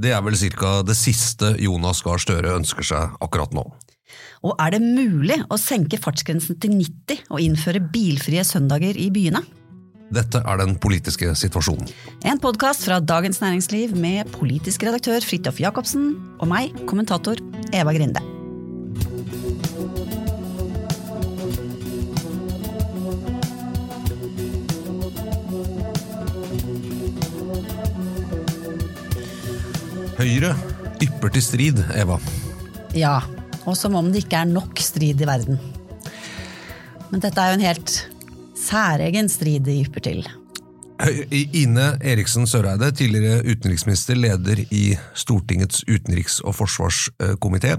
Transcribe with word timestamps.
Det 0.00 0.14
er 0.16 0.22
vel 0.24 0.36
ca. 0.56 0.80
det 0.86 0.96
siste 0.96 1.52
Jonas 1.60 2.00
Gahr 2.00 2.20
Støre 2.22 2.54
ønsker 2.56 2.86
seg 2.86 3.18
akkurat 3.20 3.52
nå. 3.52 3.66
Og 4.40 4.54
er 4.56 4.72
det 4.72 4.80
mulig 4.80 5.36
å 5.52 5.58
senke 5.60 6.00
fartsgrensen 6.00 6.56
til 6.62 6.72
90 6.78 7.26
og 7.28 7.42
innføre 7.44 7.82
bilfrie 7.92 8.44
søndager 8.46 8.96
i 8.96 9.10
byene? 9.12 9.44
Dette 10.10 10.40
er 10.40 10.58
den 10.58 10.74
politiske 10.80 11.34
situasjonen. 11.36 11.92
En 12.24 12.40
podkast 12.40 12.88
fra 12.88 12.98
Dagens 13.04 13.44
Næringsliv 13.44 13.92
med 13.92 14.32
politisk 14.40 14.88
redaktør 14.88 15.20
Fridtjof 15.20 15.60
Jacobsen 15.60 16.14
og 16.40 16.48
meg, 16.50 16.72
kommentator 16.88 17.38
Eva 17.76 17.94
Grinde. 17.94 18.24
Høyre 30.20 30.50
ypper 31.00 31.30
til 31.32 31.40
strid, 31.40 31.78
Eva. 31.96 32.18
Ja, 32.92 33.22
og 33.64 33.72
som 33.78 33.94
om 33.96 34.10
det 34.12 34.26
ikke 34.26 34.42
er 34.42 34.50
nok 34.50 34.76
strid 34.84 35.22
i 35.22 35.28
verden. 35.28 35.56
Men 37.08 37.22
dette 37.24 37.40
er 37.40 37.54
jo 37.54 37.56
en 37.56 37.64
helt 37.64 37.94
særegen 38.60 39.30
strid 39.32 39.64
de 39.64 39.78
ypper 39.80 40.04
til. 40.04 40.20
Ine 41.32 41.94
Eriksen 42.04 42.44
Søreide, 42.44 42.90
tidligere 42.92 43.40
utenriksminister, 43.48 44.18
leder 44.20 44.60
i 44.68 44.90
Stortingets 45.16 45.86
utenriks- 45.88 46.42
og 46.44 46.58
forsvarskomité, 46.58 47.78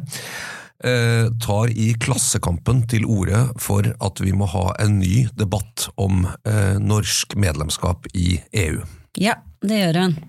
eh, 0.82 1.30
tar 1.46 1.70
i 1.70 1.92
Klassekampen 1.94 2.88
til 2.90 3.06
orde 3.06 3.44
for 3.62 3.86
at 3.86 4.26
vi 4.26 4.34
må 4.34 4.50
ha 4.50 4.72
en 4.82 4.98
ny 4.98 5.28
debatt 5.38 5.92
om 5.96 6.26
eh, 6.26 6.82
norsk 6.82 7.38
medlemskap 7.38 8.10
i 8.18 8.40
EU. 8.66 8.82
Ja, 9.22 9.38
det 9.62 9.84
gjør 9.86 10.02
hun. 10.08 10.20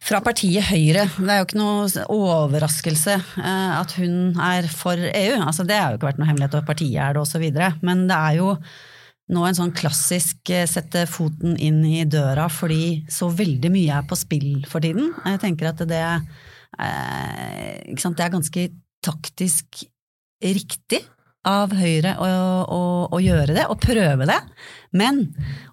Fra 0.00 0.22
partiet 0.24 0.64
Høyre. 0.70 1.04
Det 1.12 1.28
er 1.28 1.42
jo 1.42 1.46
ikke 1.46 1.58
noe 1.60 2.04
overraskelse 2.14 3.18
eh, 3.20 3.72
at 3.76 3.92
hun 3.98 4.38
er 4.40 4.68
for 4.72 4.96
EU. 4.96 5.34
Altså, 5.44 5.66
det 5.68 5.76
har 5.76 5.92
jo 5.92 6.00
ikke 6.00 6.08
vært 6.08 6.22
noe 6.22 6.30
hemmelighet, 6.30 6.56
og 6.56 6.70
partiet 6.70 6.96
er 7.04 7.16
det 7.16 7.20
osv. 7.20 7.44
Men 7.84 8.06
det 8.08 8.16
er 8.16 8.38
jo 8.38 8.54
nå 9.30 9.44
en 9.46 9.58
sånn 9.58 9.74
klassisk 9.76 10.50
eh, 10.54 10.66
sette 10.70 11.04
foten 11.10 11.54
inn 11.60 11.84
i 11.86 12.02
døra 12.08 12.48
fordi 12.50 13.04
så 13.12 13.28
veldig 13.28 13.70
mye 13.74 14.00
er 14.00 14.08
på 14.08 14.18
spill 14.18 14.64
for 14.70 14.82
tiden. 14.82 15.12
Jeg 15.28 15.42
tenker 15.44 15.70
at 15.70 15.84
det, 15.92 16.02
eh, 16.80 17.92
det 17.92 18.24
er 18.24 18.34
ganske 18.34 18.68
taktisk 19.04 19.84
riktig 20.40 21.04
av 21.48 21.72
Høyre 21.72 22.16
å, 22.20 22.26
å, 22.68 22.80
å 23.16 23.18
gjøre 23.22 23.54
det, 23.56 23.64
og 23.72 23.80
prøve 23.80 24.26
det. 24.28 24.36
Men 24.92 25.22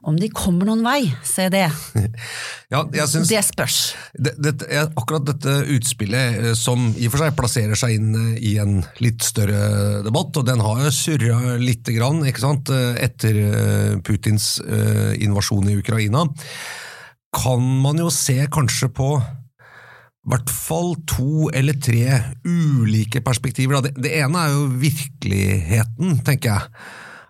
om 0.08 0.16
de 0.20 0.30
kommer 0.32 0.70
noen 0.70 0.86
vei, 0.86 1.10
se 1.28 1.50
det. 1.54 1.68
Ja, 2.68 2.82
jeg 2.92 3.08
synes 3.08 3.30
Det 3.32 3.40
spørs. 3.48 3.76
det, 4.20 4.34
det, 4.44 4.54
akkurat 5.00 5.24
dette 5.24 5.54
utspillet, 5.72 6.40
eh, 6.50 6.56
som 6.60 6.90
i 7.00 7.08
og 7.08 7.14
for 7.14 7.24
seg 7.24 7.38
plasserer 7.38 7.80
seg 7.80 7.94
inn 7.96 8.10
eh, 8.12 8.42
i 8.44 8.52
en 8.60 8.82
litt 9.00 9.24
større 9.24 10.02
debatt, 10.04 10.36
og 10.36 10.48
den 10.50 10.60
har 10.64 10.82
jo 10.84 10.92
surra 10.92 11.56
lite 11.62 11.96
grann 11.96 12.20
ikke 12.28 12.44
sant, 12.44 12.72
eh, 12.76 13.00
etter 13.08 13.40
eh, 13.46 13.94
Putins 14.04 14.58
eh, 14.66 15.16
invasjon 15.24 15.72
i 15.72 15.78
Ukraina, 15.80 16.26
kan 17.38 17.64
man 17.84 18.04
jo 18.04 18.12
se 18.12 18.36
kanskje 18.52 18.92
på 19.00 19.14
hvert 20.28 20.52
fall 20.52 20.96
to 21.08 21.48
eller 21.56 21.78
tre 21.80 22.20
ulike 22.46 23.22
perspektiver. 23.26 23.82
Det, 23.86 23.94
det 24.04 24.16
ene 24.20 24.44
er 24.44 24.56
jo 24.56 24.66
virkeligheten, 24.82 26.18
tenker 26.28 26.54
jeg. 26.54 26.88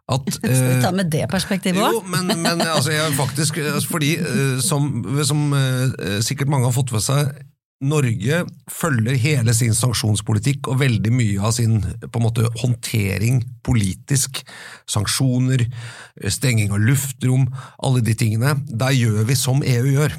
At, 0.08 0.30
Skal 0.38 0.54
vi 0.56 0.80
ta 0.82 0.94
med 0.96 1.12
det 1.12 1.26
perspektivet 1.32 1.84
jo, 1.84 2.00
men, 2.08 2.32
men 2.32 2.64
altså, 2.64 2.94
jeg, 2.96 3.12
faktisk, 3.18 3.60
altså, 3.60 3.90
fordi 3.92 4.14
eh, 4.16 4.56
som, 4.64 5.04
som 5.28 5.52
eh, 5.54 6.22
sikkert 6.24 6.52
mange 6.52 6.70
har 6.70 6.76
fått 6.76 6.94
med 6.96 7.04
seg, 7.04 7.34
Norge 7.78 8.40
følger 8.74 9.20
hele 9.22 9.54
sin 9.54 9.76
sanksjonspolitikk 9.78 10.66
og 10.72 10.80
veldig 10.80 11.12
mye 11.14 11.42
av 11.46 11.52
sin 11.54 11.76
på 11.84 12.18
en 12.18 12.26
måte, 12.26 12.48
håndtering 12.64 13.44
politisk, 13.68 14.42
sanksjoner, 14.90 15.68
eh, 15.68 16.32
stenging 16.34 16.74
av 16.74 16.82
luftrom, 16.82 17.46
alle 17.84 18.02
de 18.02 18.16
tingene, 18.18 18.56
der 18.72 18.96
gjør 18.98 19.28
vi 19.28 19.38
som 19.38 19.62
EU 19.62 19.92
gjør. 19.92 20.18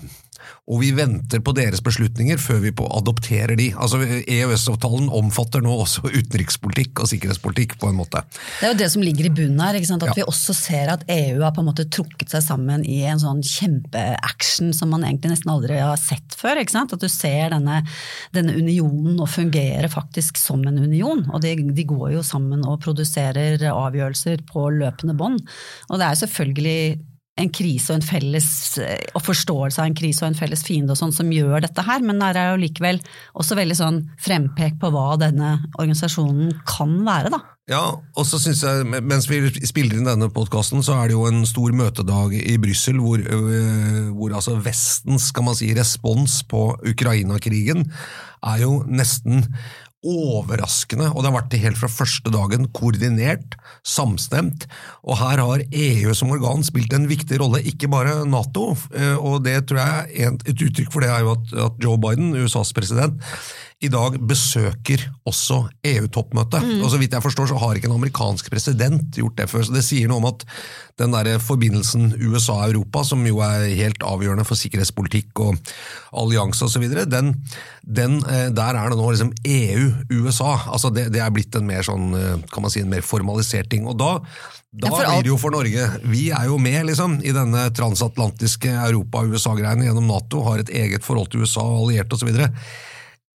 Og 0.69 0.83
vi 0.83 0.91
venter 0.97 1.41
på 1.45 1.55
deres 1.57 1.81
beslutninger 1.85 2.39
før 2.41 2.61
vi 2.65 2.73
på 2.77 2.87
adopterer 2.99 3.57
de. 3.59 3.71
Altså 3.75 4.01
EØS-avtalen 4.05 5.09
omfatter 5.15 5.63
nå 5.65 5.73
også 5.83 6.05
utenrikspolitikk 6.09 7.03
og 7.03 7.11
sikkerhetspolitikk 7.11 7.77
på 7.81 7.91
en 7.91 7.99
måte. 8.01 8.23
Det 8.61 8.69
er 8.69 8.73
jo 8.75 8.79
det 8.83 8.91
som 8.93 9.05
ligger 9.05 9.29
i 9.29 9.33
bunnen 9.35 9.61
her. 9.65 9.75
ikke 9.79 9.91
sant? 9.91 10.03
At 10.03 10.13
Ja. 10.13 10.19
vi 10.21 10.29
også 10.29 10.55
ser 10.55 10.93
at 10.93 11.05
EU 11.09 11.43
har 11.43 11.53
på 11.53 11.61
en 11.65 11.69
måte 11.71 11.89
trukket 11.89 12.31
seg 12.31 12.43
sammen 12.43 12.85
i 12.85 13.03
en 13.09 13.19
sånn 13.19 13.43
kjempeaction 13.43 14.73
som 14.75 14.91
man 14.91 15.05
egentlig 15.05 15.33
nesten 15.35 15.53
aldri 15.53 15.79
har 15.81 15.97
sett 15.97 16.37
før. 16.37 16.61
ikke 16.61 16.75
sant? 16.77 16.93
At 16.93 17.01
du 17.01 17.09
ser 17.09 17.51
denne, 17.51 17.83
denne 18.35 18.55
unionen 18.57 19.19
og 19.21 19.29
fungerer 19.29 19.89
faktisk 19.89 20.37
som 20.41 20.63
en 20.67 20.79
union. 20.79 21.25
Og 21.33 21.43
de, 21.43 21.55
de 21.57 21.85
går 21.85 22.13
jo 22.19 22.23
sammen 22.23 22.65
og 22.67 22.81
produserer 22.85 23.59
avgjørelser 23.69 24.45
på 24.49 24.69
løpende 24.75 25.17
bånd. 25.19 25.41
Og 25.91 25.99
det 25.99 26.07
er 26.09 26.21
selvfølgelig 26.27 27.01
en 27.39 27.53
krise 27.55 27.93
og 27.93 28.01
en 28.01 28.07
felles 28.07 28.49
og 29.15 29.23
forståelse 29.25 29.83
av 29.83 29.91
en 29.91 29.99
krise 29.99 30.25
og 30.25 30.33
en 30.33 30.39
felles 30.39 30.65
fiende 30.67 30.95
og 30.95 31.01
sånn 31.01 31.15
som 31.15 31.31
gjør 31.33 31.63
dette 31.65 31.85
her, 31.87 32.03
men 32.05 32.21
det 32.21 32.33
er 32.37 32.53
jo 32.53 32.63
likevel 32.65 33.01
også 33.39 33.59
veldig 33.59 33.79
sånn 33.79 34.03
frempek 34.23 34.81
på 34.83 34.91
hva 34.95 35.13
denne 35.21 35.55
organisasjonen 35.79 36.53
kan 36.69 36.99
være, 37.07 37.33
da. 37.37 37.43
Ja, 37.69 37.83
og 38.17 38.25
så 38.25 38.39
synes 38.41 38.63
jeg, 38.65 38.85
Mens 39.05 39.27
vi 39.29 39.43
spiller 39.69 39.99
inn 39.99 40.09
denne 40.09 40.31
podkasten, 40.33 40.81
så 40.85 40.97
er 40.97 41.11
det 41.11 41.19
jo 41.19 41.27
en 41.29 41.43
stor 41.49 41.75
møtedag 41.77 42.33
i 42.39 42.57
Brussel 42.61 42.97
hvor, 43.03 43.21
øh, 43.21 44.09
hvor 44.17 44.33
altså 44.39 44.57
Vestens 44.65 45.29
skal 45.35 45.45
man 45.45 45.59
si, 45.59 45.69
respons 45.77 46.41
på 46.49 46.71
Ukraina-krigen 46.89 47.85
er 48.49 48.63
jo 48.63 48.81
nesten 48.89 49.45
overraskende, 50.07 51.09
og 51.11 51.23
det 51.23 51.31
har 51.31 51.37
vært 51.41 51.51
det 51.51 51.63
helt 51.65 51.81
fra 51.81 51.91
første 51.91 52.31
dagen, 52.31 52.69
koordinert, 52.77 53.57
samstemt, 53.83 54.69
og 55.03 55.19
her 55.19 55.43
har 55.43 55.65
EU 55.67 56.15
som 56.15 56.31
organ 56.35 56.63
spilt 56.67 56.95
en 56.95 57.09
viktig 57.11 57.41
rolle, 57.43 57.65
ikke 57.67 57.91
bare 57.91 58.21
NATO, 58.29 58.71
eh, 58.95 59.17
og 59.19 59.43
det 59.47 59.65
tror 59.67 59.83
jeg 59.83 60.29
er 60.29 60.37
et 60.39 60.67
uttrykk 60.69 60.93
for 60.95 61.03
det 61.03 61.11
er 61.11 61.27
jo 61.27 61.35
at, 61.35 61.83
Joe 61.83 61.99
Biden, 61.99 62.31
USAs 62.39 62.71
president, 62.77 63.19
i 63.79 63.87
dag 63.93 64.17
besøker 64.27 65.05
også 65.29 65.61
EU-toppmøtet. 65.87 66.65
Mm. 66.67 66.81
Og 66.83 66.91
så 66.91 66.99
vidt 66.99 67.13
jeg 67.15 67.23
forstår 67.23 67.47
så 67.47 67.59
har 67.63 67.79
ikke 67.79 67.87
en 67.87 67.95
amerikansk 67.95 68.49
president 68.51 69.15
gjort 69.15 69.37
det 69.39 69.47
før. 69.53 69.63
Så 69.69 69.75
det 69.77 69.85
sier 69.87 70.11
noe 70.11 70.19
om 70.19 70.27
at 70.33 70.43
den 70.99 71.15
der 71.15 71.39
forbindelsen 71.39 72.11
USA-Europa, 72.19 73.05
som 73.07 73.23
jo 73.23 73.39
er 73.47 73.69
helt 73.79 74.03
avgjørende 74.03 74.47
for 74.49 74.59
sikkerhetspolitikk 74.59 75.45
og 75.45 75.71
allianse 76.11 76.67
osv., 76.67 76.89
den, 77.07 77.31
den, 77.87 78.19
eh, 78.27 78.49
der 78.51 78.81
er 78.81 78.91
det 78.91 78.99
nå 78.99 79.13
liksom 79.13 79.31
EU-USA. 79.47 80.57
Altså 80.75 80.91
det, 80.91 81.13
det 81.15 81.23
er 81.23 81.31
blitt 81.39 81.55
en 81.55 81.71
mer 81.71 81.87
sånn, 81.87 82.11
eh, 82.19 82.35
kan 82.51 82.67
man 82.67 82.75
si, 82.75 82.83
en 82.83 82.91
mer 82.91 83.07
formalisert 83.07 83.71
ting. 83.71 83.87
Og 83.87 83.95
da, 84.03 84.17
da 84.75 84.91
Ja, 84.91 85.15
blir 85.15 85.29
det 85.29 85.35
jo 85.37 85.39
for 85.41 85.55
Norge 85.55 85.87
Vi 86.03 86.27
er 86.35 86.51
jo 86.51 86.59
med 86.61 86.91
liksom, 86.91 87.21
i 87.23 87.31
denne 87.37 87.69
transatlantiske 87.79 88.75
Europa-USA-greiene 88.91 89.87
gjennom 89.87 90.11
Nato, 90.11 90.43
har 90.51 90.67
et 90.67 90.75
eget 90.83 91.07
forhold 91.07 91.31
til 91.31 91.47
USA 91.47 91.63
og 91.63 91.87
allierte 91.87 92.19
osv. 92.19 92.35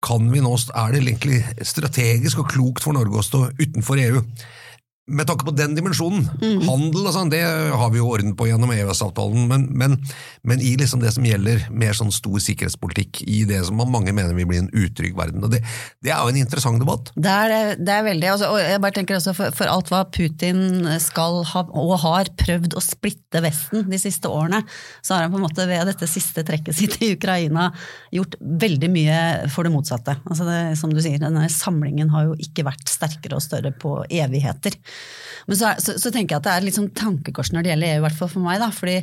Kan 0.03 0.27
vi 0.33 0.41
nå, 0.43 0.51
Er 0.75 0.91
det 0.91 1.03
egentlig 1.03 1.39
strategisk 1.63 2.43
og 2.43 2.49
klokt 2.51 2.83
for 2.83 2.95
Norge 2.95 3.21
å 3.21 3.23
stå 3.23 3.45
utenfor 3.59 4.01
EU? 4.03 4.23
Med 5.05 5.27
tanke 5.27 5.43
på 5.43 5.51
den 5.51 5.73
dimensjonen, 5.75 6.29
Mm. 6.39 6.61
handel 6.63 7.07
og 7.09 7.11
sånn, 7.13 7.29
det 7.29 7.41
har 7.43 7.89
vi 7.91 7.97
jo 7.99 8.07
orden 8.07 8.35
på 8.39 8.45
gjennom 8.47 8.71
EØS-avtalen, 8.71 9.47
men, 9.49 9.65
men, 9.75 9.97
men 10.47 10.61
i 10.63 10.77
liksom 10.79 11.01
det 11.01 11.11
som 11.11 11.25
gjelder 11.27 11.65
mer 11.75 11.91
sånn 11.91 12.07
stor 12.15 12.39
sikkerhetspolitikk, 12.39 13.19
i 13.27 13.41
det 13.43 13.65
som 13.67 13.75
mange 13.91 14.13
mener 14.15 14.31
vil 14.33 14.47
bli 14.47 14.61
en 14.61 14.69
utrygg 14.71 15.11
verden. 15.17 15.43
og 15.43 15.51
Det, 15.51 15.59
det 16.01 16.13
er 16.13 16.21
jo 16.23 16.31
en 16.31 16.39
interessant 16.39 16.79
debatt. 16.79 17.11
Det 17.19 17.27
er, 17.33 17.75
det- 17.75 17.89
er 17.97 18.03
veldig, 18.07 18.29
altså, 18.31 18.47
og 18.53 18.59
jeg 18.63 18.79
bare 18.79 18.95
tenker 18.95 19.17
også 19.19 19.33
for, 19.35 19.51
for 19.51 19.65
alt 19.73 19.91
hva 19.91 20.05
Putin 20.09 20.87
skal 21.03 21.43
ha, 21.51 21.65
og 21.67 21.99
har 21.99 22.31
prøvd 22.39 22.73
å 22.79 22.85
splitte 22.87 23.43
Vesten 23.43 23.89
de 23.91 23.99
siste 23.99 24.31
årene, 24.31 24.63
så 25.03 25.15
har 25.17 25.23
han 25.27 25.31
på 25.35 25.41
en 25.41 25.45
måte 25.49 25.67
ved 25.67 25.83
dette 25.91 26.07
siste 26.07 26.45
trekket 26.47 26.79
sitt 26.79 26.95
i 27.03 27.11
Ukraina 27.17 27.73
gjort 28.15 28.39
veldig 28.39 28.89
mye 28.95 29.19
for 29.51 29.67
det 29.67 29.73
motsatte. 29.75 30.15
Altså 30.29 30.47
det, 30.47 30.77
som 30.79 30.95
du 30.95 31.01
sier, 31.03 31.19
denne 31.19 31.43
samlingen 31.51 32.07
har 32.15 32.29
jo 32.31 32.39
ikke 32.39 32.63
vært 32.71 32.87
sterkere 32.87 33.35
og 33.35 33.43
større 33.43 33.75
på 33.75 33.97
evigheter. 34.07 34.79
Men 35.47 35.59
så, 35.59 35.73
så, 35.81 35.95
så 35.99 36.11
tenker 36.11 36.35
jeg 36.35 36.41
at 36.41 36.47
det 36.47 36.53
er 36.53 36.65
litt 36.65 36.77
sånn 36.77 36.91
tankekors 36.95 37.51
når 37.53 37.65
det 37.65 37.71
gjelder 37.73 37.89
EU, 37.89 37.99
i 37.99 38.03
hvert 38.05 38.19
fall 38.19 38.31
for 38.31 38.45
meg. 38.45 38.59
da, 38.61 38.69
fordi 38.73 38.97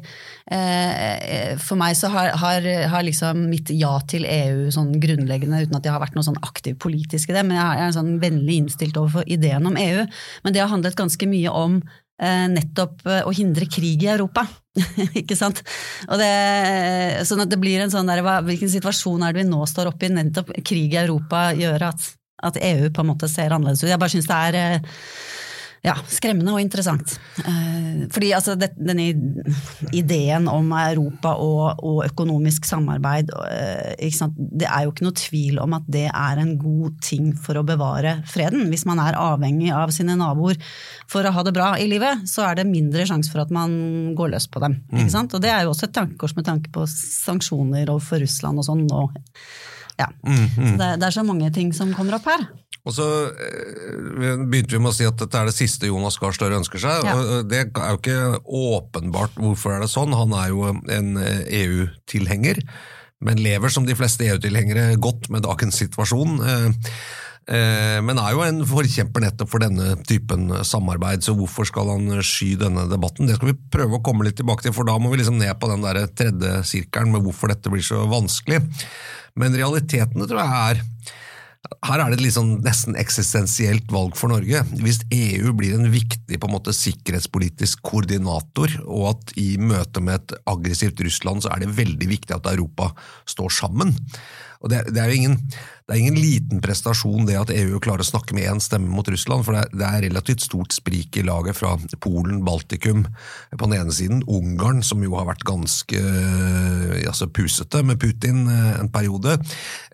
eh, 0.56 1.54
For 1.60 1.80
meg 1.80 1.96
så 1.98 2.10
har, 2.14 2.32
har, 2.40 2.68
har 2.94 3.06
liksom 3.06 3.46
mitt 3.50 3.72
ja 3.76 3.92
til 4.10 4.26
EU 4.28 4.70
sånn 4.74 4.94
grunnleggende, 5.02 5.64
uten 5.66 5.78
at 5.78 5.88
jeg 5.88 5.94
har 5.94 6.02
vært 6.02 6.16
noe 6.16 6.26
sånn 6.26 6.40
aktiv 6.46 6.78
politisk 6.80 7.32
i 7.32 7.36
det, 7.36 7.44
men 7.48 7.58
jeg 7.60 7.86
er 7.86 7.96
sånn 7.96 8.14
vennlig 8.22 8.62
innstilt 8.62 9.00
overfor 9.00 9.28
ideen 9.28 9.68
om 9.68 9.76
EU. 9.80 10.06
Men 10.44 10.56
det 10.56 10.64
har 10.64 10.72
handlet 10.72 10.98
ganske 10.98 11.28
mye 11.28 11.52
om 11.52 11.80
eh, 12.22 12.46
nettopp 12.54 13.04
eh, 13.08 13.22
å 13.26 13.34
hindre 13.36 13.68
krig 13.70 14.06
i 14.06 14.12
Europa. 14.14 14.46
ikke 15.20 15.36
sant? 15.36 15.60
Og 16.08 16.20
det, 16.20 16.30
sånn 17.28 17.44
at 17.44 17.52
det 17.52 17.60
blir 17.60 17.82
en 17.82 17.92
sånn 17.92 18.08
der, 18.08 18.22
hva, 18.24 18.38
Hvilken 18.46 18.70
situasjon 18.72 19.26
er 19.26 19.34
det 19.34 19.42
vi 19.42 19.50
nå 19.50 19.60
står 19.68 19.92
oppe 19.92 20.08
i? 20.08 20.14
Nettopp 20.14 20.54
krig 20.64 20.94
i 20.94 21.02
Europa 21.02 21.50
gjør 21.58 21.90
at, 21.90 22.12
at 22.48 22.60
EU 22.70 22.88
på 22.94 23.04
en 23.04 23.12
måte 23.12 23.28
ser 23.28 23.52
annerledes 23.52 23.84
ut. 23.84 23.90
Jeg 23.90 24.00
bare 24.00 24.14
syns 24.14 24.30
det 24.30 24.40
er 24.48 24.60
eh, 24.60 24.96
ja, 25.80 25.94
skremmende 26.12 26.52
og 26.52 26.60
interessant. 26.60 27.14
Eh, 27.40 28.02
fordi 28.12 28.30
altså, 28.36 28.52
denne 28.58 29.06
ideen 29.96 30.48
om 30.52 30.68
Europa 30.76 31.32
og, 31.40 31.80
og 31.86 32.02
økonomisk 32.04 32.68
samarbeid, 32.68 33.32
eh, 33.48 34.10
det 34.36 34.68
er 34.68 34.84
jo 34.84 34.92
ikke 34.92 35.06
noe 35.06 35.16
tvil 35.16 35.62
om 35.64 35.78
at 35.78 35.88
det 35.88 36.06
er 36.10 36.42
en 36.42 36.52
god 36.60 37.00
ting 37.04 37.32
for 37.32 37.56
å 37.56 37.64
bevare 37.66 38.18
freden. 38.28 38.68
Hvis 38.72 38.84
man 38.88 39.00
er 39.00 39.18
avhengig 39.20 39.72
av 39.72 39.94
sine 39.96 40.18
naboer 40.20 40.60
for 41.10 41.24
å 41.24 41.32
ha 41.32 41.46
det 41.46 41.56
bra 41.56 41.72
i 41.80 41.88
livet, 41.88 42.28
så 42.28 42.44
er 42.50 42.60
det 42.60 42.68
mindre 42.68 43.08
sjanse 43.08 43.32
for 43.32 43.46
at 43.46 43.54
man 43.54 44.12
går 44.18 44.34
løs 44.34 44.50
på 44.52 44.60
dem. 44.60 44.82
Ikke 44.92 45.16
sant? 45.16 45.32
Og 45.36 45.40
det 45.40 45.54
er 45.54 45.64
jo 45.64 45.72
også 45.72 45.88
et 45.88 45.96
tankekors 45.96 46.36
med 46.36 46.48
tanke 46.50 46.72
på 46.74 46.84
sanksjoner 46.92 47.88
overfor 47.88 48.20
Russland 48.20 48.60
og 48.60 48.68
sånn. 48.68 48.84
Og, 48.92 49.16
ja. 50.00 50.08
Så 50.56 50.74
det, 50.80 50.90
det 51.02 51.08
er 51.10 51.16
så 51.20 51.26
mange 51.26 51.52
ting 51.54 51.72
som 51.76 51.94
kommer 51.96 52.18
opp 52.18 52.28
her. 52.30 52.48
Og 52.88 52.94
så 52.96 53.06
eh, 53.28 54.40
begynte 54.48 54.72
vi 54.72 54.80
med 54.80 54.92
å 54.92 54.96
si 54.96 55.04
at 55.08 55.18
dette 55.20 55.36
er 55.36 55.50
det 55.50 55.56
siste 55.56 55.90
Jonas 55.90 56.16
Gahr 56.20 56.32
Støre 56.36 56.56
ønsker 56.60 56.80
seg. 56.80 57.04
Ja. 57.04 57.42
Det 57.44 57.58
er 57.66 57.92
jo 57.92 58.00
ikke 58.00 58.20
åpenbart 58.46 59.36
hvorfor 59.40 59.76
er 59.76 59.84
det 59.84 59.90
sånn. 59.92 60.16
Han 60.16 60.32
er 60.38 60.48
jo 60.54 60.70
en 60.72 61.10
eh, 61.20 61.42
EU-tilhenger, 61.60 62.62
men 63.20 63.42
lever 63.44 63.72
som 63.72 63.84
de 63.84 63.96
fleste 63.98 64.24
EU-tilhengere 64.30 64.94
godt 64.96 65.28
med 65.28 65.44
dagens 65.44 65.76
situasjon. 65.82 66.40
eh, 66.40 68.00
Men 68.00 68.16
er 68.22 68.32
jo 68.32 68.46
en 68.46 68.64
forkjemper 68.64 69.26
nettopp 69.26 69.52
for 69.52 69.60
denne 69.60 69.98
typen 70.08 70.48
samarbeid, 70.64 71.20
så 71.26 71.36
hvorfor 71.36 71.68
skal 71.68 71.92
han 71.92 72.22
sky 72.24 72.54
denne 72.64 72.88
debatten? 72.88 73.28
Det 73.28 73.36
skal 73.36 73.52
vi 73.52 73.58
prøve 73.76 73.98
å 74.00 74.04
komme 74.06 74.24
litt 74.24 74.40
tilbake 74.40 74.64
til, 74.64 74.72
for 74.76 74.88
da 74.88 74.96
må 74.96 75.12
vi 75.12 75.20
liksom 75.20 75.40
ned 75.40 75.52
på 75.60 75.68
den 75.68 75.84
der 75.84 76.06
tredje 76.16 76.60
sirkelen 76.64 77.12
med 77.12 77.28
hvorfor 77.28 77.52
dette 77.52 77.72
blir 77.72 77.84
så 77.84 78.06
vanskelig. 78.08 78.62
Men 79.38 79.56
realitetene 79.56 80.28
tror 80.28 80.42
jeg 80.42 80.60
er 80.70 80.84
her 81.84 82.00
er 82.00 82.12
det 82.12 82.24
et 82.24 82.34
sånn 82.34 82.54
nesten 82.64 82.96
eksistensielt 82.98 83.90
valg 83.92 84.16
for 84.18 84.32
Norge. 84.32 84.62
Hvis 84.80 85.02
EU 85.12 85.52
blir 85.56 85.76
en 85.76 85.90
viktig 85.92 86.38
på 86.40 86.48
en 86.48 86.54
måte, 86.54 86.74
sikkerhetspolitisk 86.76 87.82
koordinator, 87.86 88.72
og 88.86 89.10
at 89.12 89.34
i 89.40 89.54
møte 89.60 90.02
med 90.04 90.18
et 90.22 90.36
aggressivt 90.50 91.02
Russland 91.04 91.44
så 91.44 91.52
er 91.52 91.62
det 91.62 91.74
veldig 91.76 92.08
viktig 92.10 92.36
at 92.36 92.48
Europa 92.52 92.90
står 93.28 93.52
sammen. 93.60 93.92
Og 94.60 94.68
det, 94.68 94.82
det, 94.92 95.00
er 95.00 95.08
jo 95.08 95.16
ingen, 95.16 95.36
det 95.88 95.94
er 95.94 96.00
ingen 96.02 96.18
liten 96.20 96.60
prestasjon 96.60 97.24
det 97.28 97.38
at 97.40 97.52
EU 97.54 97.78
klarer 97.80 98.04
å 98.04 98.08
snakke 98.10 98.34
med 98.36 98.44
én 98.50 98.60
stemme 98.60 98.92
mot 98.92 99.08
Russland, 99.08 99.46
for 99.46 99.56
det 99.56 99.62
er, 99.62 99.70
det 99.72 99.86
er 99.86 100.04
relativt 100.04 100.44
stort 100.44 100.74
sprik 100.76 101.16
i 101.16 101.24
laget 101.24 101.56
fra 101.56 101.72
Polen, 102.04 102.42
Baltikum 102.44 103.06
på 103.54 103.68
den 103.70 103.78
ene 103.78 103.94
siden, 103.96 104.20
Ungarn, 104.28 104.82
som 104.84 105.00
jo 105.04 105.14
har 105.16 105.30
vært 105.30 105.46
ganske 105.48 105.96
eh, 105.96 106.98
altså, 107.08 107.30
pusete 107.32 107.80
med 107.88 108.00
Putin 108.02 108.42
eh, 108.52 108.74
en 108.82 108.90
periode, 108.92 109.38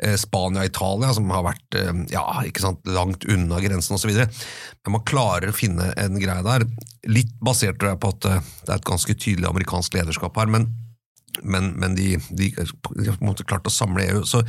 eh, 0.02 0.16
Spania 0.18 0.64
og 0.64 0.72
Italia, 0.72 1.12
som 1.14 1.30
har 1.30 1.46
vært 1.46 1.78
ja, 2.10 2.24
ikke 2.46 2.64
sant, 2.64 2.82
langt 2.90 3.26
unna 3.30 3.60
grensen 3.62 3.94
osv. 3.94 4.10
Men 4.16 4.96
man 4.96 5.06
klarer 5.06 5.52
å 5.52 5.56
finne 5.56 5.92
en 6.00 6.18
greie 6.18 6.42
der, 6.46 6.66
litt 7.06 7.30
basert 7.44 7.78
tror 7.78 7.94
jeg, 7.94 8.02
på 8.02 8.10
at 8.16 8.26
det 8.26 8.72
er 8.72 8.80
et 8.80 8.90
ganske 8.90 9.14
tydelig 9.14 9.46
amerikansk 9.52 9.94
lederskap 9.94 10.42
her. 10.42 10.50
men 10.50 10.66
men, 11.42 11.72
men 11.80 11.96
de, 11.98 12.14
de, 12.30 12.50
de 12.54 13.08
har 13.08 13.42
klart 13.48 13.68
å 13.68 13.72
samle 13.72 14.06
EU. 14.06 14.22
Så, 14.28 14.42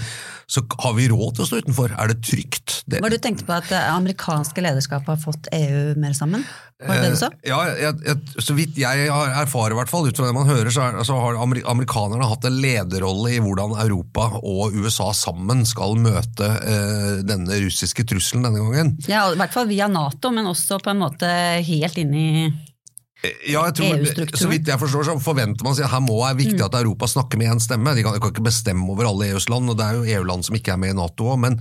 så 0.48 0.63
har 0.84 0.95
vi 0.98 1.10
råd 1.12 1.38
til 1.38 1.45
å 1.45 1.50
stå 1.50 1.62
utenfor? 1.66 1.95
Er 1.98 2.13
det 2.13 2.22
trygt? 2.25 2.81
Det, 2.88 3.01
Var 3.04 3.13
du 3.13 3.19
tenkte 3.22 3.48
på 3.48 3.56
at 3.57 3.68
det 3.72 3.81
amerikanske 3.92 4.63
lederskapet 4.63 5.16
har 5.16 5.22
fått 5.22 5.50
EU 5.56 5.98
mer 6.00 6.16
sammen? 6.18 6.45
Var 6.78 6.94
det 6.94 7.06
det 7.07 7.13
du 7.16 7.19
sa? 7.19 7.31
Eh, 7.34 7.50
Ja, 7.50 7.57
jeg, 7.74 7.95
jeg, 8.06 8.44
Så 8.45 8.54
vidt 8.57 8.78
jeg 8.78 9.07
har 9.10 9.34
erfarer, 9.42 9.74
i 9.74 9.80
hvert 9.80 9.89
fall, 9.89 10.06
ut 10.06 10.19
fra 10.19 10.28
det 10.30 10.36
man 10.38 10.50
hører, 10.50 10.69
så, 10.74 10.86
er, 10.86 11.00
så 11.07 11.18
har 11.18 11.39
amerikanerne 11.42 12.30
hatt 12.30 12.45
en 12.45 12.60
lederrolle 12.62 13.34
i 13.34 13.42
hvordan 13.42 13.74
Europa 13.81 14.30
og 14.44 14.78
USA 14.78 15.10
sammen 15.18 15.66
skal 15.66 15.98
møte 16.01 16.48
eh, 16.62 17.25
denne 17.25 17.57
russiske 17.66 18.06
trusselen 18.07 18.45
denne 18.45 18.62
gangen. 18.62 18.95
Ja, 19.10 19.25
i 19.34 19.39
hvert 19.39 19.56
fall 19.56 19.69
via 19.72 19.89
Nato, 19.89 20.31
men 20.34 20.50
også 20.50 20.78
på 20.84 20.94
en 20.94 21.01
måte 21.01 21.30
helt 21.66 21.98
inn 21.98 22.13
i 22.13 22.30
Ja, 23.25 23.63
jeg 23.65 23.73
tror, 23.79 23.95
EU-strukturen. 23.97 24.39
så 24.39 24.49
vidt 24.51 24.67
jeg 24.69 24.77
forstår, 24.77 25.07
så 25.07 25.15
forventer 25.21 25.65
man 25.65 25.73
seg 25.73 25.87
at 25.87 25.93
her 25.95 26.03
må 26.05 26.19
det 26.19 26.27
er 26.29 26.37
viktig 26.37 26.65
at 26.67 26.75
Europa 26.77 27.07
snakker 27.09 27.39
med 27.41 27.49
én 27.49 27.61
stemme. 27.63 27.95
De 27.97 28.03
kan, 28.05 28.13
de 28.13 28.21
kan 28.21 28.33
ikke 28.33 28.45
bestemme 28.45 28.85
over 28.93 29.09
alle 29.09 29.31
EUs 29.31 29.47
land, 29.49 29.71
og 29.73 29.79
det 29.79 29.87
er 29.87 29.97
jo 29.97 30.19
EU-land 30.19 30.45
som 30.45 30.57
ikke 30.57 30.75
er 30.75 30.81
med 30.83 30.93
i 30.93 30.97
Nato 30.99 31.31
òg. 31.33 31.39
Men, 31.41 31.57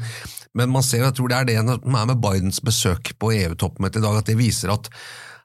men 0.59 0.75
man 0.75 0.85
ser, 0.85 1.07
jeg 1.07 1.17
tror 1.17 1.33
det 1.33 1.39
er 1.39 1.49
det 1.49 1.57
som 1.63 1.97
er 1.97 2.11
med 2.13 2.21
Bidens 2.21 2.61
besøk 2.65 3.15
på 3.23 3.33
EU-toppmøtet 3.39 4.03
i 4.03 4.05
dag, 4.05 4.21
at 4.21 4.29
det 4.29 4.37
viser 4.37 4.75
at, 4.75 4.91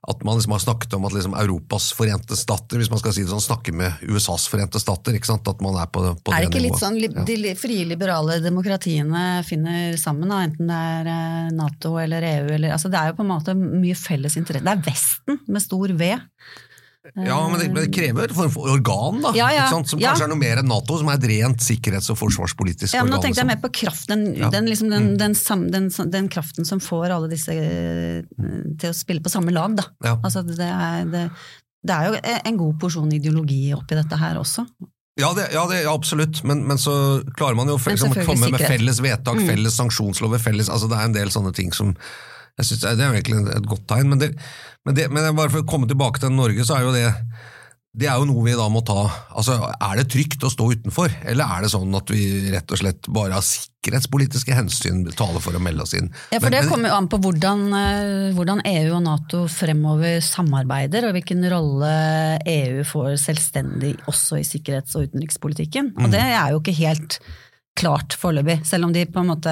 at 0.09 0.23
man 0.25 0.33
liksom 0.39 0.51
har 0.55 0.61
snakket 0.63 0.93
om 0.97 1.03
at 1.05 1.13
liksom 1.13 1.35
Europas 1.37 1.91
forente 1.93 2.33
stater, 2.37 2.79
hvis 2.81 2.89
man 2.89 2.97
skal 2.97 3.13
si 3.13 3.21
det 3.21 3.29
sånn, 3.29 3.43
snakker 3.43 3.75
med 3.77 4.01
USAs 4.09 4.47
forente 4.49 4.79
stater. 4.81 5.13
ikke 5.13 5.29
sant? 5.29 5.45
At 5.47 5.61
man 5.61 5.77
er 5.77 5.91
på, 5.93 6.01
på 6.25 6.33
Er 6.33 6.41
det 6.41 6.47
ikke 6.49 6.57
ikke 6.57 6.63
litt 6.65 6.81
sånn 6.81 6.97
li- 6.97 7.11
de 7.45 7.53
frie 7.59 7.85
liberale 7.85 8.39
demokratiene 8.41 9.43
finner 9.45 9.93
sammen, 10.01 10.31
da, 10.33 10.39
enten 10.47 10.71
det 10.71 10.79
er 10.95 11.11
eh, 11.13 11.51
Nato 11.53 11.93
eller 12.01 12.25
EU 12.31 12.49
eller 12.57 12.73
altså 12.73 12.89
Det 12.89 12.97
er 12.97 13.11
jo 13.11 13.19
på 13.19 13.25
en 13.27 13.31
måte 13.35 13.53
mye 13.57 13.97
felles 13.99 14.37
interesse. 14.41 14.65
Det 14.65 14.73
er 14.73 14.85
Vesten 14.89 15.39
med 15.47 15.61
stor 15.61 15.93
V. 16.01 16.09
Ja, 17.15 17.47
men 17.49 17.57
det, 17.59 17.67
men 17.73 17.81
det 17.81 17.93
krever 17.95 18.29
form 18.35 18.51
for 18.53 18.69
organ, 18.75 19.21
da. 19.23 19.31
Ja, 19.33 19.47
ja. 19.55 19.63
Som 19.71 19.99
Ja. 19.99 20.11
kanskje 20.11 20.27
er 20.27 20.29
noe 20.29 20.37
mer 20.37 20.59
enn 20.61 20.67
Nato, 20.69 20.99
som 20.99 21.09
er 21.09 21.17
et 21.17 21.25
rent 21.31 21.63
sikkerhets- 21.65 22.11
og 22.13 22.19
forsvarspolitisk 22.19 22.93
Ja, 22.93 23.01
men 23.03 23.15
nå 23.15 23.21
tenkte 23.23 23.41
jeg 23.41 23.47
liksom. 23.47 23.53
mer 23.55 23.61
på 23.63 23.71
kraft, 23.73 24.07
den. 24.11 24.27
Mm. 24.35 24.51
den, 24.53 24.69
liksom, 24.69 24.89
den, 24.93 25.17
den, 25.17 25.89
den, 26.11 26.29
kraften 26.29 26.65
som 26.65 26.79
får 26.79 27.09
alle 27.09 27.31
disse 27.31 27.49
eh, 27.57 28.21
til 28.77 28.93
å 28.93 28.93
spille 28.93 29.23
på 29.25 29.33
samme 29.33 29.49
lag, 29.51 29.75
da. 29.81 29.87
Altså, 30.21 30.45
det, 30.45 30.59
er, 30.61 31.05
det, 31.09 31.25
det 31.81 31.97
er 31.97 32.11
jo 32.11 32.21
en 32.45 32.57
god 32.61 32.79
porsjon 32.79 33.11
ideologi 33.17 33.73
oppi 33.73 33.97
dette 33.97 34.21
her 34.21 34.37
også. 34.37 34.67
Ja, 35.19 35.33
det, 35.35 35.49
ja, 35.51 35.65
det, 35.67 35.81
ja 35.83 35.91
absolutt, 35.93 36.43
men, 36.47 36.61
men 36.69 36.77
så 36.79 36.93
klarer 37.35 37.57
man 37.57 37.67
jo 37.67 37.75
å 37.75 37.81
liksom, 37.83 38.13
komme 38.25 38.47
med 38.53 38.61
felles 38.61 39.01
vedtak, 39.03 39.41
Mm. 39.41 39.47
felles 39.49 39.75
sanksjonslover, 39.75 40.39
felles 40.39 40.69
altså 40.69 40.87
Det 40.87 40.97
er 41.01 41.09
en 41.09 41.17
del 41.17 41.33
sånne 41.33 41.51
ting 41.53 41.73
som 41.73 41.95
jeg 42.61 42.69
synes, 42.69 42.83
Det 42.85 43.05
er 43.05 43.09
jo 43.09 43.17
egentlig 43.19 43.55
et 43.57 43.71
godt 43.73 43.87
tegn, 43.91 44.13
men, 44.13 44.21
det, 44.21 44.31
men, 44.85 44.95
det, 44.97 45.09
men 45.11 45.33
bare 45.35 45.49
for 45.53 45.65
å 45.65 45.69
komme 45.69 45.89
tilbake 45.89 46.21
til 46.21 46.31
Norge, 46.33 46.63
så 46.67 46.77
er 46.77 46.87
jo 46.87 46.93
det 46.95 47.07
det 47.91 48.07
er 48.07 48.21
jo 48.21 48.27
noe 48.29 48.45
vi 48.45 48.53
da 48.55 48.69
må 48.71 48.79
ta 48.87 49.01
altså 49.35 49.57
Er 49.67 49.97
det 49.99 50.05
trygt 50.13 50.45
å 50.47 50.51
stå 50.53 50.69
utenfor, 50.77 51.11
eller 51.27 51.43
er 51.57 51.65
det 51.65 51.71
sånn 51.73 51.91
at 51.97 52.07
vi 52.13 52.21
rett 52.53 52.71
og 52.71 52.79
slett 52.79 53.09
bare 53.11 53.35
av 53.35 53.43
sikkerhetspolitiske 53.43 54.55
hensyn 54.55 55.01
taler 55.11 55.43
for 55.43 55.57
å 55.57 55.59
melde 55.59 55.83
oss 55.83 55.91
inn? 55.97 56.07
Ja, 56.31 56.39
for 56.39 56.47
Men- 56.47 56.51
Det 56.55 56.61
men- 56.61 56.69
kommer 56.71 56.87
jo 56.87 56.95
an 56.95 57.09
på 57.11 57.19
hvordan, 57.19 57.65
eh, 57.75 58.31
hvordan 58.37 58.61
EU 58.63 58.95
og 58.95 59.03
Nato 59.03 59.43
fremover 59.51 60.21
samarbeider, 60.23 61.09
og 61.09 61.15
hvilken 61.17 61.43
rolle 61.51 62.39
EU 62.47 62.83
får 62.87 63.19
selvstendig 63.19 63.97
også 64.07 64.39
i 64.39 64.47
sikkerhets- 64.47 64.95
og 64.95 65.09
utenrikspolitikken. 65.11 65.91
Og 65.97 66.07
Mm. 66.07 66.11
det 66.11 66.21
er 66.21 66.49
jo 66.51 66.59
ikke 66.61 66.75
helt 66.79 67.19
klart 67.77 68.15
foreløpig, 68.19 68.59
selv 68.67 68.87
om 68.87 68.93
de 68.93 69.05
på 69.07 69.21
en, 69.21 69.29
måte, 69.31 69.51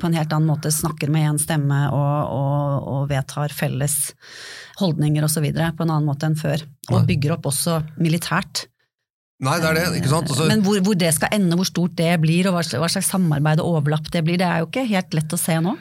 på 0.00 0.08
en 0.08 0.16
helt 0.16 0.32
annen 0.32 0.48
måte 0.48 0.70
snakker 0.72 1.10
med 1.12 1.26
én 1.32 1.40
stemme 1.40 1.80
og, 1.90 2.34
og, 2.34 2.88
og, 2.92 3.00
vedtar 3.10 3.52
felles 3.54 3.96
holdninger 4.80 5.26
osv. 5.26 5.48
på 5.50 5.84
en 5.84 5.90
annen 5.90 6.08
måte 6.08 6.30
enn 6.30 6.38
før. 6.38 6.62
Og 6.90 7.06
bygger 7.08 7.36
opp 7.36 7.50
også 7.50 7.80
militært. 8.00 8.64
Nei, 9.40 9.56
det 9.60 9.70
er 9.70 9.78
det, 9.78 9.84
ikke 10.00 10.12
sant? 10.12 10.30
Altså... 10.30 10.46
Men 10.50 10.64
hvor, 10.64 10.80
hvor, 10.84 10.96
det 11.00 11.14
skal 11.16 11.32
ende, 11.32 11.56
hvor 11.56 11.68
stort 11.68 11.94
det 11.98 12.12
blir, 12.20 12.48
og 12.48 12.58
hva 12.58 12.64
slags, 12.64 12.80
hva 12.82 12.90
slags 12.92 13.08
samarbeid 13.12 13.62
og 13.62 13.78
overlapp 13.78 14.10
det 14.12 14.24
blir, 14.26 14.40
det 14.40 14.48
er 14.48 14.60
jo 14.60 14.68
ikke 14.68 14.88
helt 14.90 15.16
lett 15.16 15.32
å 15.36 15.40
se 15.40 15.56
nå. 15.64 15.76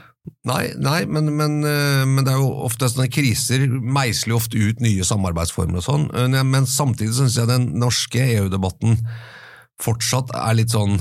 Nei, 0.47 0.63
nei 0.79 0.99
men, 1.09 1.31
men, 1.35 1.57
eh, 1.67 2.05
men, 2.07 2.23
det 2.23 2.33
er 2.33 2.39
jo 2.39 2.51
ofte 2.67 2.89
sånne 2.91 3.09
kriser 3.11 3.65
meisler 3.67 4.33
jo 4.33 4.39
ofte 4.39 4.59
ut 4.59 4.83
nye 4.83 5.05
samarbeidsformer 5.07 5.81
og 5.81 5.85
sånn. 5.85 6.07
Eh, 6.15 6.39
men 6.47 6.67
samtidig 6.69 7.17
syns 7.17 7.37
jeg 7.39 7.49
den 7.51 7.69
norske 7.81 8.23
EU-debatten 8.37 8.99
fortsatt 9.79 10.31
er 10.35 10.59
litt 10.59 10.75
sånn 10.75 10.97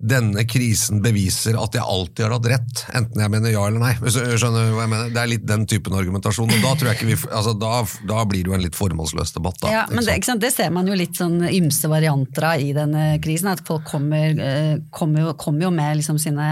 denne 0.00 0.46
krisen 0.48 1.02
beviser 1.04 1.58
at 1.60 1.74
jeg 1.76 1.84
alltid 1.84 2.24
har 2.24 2.32
hatt 2.32 2.46
rett, 2.48 2.82
enten 2.96 3.20
jeg 3.20 3.32
mener 3.32 3.52
ja 3.52 3.66
eller 3.68 3.82
nei. 3.82 3.92
Hvis 4.00 4.16
du 4.16 4.22
skjønner 4.40 4.70
hva 4.72 4.86
jeg 4.86 4.92
mener? 4.94 5.10
Det 5.12 5.20
er 5.20 5.28
litt 5.28 5.44
den 5.44 5.66
typen 5.68 5.96
argumentasjon. 5.98 6.48
og 6.48 6.62
Da, 6.64 6.70
tror 6.80 6.88
jeg 6.88 6.98
ikke 6.98 7.08
vi, 7.10 7.16
altså, 7.28 7.52
da, 7.60 7.72
da 8.08 8.22
blir 8.28 8.46
det 8.46 8.48
jo 8.48 8.56
en 8.56 8.64
litt 8.64 8.78
formålsløs 8.78 9.34
debatt. 9.36 9.58
Da, 9.60 9.72
ja, 9.74 9.82
men 9.92 10.06
det, 10.06 10.16
det, 10.40 10.50
ser 10.54 10.72
man 10.72 10.88
jo 10.88 10.96
litt 10.96 11.20
sånn 11.20 11.44
ymse 11.50 11.90
varianter 11.92 12.46
av 12.48 12.64
i 12.64 12.72
denne 12.76 13.04
krisen. 13.20 13.50
At 13.52 13.60
folk 13.68 13.84
kommer, 13.90 14.40
eh, 14.40 14.72
kommer, 14.94 15.26
jo, 15.26 15.34
kommer 15.40 15.68
jo, 15.68 15.72
med 15.76 16.00
liksom 16.00 16.16
sine, 16.22 16.48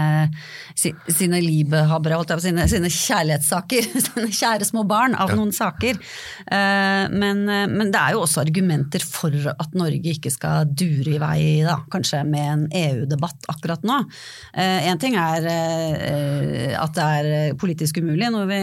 sine 0.77 1.41
libehavere, 1.41 2.21
sine, 2.45 2.69
sine 2.69 2.93
kjærlighetssaker. 2.93 3.89
Sine 4.09 4.29
kjære 4.33 4.65
små 4.65 4.85
barn 4.87 5.13
av 5.17 5.31
ja. 5.31 5.35
noen 5.37 5.51
saker. 5.55 5.97
Eh, 6.45 7.03
men, 7.09 7.43
eh, 7.49 7.65
men, 7.69 7.89
det 7.89 7.99
er 7.99 8.15
jo 8.15 8.23
også 8.27 8.43
argumenter 8.45 9.03
for 9.05 9.33
at 9.51 9.75
Norge 9.77 10.13
ikke 10.13 10.31
skal 10.33 10.69
dure 10.69 11.17
i 11.17 11.21
vei, 11.21 11.39
da, 11.65 11.79
kanskje 11.91 12.23
med 12.27 12.53
en 12.53 12.65
EU-debatt 12.79 13.38
akkurat 13.47 13.83
nå. 13.87 13.97
Én 14.53 14.91
eh, 14.93 14.99
ting 15.01 15.15
er 15.19 15.47
eh, 15.49 16.73
at 16.77 16.95
det 16.97 17.07
er 17.19 17.57
politisk 17.59 18.01
umulig, 18.03 18.29
noe 18.33 18.45
vi 18.49 18.61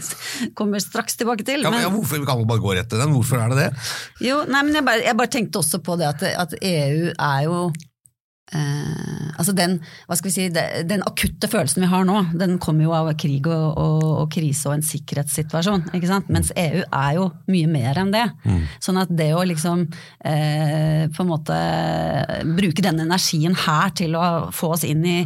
kommer 0.58 0.82
straks 0.82 1.18
tilbake 1.20 1.46
til. 1.46 1.64
Ja, 1.64 1.72
men, 1.74 1.84
ja, 1.84 1.92
hvorfor, 1.92 2.22
kan 2.26 2.40
man 2.40 2.50
bare 2.50 2.64
gå 2.64 2.76
rett 2.78 2.90
til 2.90 3.02
den, 3.02 3.14
hvorfor 3.14 3.42
er 3.42 3.52
det 3.52 3.64
det? 3.64 3.88
Jo, 4.24 4.42
nei, 4.48 4.62
men 4.66 4.78
jeg 4.80 4.86
bare, 4.86 5.04
jeg 5.04 5.18
bare 5.20 5.34
tenkte 5.38 5.60
også 5.62 5.82
på 5.84 5.98
det 6.00 6.10
at, 6.10 6.28
at 6.46 6.56
EU 6.60 7.10
er 7.12 7.42
jo 7.48 7.66
Eh, 8.52 9.28
altså 9.40 9.54
den, 9.56 9.78
hva 10.04 10.16
skal 10.18 10.28
vi 10.28 10.34
si, 10.34 10.44
den 10.84 11.02
akutte 11.08 11.48
følelsen 11.50 11.80
vi 11.80 11.88
har 11.88 12.04
nå, 12.04 12.18
den 12.36 12.58
kommer 12.62 12.84
jo 12.84 12.92
av 12.92 13.08
krig 13.18 13.48
og, 13.48 13.78
og, 13.80 14.04
og 14.20 14.28
krise 14.34 14.68
og 14.68 14.76
en 14.76 14.84
sikkerhetssituasjon. 14.84 15.86
ikke 15.96 16.10
sant? 16.10 16.28
Mens 16.34 16.52
EU 16.60 16.82
er 16.84 17.14
jo 17.16 17.30
mye 17.50 17.70
mer 17.70 18.02
enn 18.02 18.12
det. 18.14 18.26
Mm. 18.44 18.60
Sånn 18.84 19.00
at 19.00 19.14
det 19.16 19.30
å 19.34 19.42
liksom 19.48 19.86
eh, 20.28 21.06
på 21.08 21.24
en 21.24 21.30
måte 21.30 21.58
bruke 22.60 22.84
denne 22.84 23.06
energien 23.08 23.56
her 23.64 23.94
til 23.96 24.18
å 24.20 24.26
få 24.54 24.74
oss 24.76 24.84
inn 24.86 25.02
i, 25.08 25.18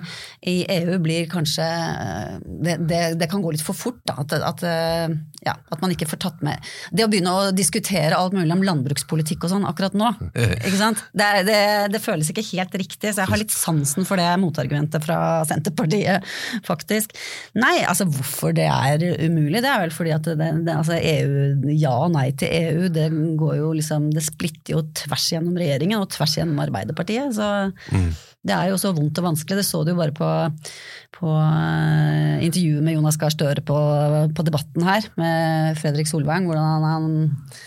i 0.46 0.60
EU, 0.78 1.00
blir 1.02 1.28
kanskje 1.30 1.66
eh, 1.66 2.38
det, 2.46 2.78
det, 2.86 3.02
det, 3.18 3.30
kan 3.30 3.42
gå 3.42 3.52
litt 3.52 3.66
for 3.66 3.76
fort. 3.76 4.00
da, 4.08 4.20
at, 4.22 4.38
at, 4.38 4.64
eh, 4.64 5.18
ja, 5.48 5.56
at, 5.68 5.80
man 5.82 5.94
ikke 5.94 6.08
får 6.10 6.20
tatt 6.22 6.44
med 6.44 6.70
Det 6.92 7.04
å 7.06 7.10
begynne 7.10 7.34
å 7.34 7.50
diskutere 7.54 8.16
alt 8.16 8.36
mulig 8.36 8.52
om 8.54 8.64
landbrukspolitikk 8.66 9.46
og 9.46 9.54
sånn 9.54 9.66
akkurat 9.68 9.96
nå, 9.98 10.12
ikke 10.68 10.78
sant? 10.78 11.04
Det, 11.16 11.58
det 11.92 12.02
føles 12.04 12.30
ikke 12.32 12.46
helt 12.52 12.74
riktig 12.78 13.14
så 13.14 13.24
jeg 13.24 13.32
har 13.32 13.40
litt 13.40 13.54
sansen 13.54 14.06
for 14.08 14.20
det 14.20 14.28
motargumentet 14.40 15.04
fra 15.04 15.18
Senterpartiet, 15.48 16.26
faktisk. 16.66 17.14
Nei, 17.58 17.78
altså 17.88 18.06
hvorfor 18.08 18.54
det 18.56 18.68
er 18.68 19.02
umulig, 19.24 19.62
det 19.64 19.70
er 19.70 19.82
vel 19.84 19.94
fordi 19.94 20.14
at 20.14 20.28
det, 20.28 20.50
det, 20.66 20.74
altså 20.74 20.98
EU, 20.98 21.72
ja 21.74 21.94
og 22.04 22.12
nei 22.14 22.28
til 22.38 22.52
EU, 22.52 22.88
det 22.92 23.08
går 23.38 23.58
jo 23.58 23.72
liksom 23.76 24.08
Det 24.14 24.24
splitter 24.24 24.76
jo 24.76 24.84
tvers 24.96 25.28
gjennom 25.34 25.56
regjeringen 25.58 26.00
og 26.00 26.10
tvers 26.14 26.36
gjennom 26.38 26.60
Arbeiderpartiet. 26.62 27.34
Så 27.36 27.46
mm. 27.94 28.10
det 28.48 28.56
er 28.56 28.72
jo 28.72 28.78
så 28.80 28.92
vondt 28.96 29.20
og 29.20 29.28
vanskelig. 29.30 29.60
Det 29.60 29.66
så 29.66 29.82
du 29.84 29.92
jo 29.92 29.98
bare 29.98 30.14
på, 30.16 30.28
på 31.18 31.34
uh, 31.34 32.36
intervjuet 32.44 32.84
med 32.84 32.98
Jonas 32.98 33.18
Gahr 33.20 33.34
Støre 33.34 33.64
på, 33.64 33.78
på, 34.34 34.46
debatten 34.46 34.86
her 34.86 35.08
med 35.20 35.37
Fredrik 35.78 36.10
Solvang, 36.10 36.46
hvordan 36.48 36.68
han, 36.68 36.88
han 36.88 37.58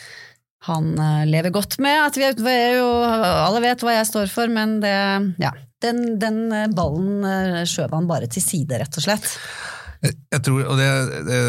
han 0.62 0.94
eh, 1.00 1.26
lever 1.30 1.50
godt 1.50 1.80
med 1.82 1.98
at 2.06 2.18
vi 2.18 2.58
jo, 2.78 2.88
alle 3.02 3.62
vet 3.64 3.82
hva 3.82 3.98
jeg 3.98 4.10
står 4.12 4.30
for, 4.30 4.52
men 4.54 4.78
det, 4.84 4.94
ja, 5.42 5.54
den, 5.82 6.04
den 6.22 6.44
eh, 6.54 6.68
ballen 6.70 7.26
eh, 7.26 7.62
skjøv 7.70 7.96
han 7.98 8.10
bare 8.10 8.30
til 8.32 8.46
side, 8.46 8.78
rett 8.78 9.00
og 9.00 9.06
slett. 9.08 9.30
Jeg, 10.06 10.18
jeg 10.34 10.44
tror, 10.46 10.66
og 10.70 10.78
det, 10.78 10.90
det 11.30 11.40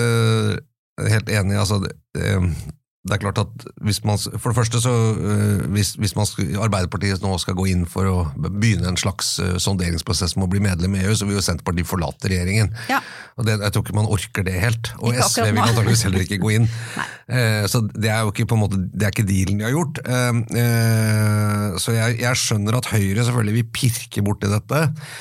er 1.02 1.12
helt 1.12 1.32
enig 1.32 1.60
altså, 1.60 1.80
det, 1.84 1.92
det 2.16 2.38
er 3.10 3.18
klart 3.18 3.38
at 3.42 3.64
hvis 3.82 3.98
man, 4.06 4.18
For 4.38 4.52
det 4.52 4.56
første, 4.60 4.80
så 4.80 4.92
øh, 5.18 5.64
hvis, 5.74 5.94
hvis 5.98 6.14
man 6.14 6.28
Arbeiderpartiet 6.62 7.22
nå 7.24 7.32
skal 7.42 7.56
gå 7.58 7.66
inn 7.72 7.82
for 7.90 8.06
å 8.06 8.18
begynne 8.38 8.92
en 8.92 9.00
slags 9.00 9.34
uh, 9.42 9.56
sonderingsprosess 9.58 10.36
med 10.36 10.46
å 10.46 10.52
bli 10.52 10.62
medlem 10.62 10.94
i 10.94 11.02
EU, 11.02 11.16
så 11.18 11.26
vil 11.26 11.40
jo 11.40 11.42
Senterpartiet 11.42 11.90
forlate 11.90 12.30
regjeringen. 12.30 12.70
Ja. 12.92 13.00
Og 13.40 13.48
det, 13.48 13.58
Jeg 13.64 13.74
tror 13.74 13.86
ikke 13.86 13.98
man 13.98 14.10
orker 14.12 14.46
det 14.46 14.54
helt. 14.62 14.92
Og 15.00 15.16
ikke 15.16 15.28
SV 15.32 15.48
vil 15.48 15.62
antakeligvis 15.64 16.06
heller 16.06 16.26
ikke 16.26 16.40
gå 16.44 16.54
inn. 16.60 16.70
eh, 17.34 17.66
så 17.66 17.82
det 17.90 18.12
er 18.12 18.22
jo 18.22 18.30
ikke 18.30 18.46
på 18.52 18.58
en 18.58 18.64
måte, 18.68 18.78
det 18.78 19.08
er 19.08 19.14
ikke 19.16 19.26
dealen 19.26 19.58
de 19.58 19.66
har 19.66 19.74
gjort. 19.74 20.02
Uh, 20.06 21.78
så 21.82 21.98
jeg, 21.98 22.20
jeg, 22.22 22.38
skjønner 22.42 22.78
at 22.78 22.90
Høyre 22.92 23.26
selvfølgelig 23.26 23.58
vil 23.58 23.70
pirke 23.74 24.22
borti 24.24 24.50
dette 24.52 24.84
eh, 24.86 25.14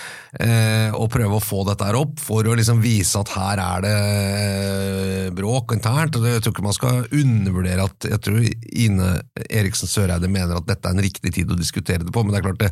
og 0.96 1.10
prøve 1.12 1.36
å 1.36 1.44
få 1.44 1.66
dette 1.68 1.84
her 1.84 1.98
opp 2.00 2.22
for 2.24 2.48
å 2.48 2.54
liksom 2.56 2.80
vise 2.84 3.20
at 3.20 3.34
her 3.36 3.60
er 3.60 3.84
det 3.84 3.96
eh, 3.98 5.28
bråk 5.36 5.76
internt. 5.76 6.16
og 6.16 6.28
Jeg 6.28 6.44
tror 6.44 6.56
ikke 6.56 6.66
man 6.66 6.78
skal 6.78 7.04
undervurdere 7.10 7.88
at 7.88 8.08
jeg 8.12 8.22
tror 8.26 8.40
Ine 8.86 9.12
Eriksen 9.50 9.92
Søreide 9.92 10.32
mener 10.32 10.60
at 10.60 10.70
dette 10.70 10.88
er 10.88 10.96
en 10.96 11.04
riktig 11.04 11.34
tid 11.36 11.52
å 11.52 11.60
diskutere 11.60 12.06
det 12.06 12.14
på, 12.14 12.24
men 12.24 12.34
det 12.34 12.42
er 12.42 12.48
klart 12.48 12.62
det 12.62 12.72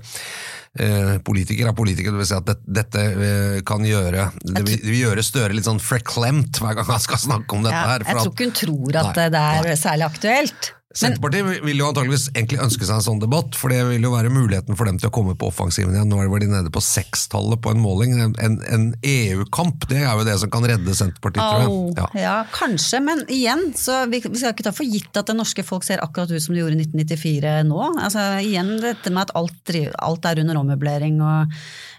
eh, 0.86 1.14
Politiker 1.26 1.70
er 1.70 1.78
politiker, 1.78 2.14
det 2.14 2.24
vil 2.24 2.30
si 2.32 2.38
at 2.38 2.66
dette 2.80 3.06
eh, 3.12 3.60
kan 3.68 3.86
gjøre 3.86 4.30
det 4.40 4.64
vil, 4.64 4.72
det 4.72 4.80
vil, 4.88 5.00
gjøre 5.04 5.28
Støre 5.30 5.56
litt 5.56 5.68
sånn 5.68 5.84
freklemt 5.84 6.62
hver 6.62 6.80
gang 6.80 6.88
han 6.90 7.04
skal 7.04 7.20
snakke 7.22 7.58
om 7.58 7.66
dette. 7.66 7.76
Ja, 7.76 7.96
her. 7.96 8.08
jeg 8.08 8.22
tror 8.24 8.34
ikke 8.34 8.48
hun 8.48 8.58
tror 8.64 9.00
at 9.04 9.20
nei, 9.20 9.30
det 9.36 9.46
er 9.46 9.80
særlig 9.80 10.08
aktuelt. 10.10 10.74
Senterpartiet 10.90 11.62
vil 11.62 11.78
jo 11.78 11.86
antageligvis 11.86 12.32
egentlig 12.32 12.58
ønske 12.64 12.88
seg 12.88 12.96
en 12.98 13.04
sånn 13.06 13.20
debatt, 13.22 13.54
for 13.54 13.70
det 13.70 13.84
vil 13.92 14.08
jo 14.08 14.10
være 14.10 14.32
muligheten 14.34 14.74
for 14.74 14.90
dem 14.90 14.98
til 14.98 15.12
å 15.12 15.14
komme 15.14 15.36
på 15.38 15.52
offensiven 15.52 15.94
igjen. 15.94 16.10
Nå 16.10 16.24
var 16.32 16.42
de 16.42 16.48
nede 16.50 16.72
på 16.74 16.82
sekstallet 16.82 17.62
på 17.62 17.76
en 17.76 17.84
måling. 17.84 18.16
En, 18.18 18.56
en 18.66 18.88
EU-kamp, 19.06 19.86
det 19.92 20.00
er 20.02 20.10
jo 20.10 20.26
det 20.26 20.40
som 20.42 20.50
kan 20.50 20.66
redde 20.66 20.96
Senterpartiet, 20.98 21.44
tror 21.46 21.62
jeg. 21.62 21.94
Ja. 22.00 22.08
ja, 22.24 22.34
kanskje, 22.56 23.04
men 23.06 23.22
igjen, 23.30 23.68
så 23.78 24.00
vi, 24.10 24.24
vi, 24.26 24.42
skal 24.42 24.56
ikke 24.56 24.66
ta 24.66 24.74
for 24.74 24.90
gitt 24.90 25.22
at 25.22 25.30
det 25.30 25.38
norske 25.38 25.68
folk 25.68 25.86
ser 25.86 26.02
akkurat 26.02 26.34
ut 26.34 26.42
som 26.42 26.58
de 26.58 26.64
gjorde 26.64 26.80
i 26.80 26.88
1994 26.88 27.54
nå. 27.70 27.84
Altså, 27.92 28.26
igjen 28.42 28.74
dette 28.82 29.14
med 29.14 29.28
at 29.28 29.36
alt, 29.38 29.76
alt 30.02 30.26
er 30.26 30.42
under 30.42 30.64
ommøblering 30.64 31.22
og 31.22 31.54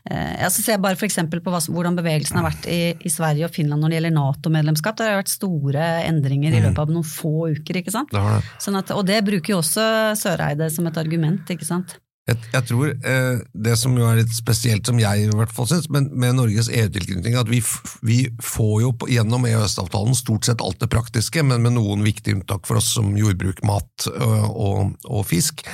Eh, 0.08 0.34
jeg 0.40 0.52
ser 0.56 0.80
bare 0.82 0.96
f.eks. 0.96 1.18
på 1.30 1.52
hvordan 1.52 1.98
bevegelsen 1.98 2.40
har 2.40 2.48
vært 2.48 2.68
i, 2.70 2.80
i, 2.96 3.12
Sverige 3.12 3.48
og 3.48 3.54
Finland 3.54 3.84
når 3.84 3.92
det 3.92 3.98
gjelder 3.98 4.16
Nato-medlemskap. 4.16 4.98
Det 4.98 5.08
har 5.08 5.20
vært 5.20 5.32
store 5.32 5.88
endringer 6.08 6.54
i 6.54 6.60
mm. 6.60 6.68
løpet 6.68 6.84
av 6.84 6.94
noen 6.94 7.08
få 7.08 7.50
uker. 7.56 7.82
ikke 7.82 7.94
sant? 7.94 8.12
Det 8.14 8.22
det. 8.22 8.44
Sånn 8.62 8.78
at, 8.80 8.94
og 8.96 9.04
det 9.08 9.20
bruker 9.26 9.56
jo 9.56 9.64
også 9.64 9.88
Søreide 10.18 10.70
som 10.72 10.88
et 10.88 11.00
argument. 11.00 11.52
ikke 11.52 11.68
sant? 11.68 11.98
Jeg, 12.28 12.36
jeg 12.52 12.66
tror 12.68 12.90
eh, 12.92 13.38
Det 13.66 13.72
som 13.80 13.94
jo 13.96 14.04
er 14.06 14.20
litt 14.20 14.34
spesielt, 14.34 14.86
som 14.86 15.00
jeg 15.00 15.24
i 15.24 15.30
hvert 15.32 15.52
fall 15.54 15.68
syns, 15.70 15.88
med 15.90 16.36
Norges 16.36 16.68
EU-tilknytning, 16.68 17.38
at 17.40 17.50
vi, 17.50 17.62
vi, 18.06 18.20
får 18.44 18.74
jo 18.84 18.92
gjennom 19.10 19.48
EØS-avtalen 19.48 20.16
stort 20.18 20.46
sett 20.46 20.62
alt 20.64 20.80
det 20.82 20.90
praktiske, 20.92 21.44
men 21.46 21.64
med 21.64 21.76
noen 21.78 22.04
viktige 22.06 22.38
unntak 22.38 22.68
for 22.68 22.80
oss 22.80 22.92
som 22.96 23.12
jordbruk, 23.18 23.64
mat 23.66 24.08
og, 24.12 24.38
og, 24.50 24.94
og 25.08 25.26
fisk. 25.28 25.64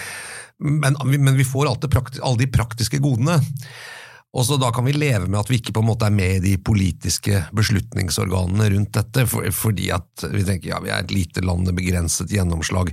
Men, 0.62 0.96
men, 1.04 1.34
vi 1.36 1.44
får 1.44 1.68
alt 1.68 1.84
alle 1.92 2.38
de 2.40 2.48
praktiske 2.48 3.02
godene. 3.04 3.40
Og 4.36 4.44
så 4.44 4.58
Da 4.60 4.72
kan 4.74 4.84
vi 4.84 4.92
leve 4.92 5.30
med 5.30 5.40
at 5.40 5.50
vi 5.50 5.60
ikke 5.60 5.72
på 5.76 5.84
en 5.84 5.88
måte 5.88 6.08
er 6.08 6.14
med 6.14 6.38
i 6.38 6.52
de 6.52 6.56
politiske 6.60 7.46
beslutningsorganene 7.56 8.68
rundt 8.74 8.92
dette, 8.98 9.24
for, 9.30 9.46
fordi 9.54 9.88
at 9.96 10.26
vi 10.32 10.44
tenker 10.44 10.74
ja, 10.74 10.82
vi 10.84 10.92
er 10.92 11.04
et 11.04 11.14
lite 11.14 11.44
land 11.44 11.64
med 11.64 11.78
begrenset 11.78 12.32
gjennomslag. 12.32 12.92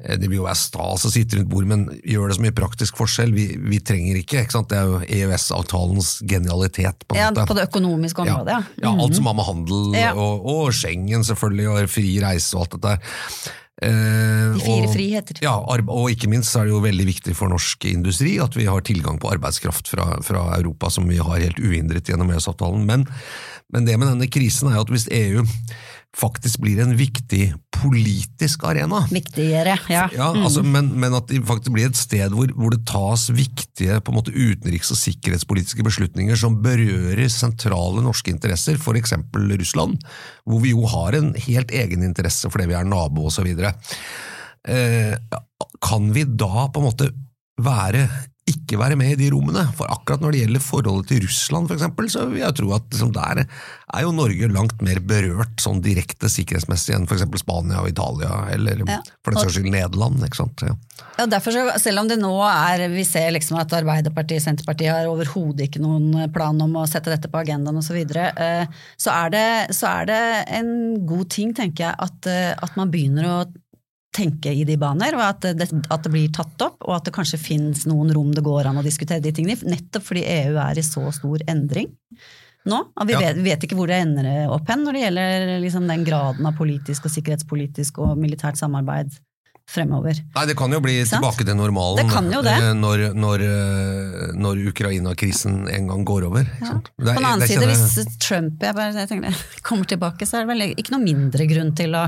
Eh, 0.00 0.16
det 0.16 0.30
vil 0.30 0.40
jo 0.40 0.46
være 0.46 0.60
stas 0.60 1.04
å 1.04 1.12
sitte 1.12 1.36
rundt 1.36 1.50
bordet, 1.52 1.70
men 1.72 1.84
gjør 2.00 2.32
det 2.32 2.38
så 2.38 2.44
mye 2.46 2.56
praktisk 2.56 3.00
forskjell? 3.00 3.34
Vi, 3.36 3.46
vi 3.60 3.82
trenger 3.84 4.22
ikke. 4.22 4.44
ikke 4.44 4.56
sant? 4.56 4.72
Det 4.72 4.80
er 4.80 4.88
jo 4.88 5.02
EØS-avtalens 5.04 6.14
genialitet. 6.30 7.04
På, 7.06 7.18
ja, 7.18 7.30
på 7.34 7.58
det 7.58 7.68
økonomiske 7.68 8.24
området, 8.24 8.56
ja. 8.56 8.64
ja. 8.80 8.88
ja 8.88 8.96
alt 9.04 9.18
som 9.18 9.28
har 9.30 9.36
med 9.36 9.50
handel 9.50 9.96
ja. 9.98 10.12
og, 10.16 10.46
og 10.48 10.76
Schengen 10.76 11.26
selvfølgelig, 11.28 11.72
og 11.74 11.92
fri 11.92 12.14
reise 12.24 12.56
og 12.56 12.64
alt 12.64 12.78
dette 12.78 12.98
De 13.80 14.60
fire 14.60 14.88
og, 14.88 14.92
friheter. 14.92 15.40
Ja, 15.44 15.54
og 15.56 16.10
ikke 16.12 16.28
minst 16.28 16.56
er 16.56 16.68
det 16.68 16.74
jo 16.74 16.82
veldig 16.84 17.06
viktig 17.08 17.34
for 17.38 17.52
norsk 17.52 17.86
industri 17.88 18.34
at 18.42 18.56
vi 18.58 18.68
har 18.68 18.84
tilgang 18.84 19.20
på 19.20 19.30
arbeidskraft 19.32 19.88
fra, 19.88 20.18
fra 20.26 20.44
Europa 20.58 20.90
som 20.92 21.08
vi 21.08 21.20
har 21.20 21.40
helt 21.40 21.62
uhindret 21.62 22.10
gjennom 22.10 22.32
EØS-avtalen. 22.34 22.84
Men, 22.88 23.06
men, 23.72 23.88
det 23.88 23.96
med 23.96 24.12
denne 24.12 24.28
krisen 24.32 24.68
er 24.68 24.78
jo 24.78 24.84
at 24.84 24.92
hvis 24.92 25.08
EU 25.08 25.46
faktisk 26.16 26.58
blir 26.64 26.80
en 26.82 26.96
viktig 26.98 27.52
politisk 27.80 28.64
arena. 28.66 29.04
Viktigere, 29.12 29.76
ja. 29.88 30.08
ja 30.12 30.28
altså, 30.34 30.64
mm. 30.64 30.70
men, 30.74 30.88
men, 31.04 31.14
at 31.16 31.30
det 31.30 31.40
faktisk 31.46 31.74
blir 31.76 31.88
et 31.88 31.98
sted 31.98 32.34
hvor, 32.34 32.50
hvor 32.58 32.74
det 32.74 32.82
tas 32.88 33.28
viktige 33.32 34.00
måte, 34.10 34.34
utenriks- 34.34 34.90
og 34.92 34.98
sikkerhetspolitiske 35.00 35.86
beslutninger 35.86 36.38
som 36.38 36.58
berører 36.64 37.30
sentrale 37.32 38.02
norske 38.04 38.34
interesser, 38.34 38.80
f.eks. 38.80 39.14
Russland, 39.36 40.02
hvor 40.44 40.64
vi 40.64 40.74
jo 40.74 40.84
har 40.90 41.16
en 41.18 41.32
helt 41.46 41.70
egen 41.70 42.04
interesse 42.06 42.50
fordi 42.50 42.68
vi 42.72 42.78
er 42.78 42.90
nabo 42.90 43.28
osv. 43.30 43.46
Eh, 44.68 45.14
kan 45.80 46.12
vi 46.16 46.26
da 46.26 46.66
på 46.68 46.82
en 46.82 46.90
måte 46.90 47.10
være 47.60 48.06
ikke 48.50 48.78
være 48.80 48.96
med 48.98 49.12
i 49.14 49.18
de 49.20 49.30
rommene. 49.34 49.62
For 49.78 49.88
akkurat 49.90 50.20
når 50.24 50.34
det 50.34 50.40
gjelder 50.44 50.64
forholdet 50.64 51.08
til 51.12 51.22
Russland, 51.24 51.68
for 51.70 51.76
eksempel, 51.78 52.08
så 52.12 52.26
vil 52.30 52.42
jeg 52.42 52.56
tro 52.58 52.72
at 52.76 52.86
liksom, 52.90 53.12
der 53.14 53.42
er 53.44 54.02
jo 54.04 54.12
Norge 54.14 54.48
langt 54.52 54.82
mer 54.86 55.00
berørt 55.02 55.62
sånn 55.62 55.80
direkte 55.84 56.28
sikkerhetsmessig 56.30 56.94
enn 56.96 57.06
f.eks. 57.10 57.24
Spania 57.42 57.80
og 57.82 57.88
Italia, 57.90 58.32
eller 58.54 58.82
Ja. 58.86 58.98
for 59.24 59.32
den 59.34 59.40
saks 59.42 59.56
skyld 59.58 59.70
Nederland. 59.74 60.22
ikke 60.26 60.40
sant? 60.42 60.62
Ja. 60.66 60.74
Ja, 61.18 61.26
derfor 61.26 61.52
så, 61.52 61.64
Selv 61.80 62.00
om 62.00 62.08
det 62.08 62.18
nå 62.20 62.32
er 62.48 62.88
vi 62.92 63.04
ser 63.04 63.30
liksom 63.32 63.58
at 63.60 63.72
Arbeiderpartiet 63.76 64.40
og 64.40 64.46
Senterpartiet 64.46 64.90
har 64.94 65.06
overhodet 65.10 65.68
ikke 65.68 65.80
noen 65.82 66.32
plan 66.32 66.60
om 66.62 66.76
å 66.80 66.86
sette 66.88 67.10
dette 67.12 67.28
på 67.30 67.40
agendaen 67.42 67.76
osv., 67.76 67.90
så, 67.90 67.96
videre, 67.98 68.28
eh, 68.38 68.66
så, 68.96 69.10
er 69.26 69.30
det- 69.30 69.74
så 69.74 69.88
er 70.00 70.06
det 70.06 70.44
en 70.60 71.06
god 71.06 71.28
ting, 71.28 71.52
tenker 71.52 71.88
jeg, 71.88 71.94
at, 71.98 72.26
eh, 72.26 72.54
at 72.62 72.76
man 72.76 72.90
begynner 72.90 73.24
å 73.26 73.52
tenke 74.20 74.52
i 74.52 74.64
de 74.68 74.76
baner, 74.80 75.16
og 75.18 75.24
at 75.24 75.48
det, 75.56 75.70
at 75.90 76.04
det 76.06 76.12
blir 76.12 76.28
tatt 76.36 76.60
opp, 76.66 76.76
og 76.86 76.98
at 76.98 77.08
det 77.08 77.14
kanskje 77.16 77.40
finnes 77.40 77.86
noen 77.90 78.12
rom 78.16 78.34
det 78.36 78.44
går 78.46 78.68
an 78.70 78.80
å 78.82 78.84
diskutere 78.86 79.24
de 79.24 79.32
tingene 79.32 79.56
i, 79.56 79.72
nettopp 79.76 80.04
fordi 80.12 80.26
EU 80.36 80.60
er 80.60 80.78
i 80.78 80.84
så 80.86 81.06
stor 81.16 81.42
endring 81.48 81.88
nå. 82.68 82.76
Og 83.00 83.06
vi 83.08 83.14
Ja. 83.16 83.20
vet, 83.24 83.38
vet 83.40 83.62
ikke 83.64 83.76
hvor 83.78 83.88
det 83.88 84.02
ender 84.04 84.26
opp 84.52 84.68
hen 84.68 84.82
når 84.84 84.92
det 84.98 85.02
gjelder 85.06 85.60
liksom 85.64 85.86
den 85.88 86.04
graden 86.04 86.44
av 86.46 86.52
politisk 86.58 87.06
og 87.08 87.14
sikkerhetspolitisk 87.14 87.98
og 88.04 88.18
militært 88.20 88.60
samarbeid 88.60 89.16
fremover. 89.70 90.18
Nei, 90.34 90.42
Det 90.50 90.56
kan 90.58 90.72
jo 90.74 90.80
bli 90.82 90.96
Sant? 91.06 91.22
tilbake 91.22 91.46
til 91.46 91.54
normalen 91.56 92.02
Det 92.02 92.12
kan 92.12 92.26
jo 92.32 92.42
det. 92.42 92.56
eh, 92.58 92.72
når, 92.74 93.14
når, 93.14 93.44
eh, 93.46 94.32
når 94.34 94.60
Ukraina-krisen 94.72 95.68
en 95.72 95.86
gang 95.88 96.04
går 96.04 96.26
over. 96.26 96.40
Er- 96.60 96.80
På 96.82 97.04
den 97.06 97.16
annen 97.24 97.46
side, 97.46 97.60
kjenner 97.62 97.70
hvis 97.70 98.18
Trump 98.18 98.60
jeg 98.66 98.74
bare, 98.74 98.92
jeg 98.98 99.08
tenker, 99.08 99.36
kommer 99.68 99.86
tilbake, 99.86 100.26
så 100.26 100.40
er 100.40 100.46
det 100.46 100.50
vel 100.52 100.74
ikke 100.74 100.90
noe 100.96 101.04
mindre 101.06 101.46
grunn 101.48 101.72
til 101.78 101.94
å, 101.94 102.04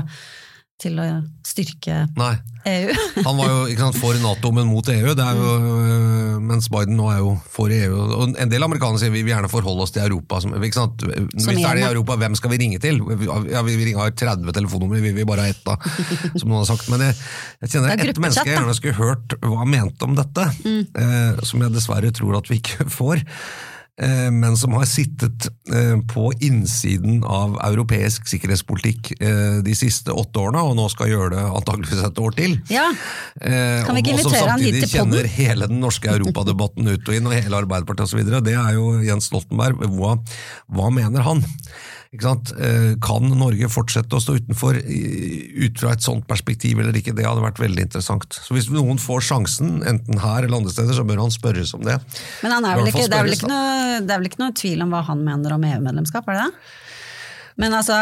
til 0.83 0.99
å 0.99 1.05
styrke 1.45 2.03
Nei. 2.19 2.33
EU. 2.63 2.91
Han 3.27 3.37
var 3.37 3.49
jo 3.49 3.75
sant, 3.75 3.97
for 3.99 4.17
Nato, 4.23 4.51
men 4.55 4.69
mot 4.69 4.87
EU, 4.87 5.13
det 5.17 5.23
er 5.23 5.39
jo, 5.39 5.55
øh, 5.59 6.37
mens 6.43 6.69
Biden 6.71 6.95
nå 6.95 7.09
er 7.11 7.19
jo 7.19 7.33
for 7.51 7.73
EU. 7.75 7.97
Og 7.99 8.37
En 8.39 8.51
del 8.51 8.63
amerikanere 8.63 9.01
sier 9.01 9.11
vi 9.11 9.23
vil 9.25 9.33
gjerne 9.33 9.51
forholde 9.51 9.83
oss 9.83 9.91
til 9.95 10.05
Europa. 10.05 10.39
Hvis 10.39 10.77
det 10.79 11.57
er 11.59 11.79
det 11.79 11.83
i 11.83 11.89
Europa, 11.89 12.17
hvem 12.21 12.37
skal 12.39 12.53
vi 12.53 12.61
ringe 12.63 12.79
til? 12.83 13.01
Ja, 13.51 13.65
Vi 13.67 13.97
har 13.97 14.15
30 14.15 14.55
telefonnumre, 14.55 15.01
vi 15.03 15.11
vil 15.17 15.27
bare 15.27 15.47
ha 15.47 15.51
ett, 15.51 15.63
da, 15.67 15.75
som 16.39 16.47
noen 16.47 16.61
har 16.61 16.71
sagt. 16.71 16.87
Men 16.93 17.03
jeg, 17.09 17.19
jeg 17.65 17.75
kjenner 17.75 17.97
er 17.97 18.07
ett 18.13 18.23
menneske 18.23 18.47
jeg 18.47 18.57
gjerne 18.59 18.79
skulle 18.79 18.99
hørt 19.01 19.37
hva 19.43 19.59
han 19.63 19.73
mente 19.73 20.07
om 20.07 20.15
dette, 20.17 20.47
eh, 20.63 21.43
som 21.43 21.63
jeg 21.63 21.75
dessverre 21.75 22.15
tror 22.15 22.39
at 22.39 22.51
vi 22.51 22.61
ikke 22.63 22.87
får. 22.99 23.27
Eh, 24.01 24.29
Men 24.31 24.57
som 24.57 24.73
har 24.77 24.85
sittet 24.89 25.47
eh, 25.73 25.95
på 26.13 26.31
innsiden 26.43 27.21
av 27.23 27.57
europeisk 27.65 28.27
sikkerhetspolitikk 28.31 29.13
eh, 29.19 29.59
de 29.65 29.75
siste 29.77 30.13
åtte 30.13 30.41
årene, 30.41 30.63
og 30.63 30.77
nå 30.79 30.89
skal 30.93 31.11
gjøre 31.11 31.31
det 31.35 31.45
antakeligvis 31.45 32.03
et 32.07 32.21
år 32.25 32.37
til. 32.39 32.57
Ja, 32.73 32.89
Kan 33.39 33.97
vi 33.97 34.05
ikke 34.05 34.17
og 34.17 34.23
som 34.25 34.33
invitere 34.33 34.51
han 34.51 34.63
hit 34.63 34.73
samtidig 34.73 34.83
til 34.83 34.99
podden? 34.99 35.15
kjenner 35.15 35.31
hele 35.37 35.71
den 35.71 35.81
norske 35.83 36.13
europadebatten 36.13 36.93
ut 36.93 37.09
og 37.09 37.17
inn, 37.17 37.31
og 37.31 37.37
hele 37.37 37.63
Arbeiderpartiet 37.63 38.09
osv. 38.09 38.37
Det 38.45 38.55
er 38.57 38.77
jo 38.77 38.93
Jens 39.05 39.31
Stoltenberg. 39.31 39.83
Hva, 39.97 40.17
hva 40.73 40.93
mener 40.93 41.25
han? 41.25 41.43
Eh, 42.13 42.93
Kan 43.01 43.25
Norge 43.39 43.67
fortsette 43.73 44.13
å 44.13 44.21
stå 44.21 44.35
utenfor 44.37 44.77
ut 44.77 45.79
fra 45.81 45.93
et 45.95 46.05
sånt 46.05 46.27
perspektiv 46.29 46.77
eller 46.79 46.93
ikke? 46.99 47.15
Det 47.17 47.25
hadde 47.25 47.41
vært 47.41 47.61
veldig 47.61 47.87
interessant. 47.87 48.37
Så 48.37 48.53
Hvis 48.53 48.69
noen 48.69 49.01
får 49.01 49.25
sjansen, 49.31 49.79
enten 49.89 50.21
her 50.21 50.45
eller 50.45 50.61
andre 50.61 50.73
steder, 50.75 50.93
så 50.93 51.05
bør 51.07 51.23
han 51.23 51.33
spørres 51.33 51.73
om 51.73 51.81
det. 51.87 51.97
Men 52.45 52.53
han 52.57 52.69
er 52.69 52.77
vel 52.77 52.91
ikke, 52.91 53.07
det, 53.09 53.17
er 53.17 53.25
vel 53.25 53.37
ikke 53.37 53.49
noe, 53.49 53.99
det 54.05 54.13
er 54.13 54.21
vel 54.21 54.29
ikke 54.29 54.43
noe 54.43 54.57
tvil 54.61 54.85
om 54.85 54.93
hva 54.93 55.01
han 55.09 55.25
mener 55.25 55.57
om 55.57 55.65
EU-medlemskap, 55.71 56.29
er 56.29 56.37
det 56.37 56.45
det? 56.45 56.71
Men 57.61 57.73
altså, 57.77 57.95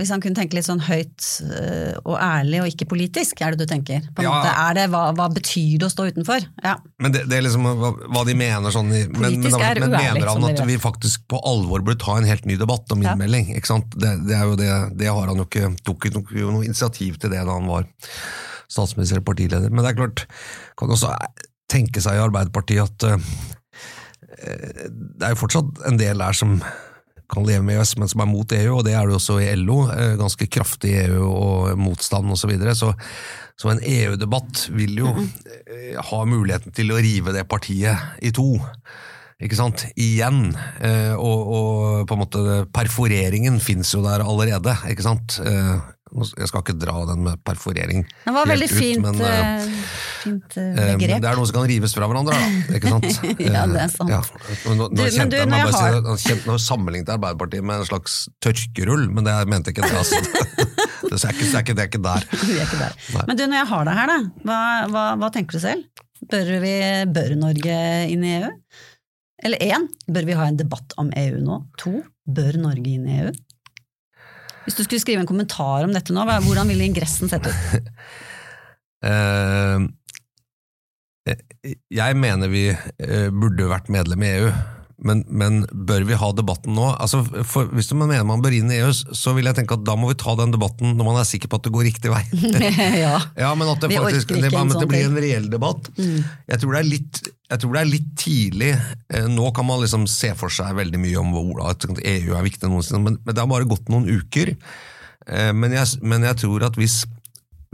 hvis 0.00 0.10
han 0.10 0.22
kunne 0.22 0.38
tenke 0.38 0.56
litt 0.58 0.66
sånn 0.66 0.82
høyt 0.82 1.26
øh, 1.46 1.94
og 2.02 2.16
ærlig 2.18 2.62
og 2.62 2.70
ikke 2.72 2.88
politisk, 2.90 3.42
er 3.44 3.54
det 3.54 3.62
du 3.62 3.70
tenker? 3.70 4.06
På 4.14 4.22
en 4.24 4.28
Ja. 4.28 4.32
måte, 4.34 4.54
er 4.64 4.78
det, 4.78 4.86
hva, 4.92 5.02
hva 5.14 5.28
betyr 5.34 5.76
det 5.78 5.86
å 5.86 5.92
stå 5.92 6.08
utenfor? 6.10 6.46
Ja. 6.64 6.74
Men 6.98 7.14
det, 7.14 7.24
det 7.30 7.38
er 7.38 7.44
liksom 7.46 7.68
hva, 7.68 7.92
hva 8.08 8.24
de 8.26 8.34
mener 8.38 8.74
sånn 8.74 8.90
i, 8.90 9.04
men, 9.12 9.38
men, 9.44 9.58
er 9.62 9.82
men 9.84 9.94
mener 9.94 10.30
han 10.32 10.48
at 10.50 10.64
vi 10.66 10.78
faktisk 10.82 11.28
på 11.30 11.40
alvor 11.46 11.84
burde 11.86 12.00
ta 12.02 12.16
en 12.18 12.26
helt 12.28 12.48
ny 12.50 12.58
debatt 12.60 12.90
om 12.94 13.04
innmelding? 13.04 13.52
Ikke 13.58 13.72
sant? 13.74 13.94
Det, 13.94 14.14
det 14.26 14.34
er 14.38 14.48
jo 14.50 14.58
det, 14.58 14.72
det 14.98 15.12
har 15.12 15.30
han 15.30 15.38
jo 15.38 15.46
ikke 15.46 15.70
tok 15.86 16.08
jo 16.10 16.50
noe 16.54 16.66
initiativ 16.66 17.20
til 17.22 17.30
det 17.34 17.44
da 17.44 17.54
han 17.54 17.70
var 17.70 17.86
statsminister 18.68 19.22
og 19.22 19.28
partileder. 19.30 19.70
Men 19.70 19.84
det 19.84 19.92
er 19.92 20.00
klart, 20.02 20.26
kan 20.78 20.90
også 20.92 21.14
tenke 21.70 22.02
seg 22.04 22.18
i 22.18 22.24
Arbeiderpartiet 22.24 22.84
at 22.84 23.06
uh, 23.12 23.30
det 24.38 25.24
er 25.24 25.32
jo 25.34 25.40
fortsatt 25.40 25.80
en 25.88 25.98
del 26.00 26.20
der 26.20 26.36
som 26.36 26.58
kan 27.28 27.44
leve 27.44 27.64
med 27.64 27.78
EØS, 27.78 27.96
men 28.00 28.08
som 28.08 28.22
er 28.24 28.30
mot 28.30 28.52
EU, 28.56 28.78
og 28.78 28.86
det 28.86 28.94
er 28.96 29.08
det 29.08 29.18
også 29.18 29.40
i 29.42 29.50
LO. 29.60 29.82
eh, 29.92 30.16
Ganske 30.20 30.48
kraftig 30.48 30.94
EU 31.04 31.26
og 31.28 31.78
motstand 31.80 32.32
osv. 32.32 32.46
Så, 32.46 32.50
videre. 32.54 32.74
så 32.78 32.94
så 33.58 33.72
en 33.72 33.80
EU-debatt 33.82 34.68
vil 34.70 35.00
jo 35.00 35.12
eh, 35.18 35.96
ha 35.98 36.18
muligheten 36.30 36.74
til 36.76 36.92
å 36.94 37.00
rive 37.02 37.34
det 37.34 37.42
partiet 37.50 38.22
i 38.22 38.30
to. 38.30 38.52
Ikke 39.42 39.58
sant? 39.58 39.82
Igjen. 39.98 40.52
Eh, 40.82 41.14
og, 41.18 41.50
og 41.58 42.06
på 42.06 42.14
en 42.14 42.22
måte 42.22 42.44
perforeringen 42.74 43.58
fins 43.62 43.90
jo 43.96 44.04
der 44.06 44.22
allerede. 44.22 44.76
Ikke 44.90 45.06
sant? 45.06 45.40
Jeg 46.38 46.48
skal 46.50 46.62
ikke 46.64 46.74
dra 46.80 46.94
den 47.10 47.22
med 47.26 47.40
perforering 47.44 48.04
Det 48.24 48.32
var 48.34 48.48
veldig 48.48 48.68
ut, 48.70 48.74
fint, 48.78 49.02
men, 49.04 49.20
øh, 49.20 49.66
fint 50.22 50.56
Eh, 50.58 50.94
begrep. 50.98 51.20
Det 51.22 51.28
er 51.30 51.36
noe 51.38 51.48
som 51.48 51.56
kan 51.58 51.68
rives 51.70 51.94
fra 51.94 52.08
hverandre, 52.10 52.34
da. 52.38 52.76
Ikke 52.78 52.92
sant? 52.94 53.08
Ja, 53.44 53.66
det 53.70 53.82
er 53.84 53.92
sant. 53.92 54.10
Ja. 54.12 54.22
Nå, 54.66 54.74
nå 54.78 54.88
Du, 54.92 55.02
men 55.02 55.12
kjente 55.14 55.36
du, 55.36 55.38
jeg 55.42 55.50
meg 55.52 55.68
bare 55.68 55.92
har- 55.98 56.42
Nå 56.48 56.58
sammenlignet 56.62 57.12
Arbeiderpartiet 57.14 57.64
med 57.64 57.82
en 57.84 57.88
slags 57.90 58.18
tørkerull, 58.44 59.08
men 59.12 59.24
det 59.28 59.36
jeg 59.36 59.48
ikke 59.74 59.86
det. 59.86 59.94
Altså. 60.02 60.22
Det 61.08 61.16
er 61.24 61.30
ikke, 61.32 61.46
det 61.46 61.54
er 61.54 61.62
ikke, 61.62 61.74
det 61.74 61.82
er 61.82 61.88
ikke 61.88 62.00
der. 62.04 62.24
Er 62.36 62.64
ikke 62.66 62.78
der. 62.82 63.24
Men 63.30 63.38
du, 63.38 63.42
når 63.46 63.56
jeg 63.62 63.68
har 63.70 63.84
deg 63.88 63.96
her, 63.96 64.10
da, 64.10 64.16
hva, 64.44 64.58
hva, 64.92 65.04
hva 65.22 65.30
tenker 65.32 65.56
du 65.56 65.62
selv? 65.62 66.04
Bør, 66.28 66.50
vi, 66.60 66.72
bør 67.14 67.34
Norge 67.38 67.76
inn 68.12 68.24
i 68.26 68.32
EU? 68.42 68.50
Eller 69.46 69.62
én, 69.62 69.86
bør 70.10 70.26
vi 70.28 70.36
ha 70.36 70.48
en 70.50 70.58
debatt 70.58 70.92
om 71.00 71.12
EU 71.16 71.38
nå? 71.46 71.60
To, 71.80 71.94
bør 72.26 72.58
Norge 72.60 72.90
inn 72.90 73.06
i 73.08 73.20
EU? 73.22 73.32
Hvis 74.68 74.76
du 74.76 74.82
skulle 74.84 75.00
skrive 75.00 75.22
en 75.24 75.28
kommentar 75.30 75.86
om 75.86 75.94
dette 75.96 76.12
nå, 76.12 76.26
hvordan 76.44 76.68
ville 76.68 76.84
ingressen 76.84 77.30
sett 77.32 77.48
ut? 77.48 77.88
Eh, 78.98 79.78
jeg 81.94 82.16
mener 82.18 82.50
vi 82.50 82.64
eh, 82.72 83.28
burde 83.30 83.68
vært 83.70 83.90
medlem 83.94 84.24
i 84.26 84.30
EU, 84.32 84.48
men, 84.98 85.20
men 85.30 85.60
bør 85.70 86.02
vi 86.08 86.16
ha 86.18 86.28
debatten 86.34 86.74
nå? 86.74 86.88
Altså, 86.98 87.20
for, 87.46 87.68
hvis 87.70 87.92
man 87.94 88.10
mener 88.10 88.24
man 88.26 88.42
bør 88.42 88.56
inn 88.56 88.72
i 88.74 88.80
EU, 88.80 88.90
så 88.92 89.34
vil 89.36 89.46
jeg 89.46 89.54
tenke 89.60 89.76
at 89.78 89.84
da 89.86 89.94
må 89.98 90.10
vi 90.10 90.16
ta 90.18 90.34
den 90.40 90.50
debatten 90.54 90.96
når 90.98 91.06
man 91.06 91.18
er 91.20 91.28
sikker 91.28 91.50
på 91.50 91.60
at 91.60 91.68
det 91.68 91.72
går 91.76 91.86
riktig 91.86 92.10
vei. 92.10 92.24
ja. 93.04 93.14
Ja, 93.38 93.52
men 93.54 93.70
at 93.70 93.84
det 93.84 93.92
faktisk 93.94 94.32
det, 94.34 94.50
men 94.50 94.72
at 94.72 94.74
det 94.74 94.82
sånn 94.82 94.90
blir 94.90 95.06
en 95.06 95.20
reell 95.22 95.46
debatt. 95.52 95.90
Jeg, 95.94 96.58
tror 96.58 96.74
det 96.74 96.80
er 96.80 96.88
litt, 96.88 97.22
jeg 97.52 97.62
tror 97.62 97.76
det 97.76 97.82
er 97.84 97.90
litt 97.92 98.10
tidlig. 98.18 98.72
Eh, 99.14 99.28
Nå 99.30 99.52
kan 99.54 99.68
man 99.68 99.84
liksom 99.84 100.08
se 100.10 100.32
for 100.38 100.52
seg 100.52 100.74
veldig 100.78 101.00
mye 101.02 101.22
om 101.22 101.30
hvor 101.36 101.62
at 101.70 101.86
EU 101.86 102.34
er 102.34 102.46
viktig, 102.48 102.66
noensinne, 102.66 103.04
men, 103.04 103.20
men 103.22 103.36
det 103.36 103.44
har 103.44 103.50
bare 103.50 103.68
gått 103.70 103.86
noen 103.92 104.08
uker. 104.10 104.56
Eh, 105.28 105.52
Men 105.54 105.78
jeg, 105.78 106.02
men 106.02 106.26
jeg 106.26 106.42
tror 106.42 106.66
at 106.66 106.78
hvis, 106.80 107.04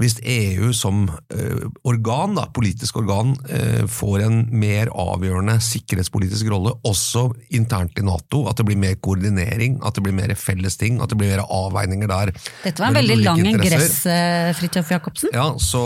hvis 0.00 0.16
EU 0.26 0.72
som 0.74 1.04
eh, 1.30 1.66
organ, 1.86 2.34
da, 2.34 2.48
politisk 2.54 2.98
organ, 2.98 3.34
eh, 3.46 3.84
får 3.90 4.24
en 4.26 4.40
mer 4.50 4.90
avgjørende 4.90 5.54
sikkerhetspolitisk 5.62 6.50
rolle, 6.50 6.72
også 6.88 7.28
internt 7.54 8.00
i 8.00 8.06
Nato, 8.06 8.44
at 8.50 8.58
det 8.58 8.66
blir 8.68 8.80
mer 8.80 8.96
koordinering, 9.04 9.78
at 9.86 9.94
det 9.94 10.04
blir 10.06 10.16
mer 10.16 10.34
felles 10.38 10.78
ting, 10.80 10.98
at 11.02 11.12
det 11.12 11.20
blir 11.20 11.30
mer 11.36 11.44
avveininger 11.46 12.10
der. 12.10 12.34
Dette 12.64 12.82
var 12.82 12.90
en 12.90 12.98
veldig 12.98 13.20
lang 13.22 13.44
ingress, 13.52 14.00
eh, 14.10 14.50
Fridtjof 14.58 14.90
Jacobsen. 14.96 15.34
Ja, 15.34 15.52
så, 15.62 15.84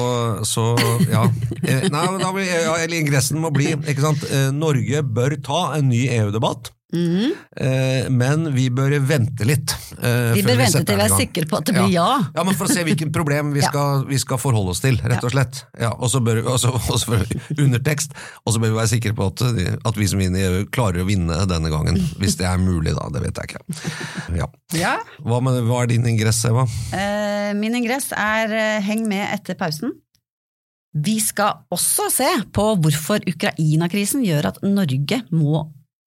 så 0.49 0.71
ja. 1.05 1.27
Nei, 1.69 2.07
men 2.09 2.19
da 2.23 2.33
blir, 2.33 2.49
ja, 2.49 2.79
eller 2.81 2.97
ingressen 3.03 3.43
må 3.43 3.53
bli 3.55 3.75
ikke 3.77 4.01
sant? 4.05 4.25
Norge 4.57 5.05
bør 5.05 5.37
ta 5.45 5.63
en 5.77 5.91
ny 5.93 6.07
EU-debatt, 6.17 6.73
eh, 6.95 8.09
men 8.11 8.47
vi 8.55 8.69
bør 8.73 8.95
vente 9.05 9.45
litt. 9.45 9.75
eh, 10.01 10.33
Vi 10.35 10.43
bør 10.43 10.55
bør 10.55 10.61
vente 10.63 10.81
til 10.89 10.97
vi 10.97 11.05
er 11.05 11.13
sikre 11.13 11.45
på 11.51 11.59
at 11.61 11.67
det 11.69 11.75
blir 11.77 11.91
ja. 11.93 12.07
Ja, 12.35 12.45
men 12.49 12.57
For 12.57 12.65
å 12.69 12.73
se 12.73 12.85
hvilken 12.87 13.13
problem 13.13 13.53
vi 13.53 13.61
skal, 13.69 14.07
vi 14.09 14.19
skal 14.23 14.41
forholde 14.41 14.73
oss 14.73 14.81
til, 14.85 14.97
rett 15.05 15.25
og 15.25 15.35
slett. 15.35 15.61
Ja, 15.81 15.91
og 15.99 16.09
så 16.13 16.23
bør, 16.25 16.41
og 16.47 16.59
så- 16.63 16.73
og 16.79 16.99
så 17.03 17.21
Undertekst. 17.59 18.13
Og 18.47 18.55
så 18.55 18.61
bør 18.63 18.73
vi 18.73 18.79
være 18.81 18.93
sikre 18.95 19.13
på 19.19 19.27
at, 19.33 19.43
at 19.87 19.97
vi 20.01 20.07
som 20.09 20.19
vinner 20.23 20.41
i 20.41 20.49
EU 20.49 20.65
klarer 20.73 21.03
å 21.05 21.09
vinne 21.09 21.43
denne 21.51 21.71
gangen. 21.73 22.01
Hvis 22.21 22.37
det 22.41 22.47
er 22.49 22.59
mulig, 22.63 22.95
da. 22.97 23.09
Det 23.13 23.23
vet 23.27 23.41
jeg 23.43 23.53
ikke. 23.53 23.63
Ja. 24.39 24.49
ja. 24.79 24.97
Hva, 25.25 25.41
med, 25.45 25.63
hva 25.69 25.83
er 25.85 25.93
din 25.93 26.07
ingress, 26.09 26.41
Eva? 26.49 26.65
Eh, 26.97 27.53
Min 27.59 27.75
ingress 27.79 28.11
er 28.17 28.53
eh, 28.53 28.81
heng 28.85 29.07
med 29.09 29.27
etter 29.35 29.57
pausen. 29.59 29.93
Vi 30.99 31.19
skal 31.21 31.61
også 31.75 32.09
se 32.11 32.29
på 32.55 32.65
hvorfor 32.81 33.21
Ukraina-krisen 33.29 34.23
gjør 34.25 34.49
at 34.55 34.63
Norge 34.65 35.21
må 35.31 35.67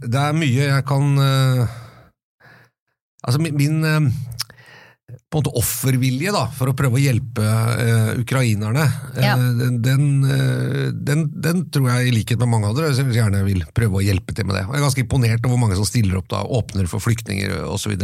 Det 0.00 0.20
er 0.20 0.36
mye 0.36 0.66
jeg 0.70 0.84
kan 0.88 1.16
eh, 1.20 1.78
Altså, 3.20 3.40
min, 3.42 3.56
min 3.58 3.84
eh, 3.84 4.06
på 5.30 5.38
en 5.38 5.42
måte 5.42 5.52
offervilje 5.58 6.32
da, 6.34 6.44
for 6.54 6.70
å 6.70 6.74
prøve 6.78 6.98
å 6.98 7.02
hjelpe 7.02 7.42
uh, 7.44 8.10
ukrainerne, 8.20 8.84
Ja. 9.18 9.34
den, 9.36 9.80
den, 9.82 10.04
uh, 10.22 10.90
den, 10.94 11.24
den 11.34 11.64
tror 11.70 11.88
jeg 11.90 12.08
i 12.08 12.14
likhet 12.14 12.40
med 12.40 12.50
mange 12.52 12.70
andre 12.70 12.90
gjerne 12.94 13.42
vil 13.46 13.64
prøve 13.74 14.00
å 14.00 14.04
hjelpe 14.04 14.34
til 14.34 14.46
med 14.48 14.58
det. 14.58 14.64
Og 14.68 14.74
jeg 14.74 14.80
er 14.80 14.86
ganske 14.86 15.04
imponert 15.04 15.42
over 15.44 15.54
hvor 15.54 15.62
mange 15.64 15.78
som 15.78 15.88
stiller 15.88 16.20
opp 16.20 16.30
da, 16.30 16.44
åpner 16.46 16.90
for 16.90 17.02
flyktninger 17.02 17.56
osv. 17.70 17.96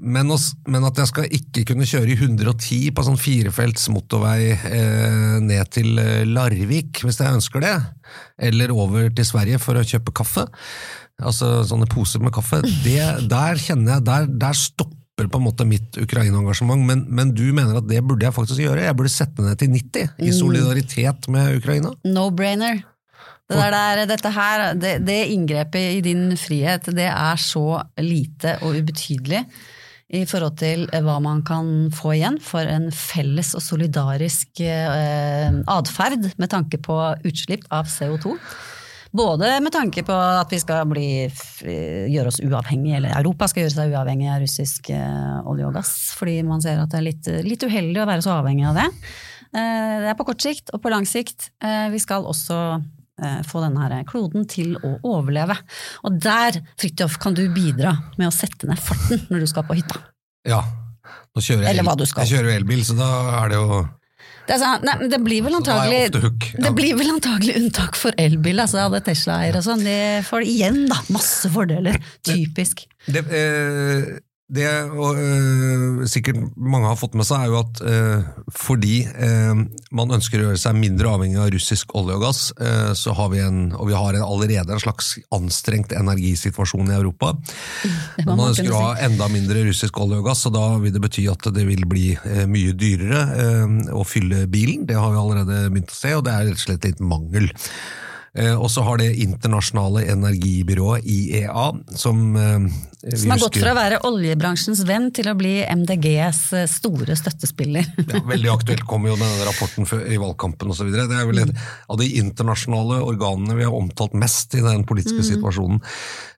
Men, 0.00 0.30
også, 0.34 0.56
men 0.68 0.84
at 0.88 0.98
jeg 1.00 1.10
skal 1.10 1.32
ikke 1.38 1.64
kunne 1.70 1.86
kjøre 1.88 2.12
i 2.12 2.18
110 2.18 2.92
på 2.94 3.04
sånn 3.06 3.18
firefelts 3.20 3.88
motorvei 3.92 4.52
eh, 4.54 5.38
ned 5.44 5.72
til 5.74 5.98
eh, 6.02 6.26
Larvik, 6.28 7.02
hvis 7.04 7.20
jeg 7.22 7.38
ønsker 7.38 7.64
det, 7.64 7.74
eller 8.50 8.74
over 8.74 9.08
til 9.14 9.28
Sverige 9.28 9.60
for 9.62 9.78
å 9.78 9.86
kjøpe 9.86 10.14
kaffe, 10.16 10.46
altså 11.18 11.62
sånne 11.66 11.88
poser 11.90 12.22
med 12.22 12.34
kaffe, 12.36 12.62
det, 12.84 13.00
der 13.30 13.60
kjenner 13.62 13.96
jeg, 13.96 14.06
der, 14.08 14.28
der 14.46 14.58
stopper 14.58 15.26
på 15.26 15.40
en 15.40 15.46
måte 15.48 15.66
mitt 15.66 15.98
Ukraina-engasjement, 15.98 16.84
men, 16.86 17.06
men 17.10 17.32
du 17.34 17.48
mener 17.50 17.80
at 17.80 17.88
det 17.90 18.04
burde 18.06 18.28
jeg 18.28 18.36
faktisk 18.36 18.62
gjøre? 18.62 18.86
Jeg 18.86 18.98
burde 18.98 19.10
sette 19.12 19.42
ned 19.42 19.58
til 19.58 19.72
90, 19.74 20.14
i 20.22 20.30
solidaritet 20.36 21.26
med 21.34 21.58
Ukraina? 21.58 21.90
No-brainer. 22.06 22.84
Det 23.48 23.56
der, 23.72 24.02
dette 24.10 24.30
her, 24.34 24.74
det, 24.76 24.98
det 25.08 25.18
inngrepet 25.32 25.94
i 25.96 26.00
din 26.04 26.34
frihet, 26.36 26.84
det 26.94 27.06
er 27.08 27.36
så 27.40 27.80
lite 28.04 28.58
og 28.62 28.76
ubetydelig 28.76 29.44
i 30.08 30.22
forhold 30.28 30.56
til 30.60 30.86
eh, 30.92 31.00
hva 31.04 31.18
man 31.20 31.40
kan 31.44 31.88
få 31.92 32.14
igjen 32.16 32.36
for 32.44 32.64
en 32.68 32.90
felles 32.92 33.54
og 33.56 33.60
solidarisk 33.64 34.60
eh, 34.64 35.48
atferd 35.68 36.28
med 36.40 36.48
tanke 36.52 36.80
på 36.84 36.96
utslipp 37.28 37.64
av 37.72 37.88
CO2. 37.92 38.34
Både 39.16 39.54
med 39.64 39.72
tanke 39.72 40.02
på 40.04 40.12
at 40.12 40.50
vi 40.52 40.58
skal 40.60 40.84
bli, 40.88 41.06
gjøre 42.12 42.28
oss 42.28 42.40
uavhengige, 42.44 42.98
eller 43.00 43.16
Europa 43.16 43.48
skal 43.48 43.64
gjøre 43.64 43.76
seg 43.78 43.94
uavhengig 43.96 44.28
av 44.28 44.42
russisk 44.44 44.90
eh, 44.92 45.38
olje 45.48 45.64
og 45.70 45.72
gass, 45.80 45.94
fordi 46.20 46.42
man 46.44 46.60
ser 46.64 46.80
at 46.82 46.92
det 46.92 47.00
er 47.00 47.06
litt, 47.08 47.30
litt 47.48 47.64
uheldig 47.64 48.02
å 48.04 48.08
være 48.12 48.24
så 48.28 48.36
avhengig 48.42 48.68
av 48.68 48.76
det. 48.82 48.86
Eh, 49.56 49.96
Det 50.04 50.12
er 50.12 50.18
på 50.20 50.28
kort 50.28 50.44
sikt, 50.44 50.68
og 50.76 50.84
på 50.84 50.92
lang 50.92 51.08
sikt. 51.08 51.48
eh, 51.64 51.88
Vi 51.96 52.00
skal 52.04 52.28
også 52.28 52.60
eh, 52.76 52.84
få 53.46 53.62
denne 53.64 53.84
her 53.84 54.04
kloden 54.08 54.46
til 54.50 54.76
å 54.84 54.94
overleve. 55.06 55.56
Og 56.06 56.18
der, 56.22 56.60
Fridtjof, 56.80 57.18
kan 57.22 57.34
du 57.36 57.44
bidra 57.54 57.94
med 58.16 58.28
å 58.28 58.34
sette 58.34 58.68
ned 58.70 58.78
farten 58.82 59.24
når 59.30 59.44
du 59.44 59.50
skal 59.50 59.66
på 59.68 59.76
hytta. 59.78 60.00
Ja. 60.48 60.62
Nå 61.34 61.42
kjører 61.44 61.68
jeg, 61.68 61.78
el- 61.82 62.06
skal. 62.06 62.24
jeg 62.26 62.36
kjører 62.36 62.56
elbil, 62.58 62.82
så 62.84 62.96
da 62.98 63.08
er 63.42 63.48
det 63.52 63.58
jo 63.60 63.78
Det, 64.48 64.56
sånn, 64.60 64.84
nei, 64.84 64.94
men 65.00 65.10
det 65.12 65.18
blir 65.24 65.44
antagelig 65.58 65.98
ja. 66.08 66.30
Det 66.64 66.70
blir 66.76 66.96
vel 66.96 67.10
antagelig 67.12 67.56
unntak 67.60 67.96
for 68.00 68.16
elbil, 68.18 68.60
altså 68.64 68.80
alle 68.86 69.00
Tesla-eiere 69.04 69.60
og 69.60 69.66
sånn. 69.66 69.84
De 69.84 69.98
får 70.24 70.46
igjen 70.48 70.86
da, 70.88 70.96
masse 71.12 71.50
fordeler. 71.52 71.98
Typisk. 72.24 72.86
Det, 73.06 73.24
eh, 73.28 74.18
det 74.48 74.68
og, 74.96 75.18
øh, 75.20 76.06
sikkert 76.08 76.38
mange 76.56 76.88
har 76.88 76.96
fått 76.96 77.16
med 77.18 77.26
seg, 77.28 77.42
er 77.44 77.50
jo 77.52 77.58
at 77.60 77.82
øh, 77.84 78.22
fordi 78.56 79.02
øh, 79.04 79.60
man 79.92 80.14
ønsker 80.16 80.40
å 80.40 80.46
gjøre 80.46 80.60
seg 80.62 80.78
mindre 80.78 81.10
avhengig 81.12 81.36
av 81.42 81.50
russisk 81.52 81.92
olje 81.98 82.16
og 82.16 82.24
gass, 82.24 82.40
så 82.98 83.12
har 83.16 83.28
vi 83.32 83.42
en, 83.44 83.60
og 83.76 83.90
vi 83.90 83.96
har 83.96 84.16
en, 84.16 84.24
allerede 84.24 84.72
en 84.72 84.80
slags 84.80 85.10
anstrengt 85.34 85.92
energisituasjon 85.96 86.88
i 86.88 86.96
Europa. 86.96 87.34
Man 88.24 88.46
ønsker 88.48 88.72
å 88.72 88.82
ha 88.86 88.96
enda 89.04 89.28
mindre 89.32 89.66
russisk 89.68 90.00
olje 90.00 90.22
og 90.22 90.30
gass, 90.30 90.46
og 90.48 90.56
da 90.56 90.64
vil 90.80 90.94
det 90.94 91.04
bety 91.04 91.26
at 91.30 91.50
det 91.54 91.66
vil 91.68 91.84
bli 91.88 92.10
mye 92.48 92.74
dyrere 92.78 93.22
å 93.92 94.04
fylle 94.08 94.46
bilen. 94.50 94.86
Det 94.88 94.96
har 94.98 95.12
vi 95.12 95.22
allerede 95.22 95.64
begynt 95.68 95.92
å 95.92 95.98
se, 95.98 96.14
og 96.16 96.24
det 96.26 96.34
er 96.34 96.48
rett 96.48 96.60
og 96.60 96.64
slett 96.64 96.88
litt 96.88 97.04
mangel. 97.04 97.50
Eh, 98.38 98.54
og 98.54 98.70
så 98.70 98.84
har 98.86 99.00
det 99.00 99.08
internasjonale 99.18 100.04
energibyrået 100.12 101.06
IEA, 101.08 101.66
som 101.98 102.36
eh, 102.36 102.68
Som 103.16 103.32
har 103.32 103.40
gått 103.42 103.58
fra 103.58 103.72
å 103.72 103.78
være 103.78 103.98
oljebransjens 104.06 104.82
venn 104.86 105.08
til 105.14 105.30
å 105.30 105.34
bli 105.38 105.56
MDGs 105.66 106.40
eh, 106.58 106.68
store 106.70 107.16
støttespiller. 107.18 107.88
ja, 108.12 108.22
veldig 108.26 108.52
aktuelt 108.52 108.84
kommer 108.90 109.12
jo 109.12 109.18
denne 109.18 109.46
rapporten 109.48 109.88
i 110.06 110.20
valgkampen 110.20 110.70
osv. 110.70 110.92
Det 110.94 111.06
er 111.06 111.26
vel 111.30 111.42
et 111.46 111.54
av 111.88 111.98
de 112.00 112.10
internasjonale 112.20 113.00
organene 113.06 113.58
vi 113.58 113.66
har 113.66 113.74
omtalt 113.74 114.14
mest 114.18 114.54
i 114.58 114.62
den 114.62 114.86
politiske 114.86 115.24
situasjonen. 115.32 115.82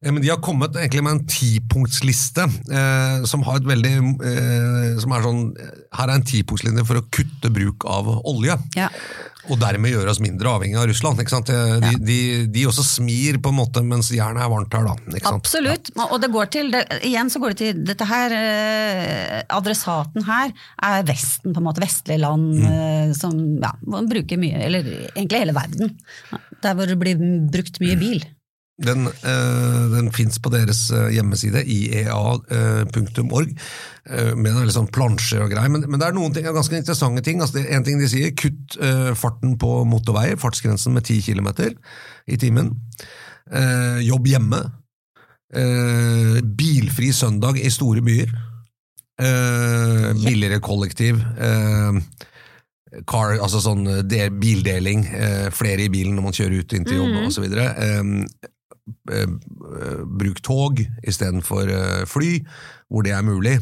Eh, 0.00 0.12
Men 0.12 0.22
de 0.24 0.32
har 0.32 0.40
kommet 0.44 0.78
egentlig 0.80 1.04
med 1.04 1.18
en 1.18 1.24
tipunktsliste 1.28 2.48
eh, 2.48 3.26
som 3.28 3.44
har 3.48 3.60
et 3.60 3.68
veldig 3.68 3.96
som 5.00 5.12
er 5.14 5.24
sånn, 5.24 5.40
Her 5.96 6.08
er 6.08 6.18
en 6.18 6.24
tipunktslinje 6.26 6.84
for 6.86 7.00
å 7.00 7.04
kutte 7.12 7.50
bruk 7.52 7.84
av 7.88 8.08
olje. 8.28 8.56
Ja. 8.78 8.88
Og 9.48 9.56
dermed 9.60 9.90
gjøre 9.94 10.12
oss 10.12 10.20
mindre 10.20 10.50
avhengig 10.52 10.76
av 10.76 10.84
Russland. 10.90 11.20
Ikke 11.22 11.32
sant? 11.32 11.48
De, 11.48 11.92
de, 12.04 12.18
de 12.52 12.64
også 12.68 12.84
smir 12.84 13.38
på 13.40 13.48
en 13.52 13.56
måte 13.56 13.80
mens 13.86 14.10
jernet 14.12 14.42
er 14.44 14.50
varmt 14.52 14.74
her, 14.76 14.84
da. 14.90 15.20
Absolutt. 15.30 15.88
Og 16.10 16.18
det 16.20 16.28
går 16.34 16.50
til, 16.52 16.68
det, 16.74 16.82
igjen 17.08 17.30
så 17.32 17.40
går 17.40 17.54
det 17.54 17.58
til 17.62 17.80
dette 17.88 18.06
her 18.10 18.34
eh, 18.36 19.38
Adressaten 19.56 20.26
her 20.28 20.52
er 20.84 21.06
Vesten, 21.08 21.54
på 21.54 21.62
en 21.62 21.68
måte. 21.70 21.80
Vestlige 21.80 22.20
land 22.20 22.50
Mm. 22.50 22.66
eh, 22.66 23.12
som 23.16 23.34
ja, 23.62 23.70
bruker 24.10 24.38
mye, 24.40 24.58
eller 24.66 24.86
egentlig 25.14 25.40
hele 25.44 25.54
verden. 25.56 25.96
Der 26.60 26.74
hvor 26.76 26.88
det 26.90 26.98
blir 27.00 27.20
brukt 27.52 27.80
mye 27.80 27.96
bil. 28.00 28.24
Den, 28.80 29.06
eh, 29.06 29.82
den 29.92 30.10
fins 30.16 30.38
på 30.40 30.52
deres 30.52 30.86
eh, 30.94 31.10
hjemmeside, 31.12 31.60
iea.org, 31.68 33.50
eh, 34.08 34.32
med 34.36 34.50
en 34.56 34.72
sånn 34.72 34.88
plansjer 34.94 35.44
og 35.44 35.52
greier. 35.52 35.72
Men, 35.72 35.84
men 35.86 36.00
det 36.00 36.08
er 36.08 36.16
noen 36.16 36.32
ting, 36.36 36.48
ganske 36.48 36.78
interessante 36.78 37.24
ting. 37.26 37.42
Altså, 37.44 37.60
en 37.60 37.84
ting 37.86 38.00
de 38.00 38.08
sier, 38.10 38.32
kutt 38.38 38.78
eh, 38.80 39.10
farten 39.18 39.58
på 39.60 39.82
motorveier, 39.88 40.40
fartsgrensen 40.40 40.96
med 40.96 41.04
10 41.04 41.20
km 41.28 41.50
i 42.30 42.40
timen. 42.40 42.72
Eh, 43.52 44.00
jobb 44.06 44.30
hjemme. 44.32 44.62
Eh, 45.50 46.40
bilfri 46.40 47.12
søndag 47.12 47.60
i 47.60 47.70
store 47.74 48.04
byer. 48.06 48.32
Eh, 49.20 50.08
billigere 50.24 50.62
kollektiv. 50.64 51.20
Car, 53.06 53.36
altså 53.38 53.60
sånn 53.62 53.84
del, 54.10 54.32
bildeling, 54.40 55.04
eh, 55.14 55.50
flere 55.54 55.84
i 55.84 55.92
bilen 55.92 56.16
når 56.16 56.24
man 56.24 56.34
kjører 56.34 56.64
ut 56.64 56.72
inn 56.74 56.86
til 56.88 56.98
jobb. 56.98 57.12
Eh, 57.20 57.60
eh, 57.62 57.84
eh, 57.86 58.48
bruk 60.20 60.40
tog 60.46 60.80
istedenfor 61.06 61.70
eh, 61.74 62.04
fly, 62.10 62.38
hvor 62.90 63.06
det 63.06 63.12
er 63.16 63.26
mulig. 63.26 63.58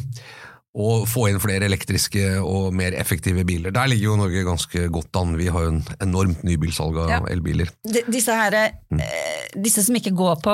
Og 0.79 1.07
få 1.09 1.25
inn 1.31 1.39
flere 1.41 1.65
elektriske 1.65 2.37
og 2.45 2.73
mer 2.77 2.93
effektive 2.95 3.41
biler. 3.43 3.73
Der 3.73 3.89
ligger 3.89 4.11
jo 4.11 4.19
Norge 4.19 4.45
ganske 4.45 4.85
godt 4.93 5.17
an. 5.17 5.33
Vi 5.39 5.47
har 5.51 5.65
jo 5.65 5.71
en 5.73 5.83
enormt 6.05 6.43
nybilsalg 6.45 6.97
av 7.03 7.09
Ja. 7.09 7.19
elbiler. 7.33 7.71
De, 7.83 8.03
disse, 8.07 8.31
her, 8.31 8.53
eh, 8.53 9.49
disse 9.57 9.83
som 9.83 9.97
ikke 9.97 10.13
går 10.15 10.41
på 10.45 10.53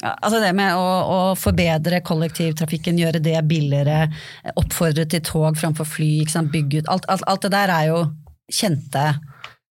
ja, 0.00 0.14
altså 0.22 0.38
det 0.40 0.54
med 0.56 0.72
å, 0.78 0.84
å 0.86 1.18
forbedre 1.36 2.00
kollektivtrafikken, 2.06 2.96
gjøre 3.02 3.20
det 3.20 3.36
billigere, 3.48 4.06
eh, 4.44 4.54
oppfordre 4.56 5.04
til 5.10 5.20
tog 5.26 5.58
framfor 5.60 5.84
fly, 5.84 6.24
bygge 6.54 6.80
ut 6.84 6.88
alt, 6.88 7.04
alt, 7.12 7.26
alt 7.26 7.42
det 7.42 7.52
der 7.52 7.74
er 7.74 7.90
jo 7.90 8.00
kjente, 8.50 9.04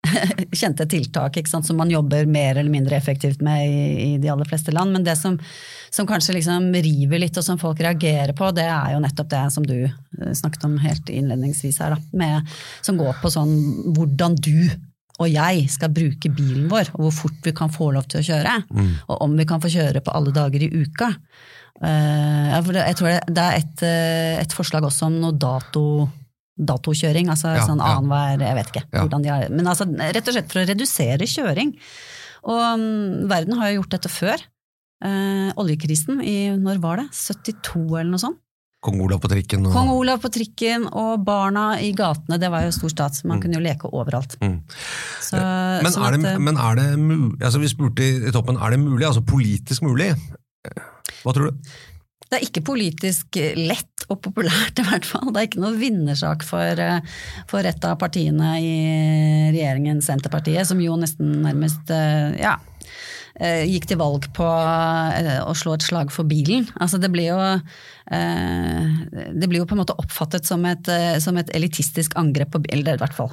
kjente 0.62 0.88
tiltak 0.90 1.38
ikke 1.38 1.52
sant? 1.52 1.68
som 1.68 1.78
man 1.80 1.92
jobber 1.92 2.26
mer 2.30 2.58
eller 2.58 2.72
mindre 2.74 2.98
effektivt 2.98 3.42
med 3.46 3.68
i, 3.68 3.82
i 4.06 4.18
de 4.22 4.30
aller 4.34 4.48
fleste 4.50 4.74
land. 4.74 4.94
Men 4.96 5.06
det 5.06 5.16
som, 5.20 5.38
som 5.94 6.10
kanskje 6.10 6.38
liksom 6.40 6.72
river 6.74 7.22
litt, 7.22 7.38
og 7.38 7.46
som 7.46 7.60
folk 7.62 7.82
reagerer 7.84 8.34
på, 8.38 8.52
det 8.56 8.68
er 8.68 8.96
jo 8.96 9.02
nettopp 9.04 9.32
det 9.34 9.44
som 9.56 9.68
du 9.68 9.78
eh, 9.86 10.32
snakket 10.38 10.68
om 10.68 10.80
helt 10.82 11.12
innledningsvis 11.12 11.82
her, 11.84 11.96
da, 11.96 12.16
med, 12.18 12.56
som 12.86 13.00
går 13.00 13.20
på 13.22 13.34
sånn 13.34 13.54
hvordan 13.96 14.40
du 14.42 14.56
og 15.22 15.30
jeg 15.30 15.68
skal 15.70 15.92
bruke 15.94 16.32
bilen 16.34 16.66
vår, 16.72 16.96
og 16.96 17.04
hvor 17.06 17.12
fort 17.14 17.46
vi 17.46 17.52
kan 17.54 17.70
få 17.70 17.92
lov 17.94 18.08
til 18.10 18.24
å 18.24 18.26
kjøre. 18.26 18.56
Og 19.06 19.20
om 19.28 19.36
vi 19.38 19.46
kan 19.46 19.62
få 19.62 19.70
kjøre 19.70 20.02
på 20.02 20.14
alle 20.18 20.34
dager 20.34 20.64
i 20.66 20.70
uka. 20.82 21.12
Det, 21.78 22.74
jeg 22.80 22.96
tror 22.98 23.10
det, 23.12 23.20
det 23.30 23.44
er 23.44 23.60
et, 23.60 23.84
eh, 23.86 24.40
et 24.42 24.56
forslag 24.56 24.88
også 24.88 25.12
om 25.12 25.20
noe 25.22 25.38
dato, 25.38 25.84
datokjøring, 26.62 27.30
altså 27.34 27.56
Ja, 27.58 27.66
sånn 27.68 27.82
annenhver 27.82 28.40
Jeg 28.46 28.56
vet 28.60 28.72
ikke 28.72 28.84
Ja. 28.94 29.02
hvordan 29.04 29.24
de 29.26 29.30
har 29.34 29.50
Men 29.50 29.66
altså, 29.68 29.88
rett 29.98 30.28
og 30.28 30.34
slett 30.36 30.52
for 30.54 30.62
å 30.62 30.68
redusere 30.70 31.28
kjøring. 31.28 31.74
Og 32.44 32.62
um, 32.78 33.28
verden 33.30 33.58
har 33.58 33.72
jo 33.72 33.82
gjort 33.82 33.96
dette 33.98 34.10
før. 34.14 34.38
eh, 35.04 35.50
oljekrisen 35.58 36.22
i 36.22 36.36
Når 36.62 36.80
var 36.82 36.98
det? 37.02 37.08
72 37.18 37.86
eller 38.00 38.12
noe 38.14 38.22
sånt? 38.22 38.38
Kong 38.82 38.98
Olav 39.02 39.20
på 39.22 39.30
trikken 39.30 39.66
og 39.70 39.74
Kong 39.76 39.90
Olav 39.94 40.22
på 40.24 40.30
trikken 40.34 40.88
og 40.90 41.24
barna 41.26 41.76
i 41.82 41.92
gatene, 41.94 42.40
det 42.42 42.50
var 42.50 42.64
jo 42.66 42.72
stor 42.74 42.90
stat, 42.90 43.14
så 43.14 43.28
man 43.30 43.38
kunne 43.42 43.54
jo 43.60 43.62
leke 43.62 43.86
overalt. 43.94 44.34
Mm. 44.42 44.56
Så, 45.22 45.38
Men 45.84 45.92
sånn 45.94 46.06
er 46.08 46.16
det, 46.18 46.32
at, 46.32 46.42
men 46.42 46.58
er 46.58 46.80
det 46.80 46.88
mulig, 46.98 47.38
altså 47.46 47.62
vi 47.62 47.70
spurte 47.70 48.02
i 48.02 48.16
i 48.26 48.32
toppen, 48.34 48.58
er 48.58 48.74
det 48.74 48.80
mulig, 48.82 49.06
altså 49.06 49.22
politisk 49.22 49.86
mulig? 49.86 50.10
Hva 51.22 51.34
tror 51.36 51.52
du? 51.52 51.70
Det 52.32 52.38
er 52.38 52.48
ikke 52.48 52.62
politisk 52.64 53.36
lett 53.60 54.06
og 54.08 54.22
populært, 54.24 54.80
i 54.80 54.86
hvert 54.88 55.04
fall. 55.04 55.34
Det 55.34 55.42
er 55.42 55.48
ikke 55.50 55.64
noe 55.66 55.76
vinnersak 55.76 56.46
for, 56.48 56.80
eh, 56.80 57.02
for 57.52 57.68
et 57.68 57.84
av 57.84 57.98
partiene 58.00 58.54
i 58.64 58.76
regjeringen, 59.52 60.00
Senterpartiet, 60.00 60.64
som 60.70 60.80
jo 60.80 60.96
nesten 60.96 61.42
nærmest 61.44 61.92
eh, 61.92 62.40
ja, 62.40 62.54
eh, 63.36 63.66
gikk 63.68 63.90
til 63.92 64.00
valg 64.00 64.30
på 64.38 64.48
å 64.48 65.58
slå 65.60 65.76
et 65.76 65.84
slag 65.90 66.16
for 66.16 66.24
bilen. 66.24 66.70
Altså 66.80 67.02
det 67.04 67.12
blir 67.12 67.34
jo 67.34 67.42
det 68.12 69.48
blir 69.48 69.62
jo 69.62 69.68
på 69.70 69.76
en 69.78 69.82
måte 69.84 69.96
oppfattet 69.96 70.48
som 70.48 70.66
et, 70.68 70.88
eh, 70.92 71.18
som 71.24 71.38
et 71.40 71.52
elitistisk 71.56 72.18
angrep 72.20 72.52
på 72.52 72.64
bil, 72.66 72.82
eller 72.82 72.98
i 72.98 73.02
hvert 73.02 73.16
fall 73.16 73.32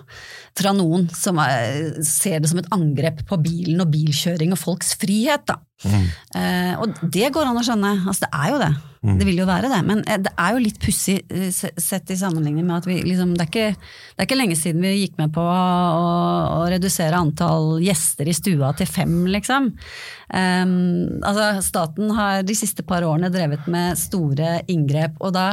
fra 0.59 0.75
noen 0.77 1.09
som 1.15 1.39
er, 1.43 1.97
ser 2.07 2.43
det 2.43 2.51
som 2.51 2.61
et 2.61 2.71
angrep 2.75 3.25
på 3.29 3.39
bilen 3.43 3.83
og 3.83 3.91
bilkjøring 3.93 4.55
og 4.55 4.61
folks 4.61 4.95
frihet. 5.01 5.47
da. 5.49 5.61
Eh, 6.35 6.75
og 6.83 6.95
det 7.03 7.31
går 7.35 7.47
an 7.47 7.59
å 7.61 7.65
skjønne, 7.65 7.93
altså 8.03 8.27
det 8.27 8.31
er 8.35 8.53
jo 8.53 8.63
det. 8.65 8.71
Det 8.99 9.27
vil 9.29 9.39
jo 9.39 9.47
være 9.47 9.69
det, 9.71 9.79
men 9.87 10.01
eh, 10.11 10.19
det 10.19 10.33
er 10.35 10.55
jo 10.57 10.63
litt 10.65 10.81
pussig 10.83 11.21
eh, 11.31 11.53
sett 11.55 12.11
i 12.11 12.19
sammenligning 12.19 12.67
med 12.67 12.81
at 12.81 12.89
vi 12.89 12.97
liksom 13.07 13.37
det 13.39 13.45
er, 13.45 13.51
ikke, 13.53 13.93
det 14.17 14.25
er 14.25 14.27
ikke 14.27 14.39
lenge 14.41 14.57
siden 14.59 14.83
vi 14.83 14.97
gikk 15.05 15.21
med 15.21 15.31
på 15.37 15.45
å, 15.45 15.61
å 16.59 16.65
redusere 16.73 17.21
antall 17.21 17.77
gjester 17.85 18.27
i 18.27 18.35
stua 18.35 18.73
til 18.79 18.91
fem, 18.91 19.21
liksom. 19.31 19.71
Ehm, 20.35 21.21
altså 21.25 21.63
staten 21.65 22.13
har 22.17 22.43
de 22.47 22.57
siste 22.57 22.85
par 22.87 23.07
årene 23.07 23.31
drevet 23.33 23.69
med 23.71 23.99
store 24.01 24.59
inngrep, 24.69 25.17
og 25.25 25.35
da 25.37 25.53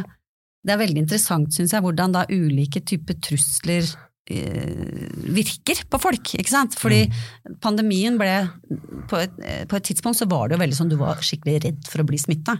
det 0.66 0.74
er 0.74 0.82
veldig 0.82 1.04
interessant, 1.04 1.54
syns 1.54 1.76
jeg, 1.76 1.84
hvordan 1.86 2.16
da 2.16 2.24
ulike 2.32 2.82
typer 2.82 3.20
trusler 3.22 3.86
eh, 4.34 5.06
virker 5.36 5.84
på 5.92 6.00
folk. 6.02 6.34
ikke 6.40 6.50
sant? 6.50 6.78
Fordi 6.80 7.04
pandemien 7.62 8.18
ble 8.18 8.34
på 9.12 9.20
et, 9.22 9.36
eh, 9.46 9.66
på 9.70 9.78
et 9.78 9.86
tidspunkt 9.92 10.18
så 10.18 10.30
var 10.32 10.50
det 10.50 10.58
jo 10.58 10.64
veldig 10.64 10.80
sånn 10.80 10.90
du 10.90 10.98
var 10.98 11.22
skikkelig 11.22 11.60
redd 11.68 11.86
for 11.92 12.02
å 12.02 12.08
bli 12.10 12.18
smitta. 12.18 12.58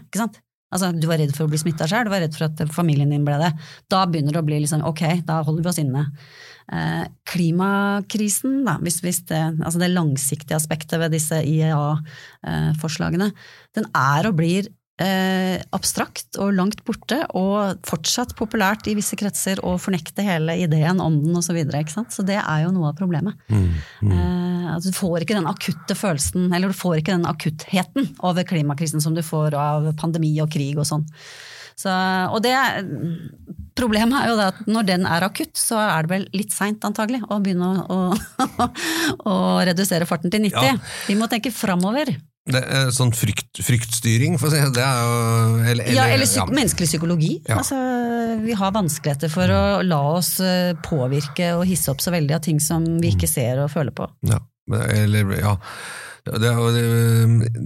Altså, 0.76 0.92
Du 0.92 1.08
var 1.08 1.22
redd 1.22 1.32
for 1.36 1.46
å 1.46 1.52
bli 1.52 1.60
smitta 1.60 1.88
sjøl, 1.88 2.06
du 2.06 2.12
var 2.12 2.22
redd 2.24 2.36
for 2.36 2.48
at 2.48 2.60
familien 2.74 3.12
din 3.12 3.24
ble 3.26 3.38
det. 3.40 3.52
Da 3.92 4.04
begynner 4.06 4.36
det 4.36 4.42
å 4.42 4.46
bli 4.46 4.60
liksom 4.62 4.84
ok, 4.86 5.02
da 5.26 5.40
holder 5.46 5.64
vi 5.64 5.72
oss 5.72 5.80
inne. 5.82 6.06
Eh, 6.66 7.04
klimakrisen, 7.30 8.64
da, 8.66 8.76
hvis, 8.82 8.98
hvis 9.04 9.22
det, 9.30 9.42
altså 9.62 9.80
det 9.82 9.92
langsiktige 9.92 10.58
aspektet 10.58 10.98
ved 10.98 11.14
disse 11.14 11.38
IEA-forslagene, 11.46 13.30
den 13.78 13.86
er 13.94 14.28
og 14.28 14.38
blir 14.40 14.70
eh, 15.02 15.56
abstrakt 15.76 16.38
og 16.40 16.54
langt 16.56 16.82
borte, 16.86 17.18
og 17.36 17.82
fortsatt 17.86 18.34
populært 18.38 18.88
i 18.88 18.96
visse 18.96 19.18
kretser 19.18 19.60
å 19.66 19.76
fornekte 19.80 20.24
hele 20.24 20.56
ideen 20.62 21.02
om 21.04 21.18
den 21.22 21.36
osv. 21.36 21.50
Så, 21.50 21.56
videre, 21.56 21.80
ikke 21.84 21.94
sant? 21.94 22.12
så 22.12 22.24
det 22.26 22.38
er 22.40 22.64
jo 22.64 22.72
noe 22.74 22.90
av 22.90 22.96
problemet. 22.98 23.38
Eh, 23.48 24.70
altså, 24.72 24.90
du 24.90 24.96
får 24.96 25.24
ikke 25.24 25.38
den 25.38 25.50
akutte 25.50 25.96
følelsen, 25.96 26.48
eller 26.50 26.72
du 26.72 26.76
får 26.76 27.00
ikke 27.00 27.14
den 27.14 27.28
akuttheten 27.28 28.10
over 28.26 28.46
klimakrisen 28.48 29.04
som 29.04 29.16
du 29.16 29.22
får 29.24 29.56
av 29.56 29.92
pandemi 30.00 30.34
og 30.42 30.50
krig 30.52 30.76
og 30.80 30.88
sånn. 30.88 31.06
Så, 31.76 31.92
og 32.32 32.40
det, 32.40 32.54
problemet 33.76 34.16
er 34.22 34.30
jo 34.30 34.36
det 34.38 34.46
at 34.48 34.60
når 34.70 34.86
den 34.88 35.02
er 35.08 35.26
akutt, 35.26 35.52
så 35.60 35.76
er 35.82 36.06
det 36.06 36.12
vel 36.14 36.24
litt 36.32 36.54
seint 36.54 36.84
antagelig 36.88 37.20
å 37.28 37.36
begynne 37.44 37.84
å, 37.92 37.98
å, 38.64 38.68
å 39.28 39.34
redusere 39.68 40.08
farten 40.08 40.32
til 40.32 40.46
90. 40.48 40.70
Ja. 40.72 40.78
Vi 41.10 41.18
må 41.20 41.28
tenke 41.28 41.52
framover. 41.52 42.14
Det 42.46 42.60
er 42.62 42.90
sånn 42.94 43.10
frykt, 43.16 43.58
fryktstyring, 43.66 44.36
for 44.38 44.46
å 44.46 44.54
si 44.54 44.60
det, 44.76 44.82
er 44.82 45.00
jo 45.02 45.62
eller, 45.72 45.88
Ja, 45.90 46.04
eller 46.14 46.28
psyk 46.28 46.52
menneskelig 46.54 46.86
psykologi. 46.92 47.32
Ja. 47.48 47.58
Altså, 47.58 47.78
vi 48.44 48.54
har 48.54 48.74
vanskeligheter 48.76 49.32
for 49.32 49.50
å 49.50 49.62
la 49.82 50.00
oss 50.14 50.36
eh, 50.38 50.76
påvirke 50.86 51.52
og 51.56 51.64
hisse 51.66 51.90
opp 51.90 52.04
så 52.04 52.14
veldig 52.14 52.36
av 52.38 52.44
ting 52.46 52.62
som 52.62 52.86
vi 53.02 53.10
ikke 53.16 53.30
ser 53.30 53.64
og 53.64 53.72
føler 53.74 53.94
på. 53.96 54.06
Ja, 54.30 54.38
eller, 54.94 55.34
ja. 55.40 55.56
Det, 56.26 56.38
det, 56.42 56.54
det, 56.76 56.86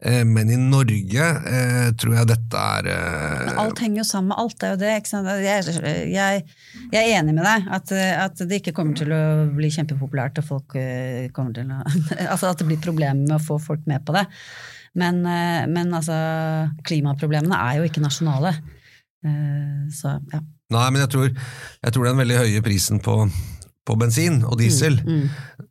Eh, 0.00 0.24
Men 0.24 0.50
i 0.50 0.56
Norge 0.56 1.24
eh, 1.50 1.88
tror 1.98 2.14
jeg 2.14 2.30
dette 2.30 2.60
er 2.78 2.88
eh, 2.92 3.56
Alt 3.58 3.80
henger 3.82 4.04
jo 4.04 4.06
sammen 4.06 4.30
med 4.30 4.38
alt, 4.38 4.56
det 4.60 4.68
er 4.68 4.74
jo 4.74 4.80
det. 4.84 4.92
Ikke 5.00 5.10
sant? 5.10 5.30
Jeg, 5.42 6.44
jeg, 6.92 7.02
er 7.02 7.14
enig 7.18 7.34
med 7.34 7.44
deg 7.44 7.70
at, 7.78 7.94
at 8.28 8.42
det 8.46 8.60
ikke 8.60 8.76
kommer 8.76 8.98
til 8.98 9.12
å 9.14 9.22
bli 9.56 9.72
kjempepopulært, 9.74 10.38
og 10.42 10.50
folk 10.52 10.78
til 10.78 11.74
å 11.74 11.80
Altså 12.32 12.52
at 12.52 12.62
det 12.62 12.68
blir 12.68 12.82
problemer 12.82 13.24
med 13.24 13.38
å 13.40 13.42
få 13.42 13.58
folk 13.62 13.86
med 13.90 14.06
på 14.06 14.14
det. 14.16 14.26
Men, 14.98 15.20
men 15.22 15.92
altså, 15.94 16.14
klimaproblemene 16.86 17.58
er 17.68 17.78
jo 17.78 17.86
ikke 17.86 18.02
nasjonale. 18.02 18.54
Så 19.94 20.14
ja. 20.32 20.40
Nei, 20.74 20.88
men 20.92 21.00
jeg 21.00 21.12
tror, 21.14 21.28
jeg 21.84 21.94
tror 21.94 22.08
den 22.08 22.20
veldig 22.20 22.40
høye 22.42 22.64
prisen 22.64 23.00
på, 23.00 23.14
på 23.88 23.96
bensin 24.00 24.42
og 24.44 24.58
diesel, 24.60 24.98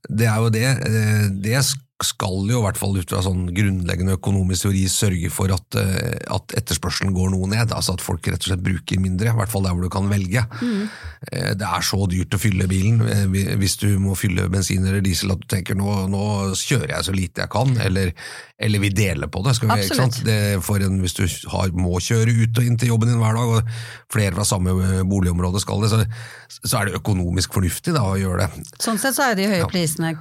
det 0.10 0.30
er 0.30 0.40
jo 0.42 0.50
det. 0.54 0.70
det 0.86 1.04
Det 1.46 1.60
skal 2.06 2.44
jo 2.46 2.60
i 2.60 2.64
hvert 2.64 2.78
fall 2.78 2.94
ut 3.00 3.10
fra 3.10 3.24
sånn 3.26 3.48
grunnleggende 3.58 4.14
økonomisk 4.20 4.68
teori 4.68 4.84
sørge 4.92 5.32
for 5.34 5.50
at, 5.56 5.78
eh, 5.82 6.20
at 6.30 6.54
etterspørselen 6.60 7.16
går 7.16 7.32
noe 7.34 7.48
ned. 7.50 7.72
Altså 7.74 7.96
at 7.98 8.04
folk 8.06 8.28
rett 8.30 8.44
og 8.44 8.52
slett 8.52 8.62
bruker 8.66 9.00
mindre, 9.02 9.32
i 9.32 9.38
hvert 9.40 9.50
fall 9.50 9.66
der 9.66 9.74
hvor 9.74 9.82
du 9.88 9.90
kan 9.90 10.10
velge. 10.12 10.44
Mm. 10.62 10.84
Det 11.58 11.66
er 11.66 11.82
så 11.88 11.98
dyrt 12.12 12.36
å 12.38 12.40
fylle 12.42 12.68
bilen 12.70 13.02
eh, 13.02 13.56
hvis 13.58 13.80
du 13.82 13.88
må 14.04 14.14
fylle 14.20 14.46
bensin 14.54 14.86
eller 14.86 15.02
diesel 15.02 15.34
at 15.34 15.42
du 15.42 15.48
tenker 15.50 15.74
nå, 15.80 15.88
nå 16.14 16.22
kjører 16.54 16.94
jeg 17.00 17.08
så 17.10 17.16
lite 17.18 17.42
jeg 17.48 17.52
kan, 17.56 17.74
eller, 17.82 18.14
eller 18.62 18.84
vi 18.86 18.94
deler 18.94 19.32
på 19.34 19.42
det. 19.48 19.56
Skal 19.58 19.74
vi, 19.74 19.88
ikke 19.88 19.98
sant? 20.04 20.22
Det, 20.28 20.38
for 20.66 20.78
en, 20.86 21.00
hvis 21.02 21.18
du 21.18 21.26
har, 21.56 21.74
må 21.74 21.98
kjøre 21.98 22.30
ut 22.44 22.62
og 22.62 22.70
inn 22.70 22.78
til 22.78 22.94
jobben 22.94 23.10
din 23.10 23.18
hver 23.24 23.40
dag, 23.42 23.56
og 23.58 24.14
flere 24.14 24.38
fra 24.38 24.46
samme 24.48 25.02
boligområde 25.10 25.62
skal 25.66 25.82
det, 25.82 25.90
så, 25.96 26.04
så 26.62 26.78
er 26.84 26.92
det 26.92 27.02
økonomisk 27.02 27.58
fornuftig 27.58 27.98
da, 27.98 28.06
å 28.06 28.18
gjøre 28.22 28.46
det. 28.46 28.66
Sånn 28.86 29.02
sett 29.02 29.18
så 29.18 29.32
er 29.32 29.40
de 29.42 29.50
høye 29.50 29.64
Ja. 29.66 29.68
prisene 29.74 30.14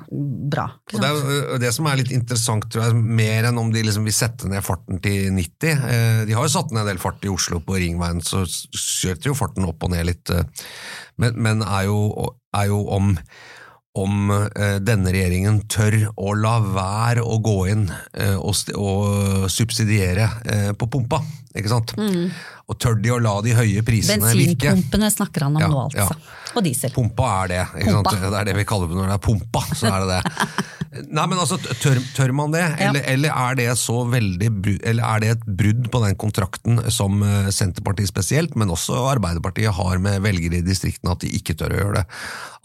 bra. 0.50 0.70
Ikke 0.88 0.96
Og 0.96 1.02
det, 1.04 1.08
er, 1.12 1.20
jo- 1.36 1.60
det 1.66 1.72
som 1.74 1.88
er 1.90 1.98
litt 2.00 2.12
interessant, 2.14 2.68
tror 2.72 2.86
jeg, 2.86 2.96
mer 3.20 3.48
enn 3.50 3.58
om 3.60 3.72
de 3.74 3.82
liksom 3.84 4.06
vil 4.06 4.14
sette 4.14 4.48
ned 4.50 4.62
farten 4.64 5.02
til 5.04 5.28
90 5.34 5.66
eh, 5.74 6.22
De 6.28 6.36
har 6.38 6.46
jo 6.46 6.52
satt 6.54 6.70
ned 6.72 6.84
en 6.84 6.90
del 6.92 7.02
fart 7.02 7.26
i 7.26 7.32
Oslo 7.32 7.58
på 7.66 7.76
Ringveien, 7.82 8.22
så 8.24 8.44
kjørte 8.46 9.30
jo 9.32 9.36
farten 9.38 9.66
opp 9.68 9.84
og 9.86 9.92
ned 9.96 10.06
litt. 10.08 10.30
eh, 10.30 10.46
Men, 11.20 11.36
men 11.42 11.62
er, 11.66 11.88
jo, 11.88 12.30
er 12.56 12.70
jo 12.70 12.80
om, 12.96 13.12
om 13.96 14.30
eh, 14.36 14.78
denne 14.84 15.12
regjeringen 15.14 15.62
tør 15.72 15.98
å 16.16 16.34
la 16.36 16.58
være 16.62 17.24
å 17.24 17.38
gå 17.44 17.56
inn 17.72 17.86
og, 18.36 18.52
og 18.76 19.46
subsidiere 19.52 20.28
på 20.76 20.88
pumpa. 20.92 21.22
Ikke 21.56 21.72
sant? 21.72 21.94
Og 21.96 22.76
tør 22.82 22.98
de 23.00 23.14
å 23.14 23.20
la 23.22 23.38
de 23.44 23.54
høye 23.56 23.80
prisene 23.86 24.28
virke? 24.36 24.68
Bensinpumpene 24.68 25.08
snakker 25.14 25.46
han 25.46 25.56
om 25.56 25.64
Ja, 25.64 25.70
nå, 25.72 25.86
altså. 25.88 26.04
ja. 26.12 26.45
Og 26.56 26.64
diesel. 26.64 26.92
Pumpa 26.94 27.28
er 27.44 27.52
det. 27.52 27.62
Ikke 27.82 27.92
sant? 27.98 28.08
Det 28.16 28.32
er 28.40 28.48
det 28.48 28.56
vi 28.56 28.64
kaller 28.68 28.88
det 28.90 28.96
når 28.96 29.10
det 29.12 29.18
er 29.18 29.24
pumpa. 29.26 29.62
så 29.76 29.90
er 29.92 30.06
det 30.06 30.16
det. 30.16 30.64
Nei, 31.12 31.26
men 31.28 31.36
altså, 31.36 31.58
Tør, 31.76 31.98
tør 32.16 32.32
man 32.32 32.54
det, 32.54 32.62
Ja. 32.62 32.88
eller, 32.88 33.02
eller, 33.12 33.28
er 33.36 33.56
det 33.58 33.66
så 33.76 33.98
veldig, 34.08 34.48
eller 34.86 35.04
er 35.04 35.20
det 35.20 35.30
et 35.34 35.42
brudd 35.58 35.90
på 35.92 36.00
den 36.06 36.14
kontrakten 36.16 36.78
som 36.94 37.20
eh, 37.26 37.50
Senterpartiet 37.52 38.08
spesielt, 38.08 38.54
men 38.56 38.72
også 38.72 38.96
Arbeiderpartiet 39.10 39.74
har 39.76 40.00
med 40.00 40.22
velgere 40.24 40.62
i 40.62 40.64
distriktene, 40.64 41.12
at 41.12 41.20
de 41.26 41.28
ikke 41.36 41.52
tør 41.60 41.74
å 41.76 41.80
gjøre 41.82 41.98
det? 42.00 42.06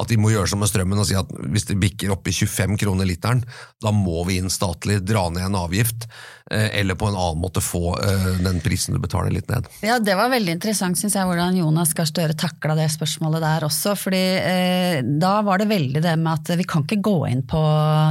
At 0.02 0.08
de 0.10 0.18
må 0.18 0.32
gjøre 0.32 0.48
som 0.50 0.62
med 0.64 0.72
strømmen 0.72 1.02
og 1.04 1.10
si 1.10 1.18
at 1.20 1.28
hvis 1.52 1.68
det 1.70 1.76
bikker 1.82 2.14
opp 2.16 2.30
i 2.32 2.34
25 2.34 2.80
kroner 2.82 3.06
literen, 3.10 3.44
da 3.84 3.92
må 3.94 4.24
vi 4.30 4.40
inn 4.40 4.48
statlig, 4.54 5.02
dra 5.06 5.28
ned 5.30 5.50
en 5.50 5.60
avgift. 5.66 6.08
eh, 6.52 6.80
eller 6.80 6.96
på 7.00 7.08
en 7.08 7.16
annen 7.16 7.40
måte 7.42 7.62
få 7.64 7.94
eh, 8.04 8.26
den 8.44 8.58
prisen 8.64 8.96
du 8.96 9.00
betaler 9.00 9.32
litt 9.32 9.48
ned. 9.52 9.68
Ja, 9.86 10.00
Det 10.00 10.16
var 10.20 10.30
veldig 10.34 10.52
interessant 10.58 10.98
synes 11.00 11.16
jeg, 11.16 11.24
hvordan 11.28 11.56
Jonas 11.56 11.94
Gahr 11.96 12.06
Støre 12.10 12.34
takla 12.36 12.76
det 12.76 12.90
spørsmålet 12.92 13.40
der 13.44 13.64
også. 13.68 13.81
Fordi 13.98 14.22
eh, 14.40 14.98
Da 15.22 15.34
var 15.46 15.62
det 15.62 15.70
veldig 15.72 16.02
det 16.04 16.16
med 16.22 16.32
at 16.34 16.52
vi 16.60 16.66
kan 16.68 16.86
ikke 16.86 17.02
gå 17.04 17.16
inn 17.30 17.44
på 17.48 17.62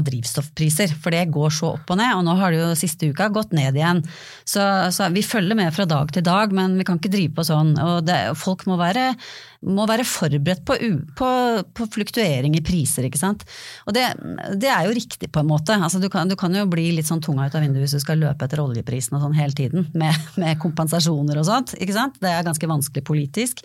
drivstoffpriser, 0.07 0.95
for 1.01 1.15
det 1.15 1.29
går 1.35 1.55
så 1.55 1.75
opp 1.77 1.93
og 1.93 2.01
ned. 2.01 2.15
Og 2.19 2.25
nå 2.27 2.37
har 2.41 2.53
det 2.53 2.63
jo 2.63 2.73
siste 2.79 3.11
uka 3.11 3.31
gått 3.33 3.55
ned 3.57 3.79
igjen. 3.79 4.03
Så, 4.45 4.65
så 4.95 5.11
vi 5.15 5.27
følger 5.27 5.59
med 5.59 5.73
fra 5.77 5.87
dag 5.89 6.13
til 6.15 6.27
dag, 6.27 6.55
men 6.57 6.79
vi 6.81 6.87
kan 6.89 7.01
ikke 7.01 7.13
drive 7.13 7.37
på 7.39 7.47
sånn. 7.47 7.77
og 7.81 8.05
det, 8.09 8.21
Folk 8.41 8.67
må 8.71 8.79
være 8.81 9.13
må 9.69 9.85
være 9.89 10.07
forberedt 10.09 10.63
på, 10.65 10.77
på, 11.19 11.31
på, 11.77 11.87
fluktuering 11.93 12.55
i 12.57 12.63
priser, 12.65 13.05
ikke 13.07 13.21
sant. 13.21 13.43
Og 13.85 13.93
det, 13.97 14.07
det 14.61 14.71
er 14.73 14.87
jo 14.89 14.95
riktig 14.97 15.29
på 15.33 15.43
en 15.43 15.51
måte. 15.51 15.77
Altså, 15.77 16.01
du, 16.01 16.09
kan, 16.13 16.31
du, 16.31 16.37
kan, 16.41 16.55
jo 16.57 16.65
bli 16.71 16.87
litt 16.97 17.09
sånn 17.09 17.21
tunga 17.25 17.49
ut 17.49 17.57
av 17.57 17.65
vinduet 17.65 17.85
hvis 17.85 17.99
du 17.99 18.03
skal 18.03 18.23
løpe 18.23 18.47
etter 18.47 18.63
oljeprisen 18.63 19.19
og 19.19 19.27
sånn 19.27 19.37
hele 19.37 19.57
tiden, 19.57 19.85
med, 19.93 20.17
med, 20.41 20.57
kompensasjoner 20.63 21.43
og 21.43 21.49
sånt. 21.51 21.75
ikke 21.77 21.97
sant? 21.97 22.17
Det 22.23 22.33
er 22.33 22.47
ganske 22.47 22.71
vanskelig 22.71 23.05
politisk. 23.07 23.61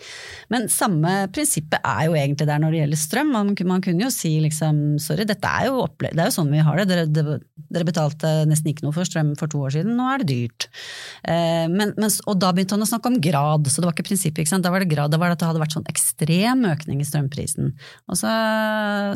Men 0.52 0.68
samme 0.72 1.16
prinsippet 1.32 1.80
er 1.86 2.06
jo 2.08 2.16
egentlig 2.18 2.48
der 2.48 2.60
når 2.62 2.74
det 2.74 2.80
gjelder 2.80 3.00
strøm. 3.00 3.32
Man, 3.34 3.52
man 3.68 3.84
kunne 3.84 4.06
jo 4.06 4.10
si 4.12 4.32
liksom 4.42 4.98
sorry, 5.02 5.26
dette 5.28 5.48
er 5.48 5.68
jo, 5.70 5.86
det 6.02 6.12
er 6.14 6.28
jo 6.28 6.34
sånn 6.34 6.52
vi 6.52 6.62
har 6.66 6.80
det. 6.80 6.86
Dere, 6.90 7.38
dere, 7.70 7.88
betalte 7.88 8.32
nesten 8.50 8.72
ikke 8.72 8.86
noe 8.86 8.96
for 8.96 9.08
strøm 9.08 9.34
for 9.40 9.50
to 9.52 9.62
år 9.66 9.76
siden, 9.78 9.96
nå 9.98 10.10
er 10.12 10.22
det 10.22 10.28
dyrt. 10.32 10.68
Eh, 11.26 11.66
men, 11.72 11.94
men, 11.96 12.12
og 12.26 12.38
da 12.42 12.52
begynte 12.54 12.76
han 12.76 12.86
å 12.86 12.90
snakke 12.90 13.12
om 13.12 13.20
grad, 13.22 13.70
så 13.70 13.82
det 13.82 13.90
var 13.90 13.96
ikke 13.96 14.08
prinsippet. 14.10 14.44
ikke 14.44 14.54
sant? 14.54 14.66
Da 14.66 14.74
var 14.74 14.84
det 14.84 14.92
grad, 14.92 15.12
da 15.14 15.20
var 15.22 15.32
det 15.32 15.38
at 15.38 15.44
det 15.44 15.50
hadde 15.50 15.64
vært 15.64 15.76
sånn 15.78 15.90
ekstrem 15.92 16.64
økning 16.72 17.02
i 17.02 17.08
strømprisen. 17.08 17.74
Og 18.10 18.20
så, 18.20 18.32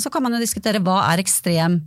så 0.02 0.12
kan 0.12 0.24
man 0.26 0.36
jo 0.36 0.42
diskutere 0.42 0.82
hva 0.84 1.02
er 1.10 1.24
ekstrem 1.24 1.82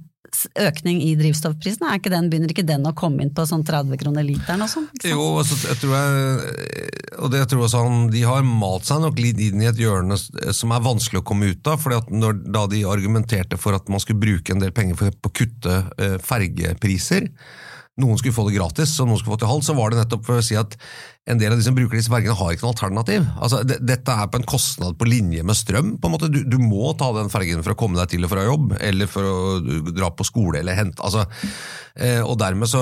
økning 0.60 1.02
i 1.04 1.14
drivstoffprisene? 1.20 1.90
Er 1.90 2.00
ikke 2.00 2.12
den, 2.14 2.30
begynner 2.32 2.54
ikke 2.54 2.66
den 2.66 2.88
å 2.88 2.94
komme 2.98 3.26
inn 3.26 3.34
på 3.36 3.46
sånn 3.48 3.66
30 3.68 4.00
kroner 4.02 4.26
literen 4.26 4.64
og 4.66 4.72
sånn? 4.72 4.88
Jo, 5.06 5.20
altså, 5.42 5.58
jeg 5.68 5.82
tror 5.82 5.96
jeg, 5.98 7.10
og 7.20 7.34
det 7.34 7.42
jeg 7.44 7.60
også 7.60 7.84
han, 7.84 8.08
de 8.14 8.24
har 8.26 8.48
malt 8.48 8.88
seg 8.88 9.04
nok 9.04 9.20
litt 9.22 9.42
inn 9.44 9.62
i 9.62 9.70
et 9.70 9.82
hjørne 9.82 10.18
som 10.18 10.74
er 10.74 10.86
vanskelig 10.86 11.22
å 11.22 11.28
komme 11.28 11.52
ut 11.52 11.70
av. 11.70 11.82
fordi 11.84 12.00
at 12.00 12.14
når, 12.14 12.40
Da 12.54 12.66
de 12.72 12.86
argumenterte 12.88 13.60
for 13.60 13.76
at 13.78 13.92
man 13.92 14.02
skulle 14.04 14.24
bruke 14.24 14.54
en 14.54 14.64
del 14.64 14.74
penger 14.76 15.00
for, 15.00 15.20
på 15.22 15.32
å 15.32 15.38
kutte 15.44 15.78
eh, 15.98 16.18
fergepriser, 16.24 17.30
noen 18.02 18.18
skulle 18.18 18.34
få 18.34 18.48
det 18.48 18.58
gratis 18.58 18.96
og 19.02 19.10
noen 19.10 19.20
skulle 19.22 19.36
få 19.36 19.44
til 19.44 19.52
halv, 19.52 19.66
så 19.66 19.76
var 19.78 19.92
det 19.92 20.02
nettopp 20.02 20.24
for 20.26 20.42
å 20.42 20.46
si 20.46 20.58
at 20.58 20.78
en 21.24 21.40
del 21.40 21.54
av 21.54 21.60
de 21.60 21.64
som 21.64 21.76
bruker 21.76 21.96
disse 21.96 22.12
fergene, 22.12 22.36
har 22.36 22.52
ikke 22.52 22.66
noe 22.66 22.74
alternativ. 22.74 23.28
Altså, 23.40 23.62
det, 23.64 23.78
dette 23.88 24.12
er 24.12 24.28
på 24.28 24.42
en 24.42 24.48
kostnad 24.48 24.98
på 25.00 25.08
linje 25.08 25.46
med 25.48 25.56
strøm. 25.56 25.94
på 25.96 26.10
en 26.10 26.16
måte. 26.18 26.28
Du, 26.28 26.42
du, 26.44 26.58
må 26.60 26.92
ta 27.00 27.14
den 27.16 27.32
fergen 27.32 27.64
for 27.64 27.72
å 27.72 27.80
komme 27.80 27.96
deg 28.02 28.12
til 28.12 28.28
og 28.28 28.34
fra 28.34 28.44
jobb, 28.44 28.74
eller 28.84 29.08
for 29.08 29.30
å 29.30 29.38
dra 29.88 30.12
på 30.12 30.28
skole 30.28 30.60
eller 30.60 30.76
hente. 30.76 31.00
Altså, 31.00 31.24
eh, 31.96 32.20
og 32.20 32.36
dermed 32.42 32.68
så, 32.68 32.82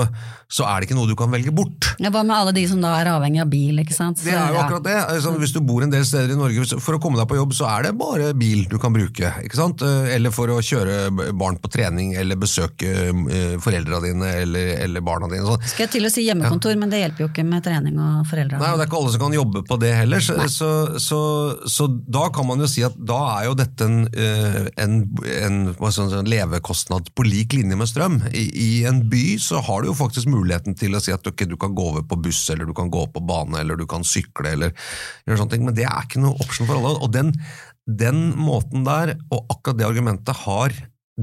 så, 0.50 0.66
er 0.66 0.82
det 0.82 0.88
ikke 0.88 0.96
noe 0.98 1.10
du 1.10 1.14
kan 1.18 1.30
velge 1.30 1.54
bort. 1.54 1.92
Ja, 2.02 2.10
Hva 2.10 2.24
med 2.26 2.34
alle 2.34 2.54
de 2.56 2.64
som 2.66 2.82
da 2.82 2.96
er 2.98 3.12
avhengig 3.12 3.44
av 3.44 3.52
bil? 3.52 3.78
ikke 3.84 3.94
sant? 3.94 4.18
Så, 4.18 4.26
det 4.26 4.34
er 4.34 4.56
jo 4.56 4.58
akkurat 4.64 4.88
det. 4.88 4.98
Altså, 5.14 5.36
hvis 5.38 5.54
du 5.54 5.60
bor 5.62 5.86
en 5.86 5.94
del 5.94 6.02
steder 6.08 6.34
i 6.34 6.40
Norge, 6.42 6.82
for 6.82 6.98
å 6.98 7.02
komme 7.04 7.22
deg 7.22 7.30
på 7.30 7.38
jobb, 7.38 7.54
så 7.54 7.70
er 7.70 7.86
det 7.86 7.94
bare 8.02 8.32
bil 8.34 8.66
du 8.66 8.74
kan 8.82 8.94
bruke. 8.96 9.36
ikke 9.46 9.60
sant? 9.60 9.86
Eh, 9.86 10.10
eller 10.16 10.34
for 10.34 10.50
å 10.50 10.58
kjøre 10.58 11.30
barn 11.30 11.62
på 11.62 11.70
trening, 11.78 12.16
eller 12.18 12.42
besøke 12.42 12.90
eh, 13.06 13.54
foreldra 13.62 14.02
dine 14.02 14.34
eller, 14.42 14.74
eller 14.82 15.06
barna 15.06 15.30
dine. 15.30 15.46
Sånn. 15.46 15.70
Skal 15.76 15.86
jeg 15.86 15.94
til 16.00 16.10
å 16.10 16.14
si 16.18 16.26
hjemmekontor, 16.26 16.74
ja. 16.74 16.82
men 16.82 16.90
det 16.90 17.04
hjelper 17.04 17.28
jo 17.28 17.30
ikke 17.30 17.46
med 17.46 17.62
trening 17.62 18.02
og 18.02 18.31
foreldre. 18.32 18.58
Nei, 18.60 18.70
og 18.72 18.80
Det 18.80 18.84
er 18.84 18.90
ikke 18.90 18.98
alle 19.00 19.12
som 19.14 19.22
kan 19.22 19.36
jobbe 19.36 19.62
på 19.68 19.78
det 19.82 19.92
heller. 19.94 20.24
Så, 20.24 20.36
så, 20.50 20.70
så, 21.02 21.20
så, 21.70 21.88
da 22.16 22.26
kan 22.34 22.48
man 22.48 22.62
jo 22.62 22.68
si 22.70 22.84
at 22.86 22.96
da 22.96 23.18
er 23.36 23.48
jo 23.48 23.56
dette 23.58 23.88
en, 23.88 23.98
eh, 24.10 24.58
en, 24.82 24.98
en, 25.38 25.58
en 25.72 26.30
levekostnad 26.32 27.12
på 27.16 27.26
lik 27.28 27.56
linje 27.58 27.78
med 27.78 27.90
strøm. 27.90 28.20
I, 28.32 28.46
I, 28.50 28.70
en 28.90 29.02
by 29.12 29.24
så 29.42 29.62
har 29.66 29.82
du 29.82 29.92
jo 29.92 29.98
faktisk 29.98 30.30
muligheten 30.32 30.78
til 30.78 30.96
å 30.96 31.02
si 31.02 31.14
at 31.14 31.26
okay, 31.28 31.48
du 31.48 31.58
kan 31.60 31.76
gå 31.76 31.90
over 31.92 32.06
på 32.08 32.20
buss, 32.24 32.44
eller 32.52 32.68
du 32.68 32.74
kan 32.76 32.92
gå 32.92 33.06
på 33.12 33.24
bane, 33.28 33.60
eller 33.60 33.78
du 33.78 33.86
kan 33.90 34.06
sykle, 34.06 34.54
eller 34.56 34.72
gjøre 35.26 35.42
sånne 35.42 35.56
ting. 35.56 35.68
Men 35.68 35.78
det 35.78 35.88
er 35.88 36.08
ikke 36.08 36.22
noe 36.24 36.38
option 36.42 36.68
for 36.68 36.80
alle. 36.80 36.96
Og 37.02 37.12
den, 37.14 37.34
den 37.86 38.24
måten 38.38 38.86
der, 38.88 39.16
og 39.30 39.46
akkurat 39.52 39.80
det 39.80 39.88
argumentet, 39.88 40.44
har 40.46 40.74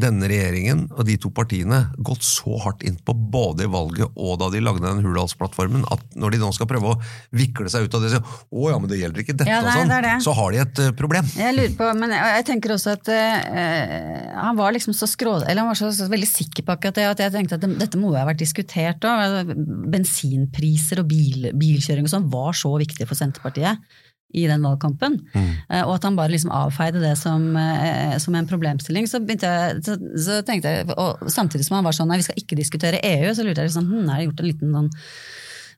denne 0.02 0.30
regjeringen 0.30 0.86
og 0.96 1.04
de 1.08 1.16
to 1.22 1.32
partiene 1.36 1.82
gått 2.06 2.26
så 2.26 2.58
hardt 2.64 2.84
inn 2.88 2.98
på 3.06 3.14
både 3.14 3.66
i 3.66 3.72
valget 3.72 4.16
og 4.16 4.40
da 4.42 4.50
de 4.54 4.62
lagde 4.64 4.84
den 4.86 5.04
Hurdalsplattformen, 5.06 5.86
at 5.94 6.18
når 6.20 6.36
de 6.36 6.42
nå 6.42 6.52
skal 6.56 6.70
prøve 6.70 6.94
å 6.94 6.98
vikle 7.36 7.70
seg 7.72 7.88
ut 7.88 7.98
av 7.98 8.04
det 8.04 8.12
og 8.12 8.16
si 8.16 8.40
å 8.50 8.72
ja, 8.72 8.80
men 8.82 8.92
det 8.92 9.00
gjelder 9.02 9.24
ikke 9.24 9.36
dette 9.36 9.52
ja, 9.52 9.62
nei, 9.66 9.76
og 9.76 9.82
sånn, 9.82 9.94
det 9.94 10.02
det. 10.08 10.16
så 10.26 10.36
har 10.40 10.56
de 10.56 10.62
et 10.64 10.82
uh, 10.84 10.90
problem. 10.98 11.30
Jeg 11.40 11.58
lurer 11.58 11.78
på, 11.80 11.92
men 12.02 12.16
jeg, 12.16 12.34
jeg 12.40 12.48
tenker 12.50 12.76
også 12.76 12.96
at 12.98 13.12
uh, 13.14 14.36
han 14.40 14.60
var 14.60 14.76
liksom 14.76 14.96
så 14.98 15.10
skrå, 15.10 15.38
eller 15.44 15.64
han 15.64 15.72
var 15.72 15.80
så, 15.80 15.92
så, 15.96 16.10
veldig 16.12 16.30
sikker 16.30 16.68
på 16.68 16.76
akkurat 16.76 17.00
det, 17.00 17.08
at 17.14 17.24
jeg 17.26 17.36
tenkte 17.36 17.60
at 17.60 17.66
det, 17.66 17.72
dette 17.84 18.02
må 18.02 18.14
jo 18.14 18.20
ha 18.20 18.28
vært 18.30 18.44
diskutert 18.44 19.08
òg. 19.08 19.56
Bensinpriser 19.94 21.04
og 21.04 21.10
bil, 21.12 21.50
bilkjøring 21.58 22.08
og 22.08 22.14
sånn 22.14 22.30
var 22.32 22.58
så 22.58 22.74
viktig 22.82 23.08
for 23.10 23.20
Senterpartiet 23.20 23.82
i 24.30 24.46
den 24.48 24.64
valgkampen. 24.66 25.18
Mm. 25.34 25.52
Eh, 25.70 25.84
og 25.84 25.96
at 25.96 26.06
han 26.06 26.18
bare 26.18 26.34
liksom 26.34 26.54
avfeide 26.54 27.02
det 27.02 27.16
som, 27.18 27.50
eh, 27.58 28.18
som 28.22 28.36
en 28.38 28.50
problemstilling. 28.50 29.08
Så, 29.10 29.22
jeg, 29.26 29.84
så, 29.86 29.98
så, 29.98 30.42
tenkte 30.46 30.74
jeg, 30.74 30.90
og 30.96 31.30
Samtidig 31.30 31.66
som 31.66 31.80
han 31.80 31.88
var 31.88 31.98
sånn 31.98 32.12
nei, 32.12 32.20
vi 32.22 32.28
skal 32.28 32.42
ikke 32.42 32.60
diskutere 32.60 33.02
EU, 33.06 33.32
så 33.34 33.46
lurte 33.46 33.64
jeg 33.64 33.72
liksom, 33.72 33.90
hm, 33.90 34.10
er 34.10 34.20
det 34.20 34.28
gjort 34.30 34.44
en 34.44 34.52
liten 34.52 34.76
sånn 34.78 34.92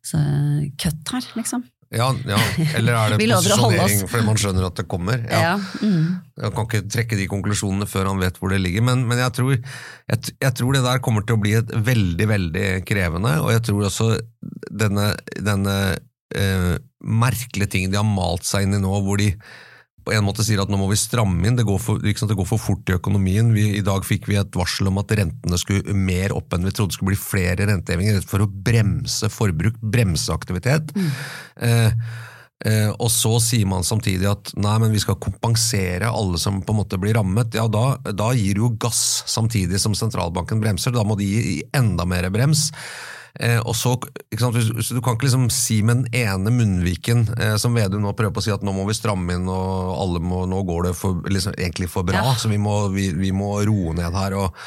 så, 0.01 0.17
her, 0.17 1.31
liksom? 1.37 1.63
Ja, 1.91 2.07
ja, 2.23 2.37
eller 2.79 2.95
er 2.95 3.13
det 3.19 3.25
posisjonering 3.27 4.05
fordi 4.07 4.23
man 4.23 4.37
skjønner 4.39 4.67
at 4.69 4.77
det 4.79 4.85
kommer? 4.91 5.25
Ja. 5.27 5.41
ja. 5.43 5.55
Mm. 5.83 6.21
Jeg 6.39 6.53
kan 6.55 6.67
ikke 6.69 6.83
trekke 6.95 7.17
de 7.19 7.25
konklusjonene 7.31 7.87
før 7.89 8.07
han 8.13 8.21
vet 8.21 8.39
hvor 8.39 8.53
det 8.53 8.61
ligger, 8.63 8.85
men, 8.87 9.03
men 9.09 9.19
jeg, 9.19 9.33
tror, 9.35 9.57
jeg, 9.57 10.21
jeg, 10.31 10.53
tror, 10.57 10.77
det 10.77 10.85
der 10.87 11.01
kommer 11.03 11.27
til 11.27 11.35
å 11.35 11.41
bli 11.43 11.57
et 11.59 11.73
veldig, 11.91 12.29
veldig 12.31 12.69
krevende, 12.87 13.35
og 13.43 13.51
jeg 13.51 13.65
tror 13.67 13.89
også 13.89 14.07
denne, 14.71 15.11
denne 15.35 15.75
eh, 16.37 16.77
merkelige 17.01 17.73
ting 17.75 17.91
de 17.91 17.99
har 17.99 18.07
malt 18.07 18.47
seg 18.47 18.67
inn 18.67 18.77
i 18.77 18.81
nå, 18.81 18.93
hvor 19.05 19.21
de 19.21 19.33
på 20.05 20.13
en 20.15 20.25
måte 20.25 20.43
sier 20.45 20.61
at 20.61 20.71
nå 20.71 20.79
må 20.79 20.87
vi 20.89 20.97
stramme 20.99 21.45
inn, 21.45 21.57
det 21.57 21.67
går 21.67 21.77
for, 21.81 22.01
det 22.01 22.15
går 22.17 22.47
for 22.49 22.61
fort 22.61 22.89
i 22.89 22.95
økonomien. 22.97 23.51
Vi, 23.53 23.67
I 23.77 23.85
dag 23.85 24.05
fikk 24.07 24.27
vi 24.31 24.39
et 24.39 24.57
varsel 24.57 24.89
om 24.89 24.97
at 25.01 25.13
rentene 25.17 25.59
skulle 25.61 25.95
mer 25.95 26.33
opp 26.33 26.55
enn 26.55 26.65
vi 26.65 26.73
trodde 26.73 26.91
Det 26.91 26.97
skulle 26.97 27.13
bli 27.13 27.21
flere 27.21 27.69
rentehevinger, 27.69 28.23
for 28.25 28.43
å 28.43 28.49
bremse 28.49 29.29
forbruk, 29.31 29.77
bremse 29.93 30.33
aktivitet. 30.33 30.89
Mm. 30.97 31.11
Eh, 31.67 32.01
eh, 32.65 32.89
og 32.97 33.11
så 33.13 33.35
sier 33.43 33.69
man 33.69 33.85
samtidig 33.85 34.25
at 34.31 34.53
nei, 34.57 34.75
men 34.81 34.95
vi 34.95 35.03
skal 35.03 35.21
kompensere 35.21 36.09
alle 36.09 36.41
som 36.41 36.63
på 36.65 36.73
en 36.73 36.81
måte 36.81 36.99
blir 37.01 37.19
rammet. 37.19 37.53
Ja, 37.57 37.67
Da, 37.71 38.01
da 38.09 38.33
gir 38.33 38.57
du 38.57 38.65
jo 38.65 38.73
gass 38.81 39.21
samtidig 39.29 39.79
som 39.83 39.97
sentralbanken 39.97 40.63
bremser, 40.63 40.97
da 40.97 41.05
må 41.05 41.19
de 41.19 41.29
gi 41.29 41.57
enda 41.77 42.09
mer 42.09 42.31
brems. 42.33 42.71
Eh, 43.39 43.59
og 43.59 43.75
så, 43.75 43.95
så 43.95 44.93
Du 44.93 45.01
kan 45.01 45.15
ikke 45.15 45.29
liksom 45.29 45.49
si 45.53 45.79
med 45.87 46.03
den 46.03 46.27
ene 46.27 46.51
munnviken, 46.51 47.27
eh, 47.39 47.55
som 47.61 47.75
Vedum 47.77 48.03
nå 48.03 48.13
prøver 48.17 48.35
på 48.35 48.43
å 48.43 48.45
si 48.47 48.53
at 48.53 48.65
nå 48.65 48.73
må 48.75 48.85
vi 48.89 48.97
stramme 48.97 49.37
inn 49.37 49.49
og 49.51 49.95
alle 49.95 50.23
må, 50.23 50.43
nå 50.49 50.63
går 50.67 50.89
det 50.89 50.95
for, 50.99 51.23
liksom, 51.31 51.55
egentlig 51.57 51.91
for 51.91 52.07
bra, 52.07 52.23
ja. 52.31 52.37
så 52.37 52.51
vi 52.51 52.59
må, 52.61 52.75
vi, 52.93 53.11
vi 53.15 53.31
må 53.35 53.53
roe 53.67 53.95
ned 53.97 54.17
her. 54.17 54.37
og 54.41 54.57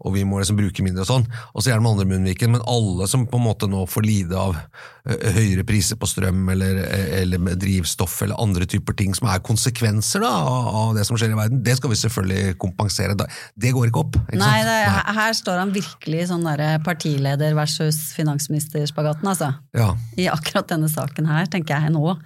og 0.00 0.14
vi 0.14 0.24
må 0.24 0.40
liksom 0.40 0.58
bruke 0.58 0.84
mindre 0.84 1.04
og 1.04 1.10
sånn. 1.10 1.26
Og 1.52 1.62
så 1.62 1.70
gjerne 1.70 1.84
med 1.84 1.92
andre 1.92 2.08
munnviken, 2.14 2.54
men 2.54 2.64
alle 2.68 3.08
som 3.10 3.26
på 3.28 3.40
en 3.40 3.44
måte 3.44 3.68
nå 3.70 3.84
får 3.90 4.06
lide 4.06 4.38
av 4.38 4.56
høyere 5.04 5.64
priser 5.64 5.96
på 6.00 6.08
strøm 6.08 6.48
eller, 6.52 6.80
eller 7.20 7.54
drivstoff 7.60 8.18
eller 8.24 8.40
andre 8.40 8.66
typer 8.68 8.96
ting 8.96 9.14
som 9.16 9.30
er 9.32 9.42
konsekvenser 9.44 10.24
da, 10.24 10.30
av 10.30 10.94
det 10.96 11.06
som 11.08 11.18
skjer 11.20 11.34
i 11.34 11.38
verden, 11.38 11.62
det 11.64 11.76
skal 11.78 11.92
vi 11.92 12.00
selvfølgelig 12.00 12.56
kompensere. 12.60 13.16
Det 13.54 13.74
går 13.76 13.90
ikke 13.90 14.02
opp. 14.04 14.18
Ikke 14.26 14.40
Nei, 14.40 14.58
det, 14.66 14.78
Nei, 14.88 15.16
her 15.20 15.36
står 15.36 15.62
han 15.62 15.74
virkelig 15.74 16.28
sånn 16.32 16.46
der 16.48 16.64
partileder 16.84 17.56
versus 17.58 18.10
finansminister-spagaten, 18.16 19.28
altså. 19.32 19.52
Ja. 19.76 19.92
I 20.20 20.30
akkurat 20.32 20.68
denne 20.72 20.90
saken 20.92 21.28
her, 21.30 21.48
tenker 21.50 21.76
jeg 21.76 21.94
nå. 21.96 22.16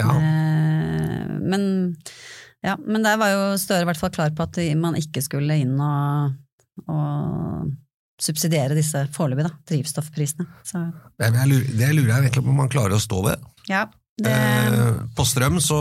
Ja. 0.00 0.08
Eh, 0.14 1.26
men, 1.42 1.66
ja, 2.64 2.78
men 2.78 3.04
der 3.04 3.18
var 3.20 3.32
jo 3.32 3.42
Støre 3.60 3.84
i 3.84 3.90
hvert 3.90 4.00
fall 4.00 4.14
klar 4.14 4.32
på 4.32 4.46
at 4.46 4.60
man 4.78 4.96
ikke 4.96 5.20
skulle 5.24 5.58
inn 5.60 5.74
og 5.76 6.38
og 6.86 7.72
subsidiere 8.22 8.76
disse 8.78 9.06
foreløpig, 9.14 9.50
drivstoffprisene. 9.68 10.46
Så. 10.66 10.84
Det, 11.18 11.32
lurer, 11.48 11.66
det 11.66 11.90
lurer 11.96 12.12
jeg 12.12 12.20
egentlig 12.20 12.44
på 12.44 12.54
om 12.54 12.62
man 12.62 12.70
klarer 12.72 12.96
å 12.96 13.02
stå 13.02 13.22
ved. 13.26 13.50
Ja, 13.70 13.86
det... 14.20 14.30
eh, 14.30 15.00
på 15.16 15.24
strøm 15.26 15.58
så 15.64 15.78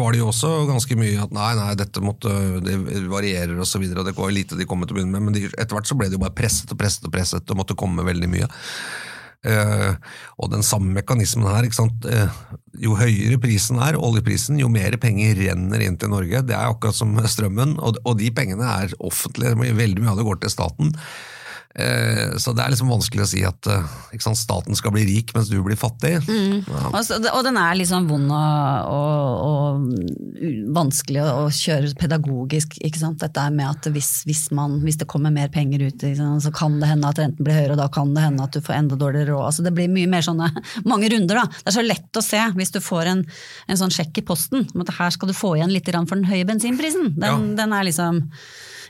var 0.00 0.14
det 0.14 0.22
jo 0.22 0.30
også 0.30 0.50
ganske 0.70 0.96
mye 0.98 1.20
at 1.22 1.34
nei, 1.36 1.50
nei, 1.58 1.70
dette 1.78 2.02
måtte, 2.04 2.32
det 2.64 2.78
varierer 3.12 3.58
og 3.60 3.68
så 3.68 3.80
videre, 3.82 4.02
og 4.02 4.08
det 4.08 4.16
var 4.16 4.32
lite 4.34 4.58
de 4.58 4.66
kom 4.68 4.82
til 4.84 4.96
å 4.96 5.00
begynne 5.00 5.14
med, 5.14 5.28
men 5.28 5.36
de, 5.36 5.46
etter 5.52 5.76
hvert 5.76 5.90
så 5.90 5.98
ble 5.98 6.08
det 6.08 6.18
jo 6.18 6.24
bare 6.24 6.36
presset 6.36 6.72
og 6.72 6.80
presset 6.80 7.06
og 7.06 7.14
presset 7.14 7.52
og 7.52 7.60
måtte 7.60 7.78
komme 7.78 8.06
veldig 8.06 8.30
mye. 8.32 8.48
Eh, 9.44 9.92
og 10.40 10.50
den 10.54 10.64
samme 10.64 10.94
mekanismen 10.96 11.48
her. 11.50 11.68
Eh, 11.68 12.38
jo 12.84 12.96
høyere 12.98 13.38
prisen 13.42 13.80
er, 13.84 13.98
oljeprisen, 14.00 14.58
jo 14.60 14.70
mer 14.72 14.96
penger 15.00 15.36
renner 15.38 15.84
inn 15.84 15.98
til 16.00 16.12
Norge. 16.14 16.42
Det 16.48 16.56
er 16.56 16.70
akkurat 16.70 16.96
som 16.96 17.14
strømmen, 17.28 17.76
og, 17.78 18.00
de 18.18 18.32
pengene 18.34 18.70
er 18.84 18.96
offentlige. 18.98 19.54
Veldig 19.76 20.02
mye 20.02 20.14
av 20.14 20.20
det 20.20 20.28
går 20.28 20.42
til 20.42 20.54
staten. 20.54 20.94
Eh, 21.74 22.36
så 22.38 22.52
det 22.54 22.62
er 22.62 22.70
liksom 22.70 22.90
vanskelig 22.92 23.24
å 23.24 23.26
si 23.26 23.40
at 23.42 23.66
eh, 23.66 23.94
sant, 24.22 24.38
staten 24.38 24.76
skal 24.78 24.92
bli 24.94 25.02
rik 25.08 25.32
mens 25.34 25.48
du 25.50 25.56
blir 25.64 25.78
fattig. 25.78 26.12
Ja. 26.22 26.82
Og, 26.92 27.00
så, 27.02 27.18
og 27.32 27.40
den 27.46 27.58
er 27.58 27.74
liksom 27.80 28.06
vond 28.06 28.30
og, 28.30 28.92
og, 28.94 29.48
og 29.48 30.68
vanskelig 30.76 31.24
å 31.24 31.48
kjøre 31.50 31.94
pedagogisk. 31.98 32.76
Dette 32.78 33.42
er 33.42 33.54
med 33.54 33.66
at 33.66 33.88
hvis, 33.90 34.12
hvis, 34.28 34.44
man, 34.54 34.78
hvis 34.84 35.00
det 35.00 35.08
kommer 35.10 35.34
mer 35.34 35.50
penger 35.54 35.82
ut, 35.88 36.04
sant, 36.04 36.44
så 36.44 36.52
kan 36.54 36.78
det 36.78 36.92
hende 36.92 37.10
at 37.10 37.18
renten 37.20 37.46
blir 37.46 37.58
høyere, 37.58 37.74
og 37.74 37.82
da 37.82 37.88
kan 37.92 38.14
det 38.14 38.22
hende 38.22 38.46
at 38.46 38.54
du 38.54 38.62
får 38.62 38.78
enda 38.78 38.98
dårligere 39.00 39.32
råd. 39.32 39.46
Altså, 39.48 39.64
det 39.66 39.74
blir 39.74 39.90
mye 39.90 40.10
mer 40.10 40.26
sånne, 40.26 40.52
mange 40.90 41.10
runder. 41.10 41.42
da. 41.42 41.48
Det 41.58 41.72
er 41.72 41.78
så 41.80 41.86
lett 41.86 42.20
å 42.20 42.24
se 42.24 42.44
hvis 42.54 42.74
du 42.76 42.78
får 42.84 43.10
en, 43.16 43.24
en 43.66 43.80
sånn 43.80 43.94
sjekk 43.94 44.22
i 44.22 44.26
posten 44.26 44.68
om 44.70 44.86
at 44.86 44.94
her 45.00 45.10
skal 45.14 45.30
du 45.30 45.34
få 45.34 45.56
igjen 45.58 45.74
litt 45.74 45.90
for 45.90 46.14
den 46.14 46.28
høye 46.30 46.46
bensinprisen. 46.46 47.16
Den, 47.18 47.52
den 47.58 47.74
er 47.74 47.86
liksom 47.86 48.22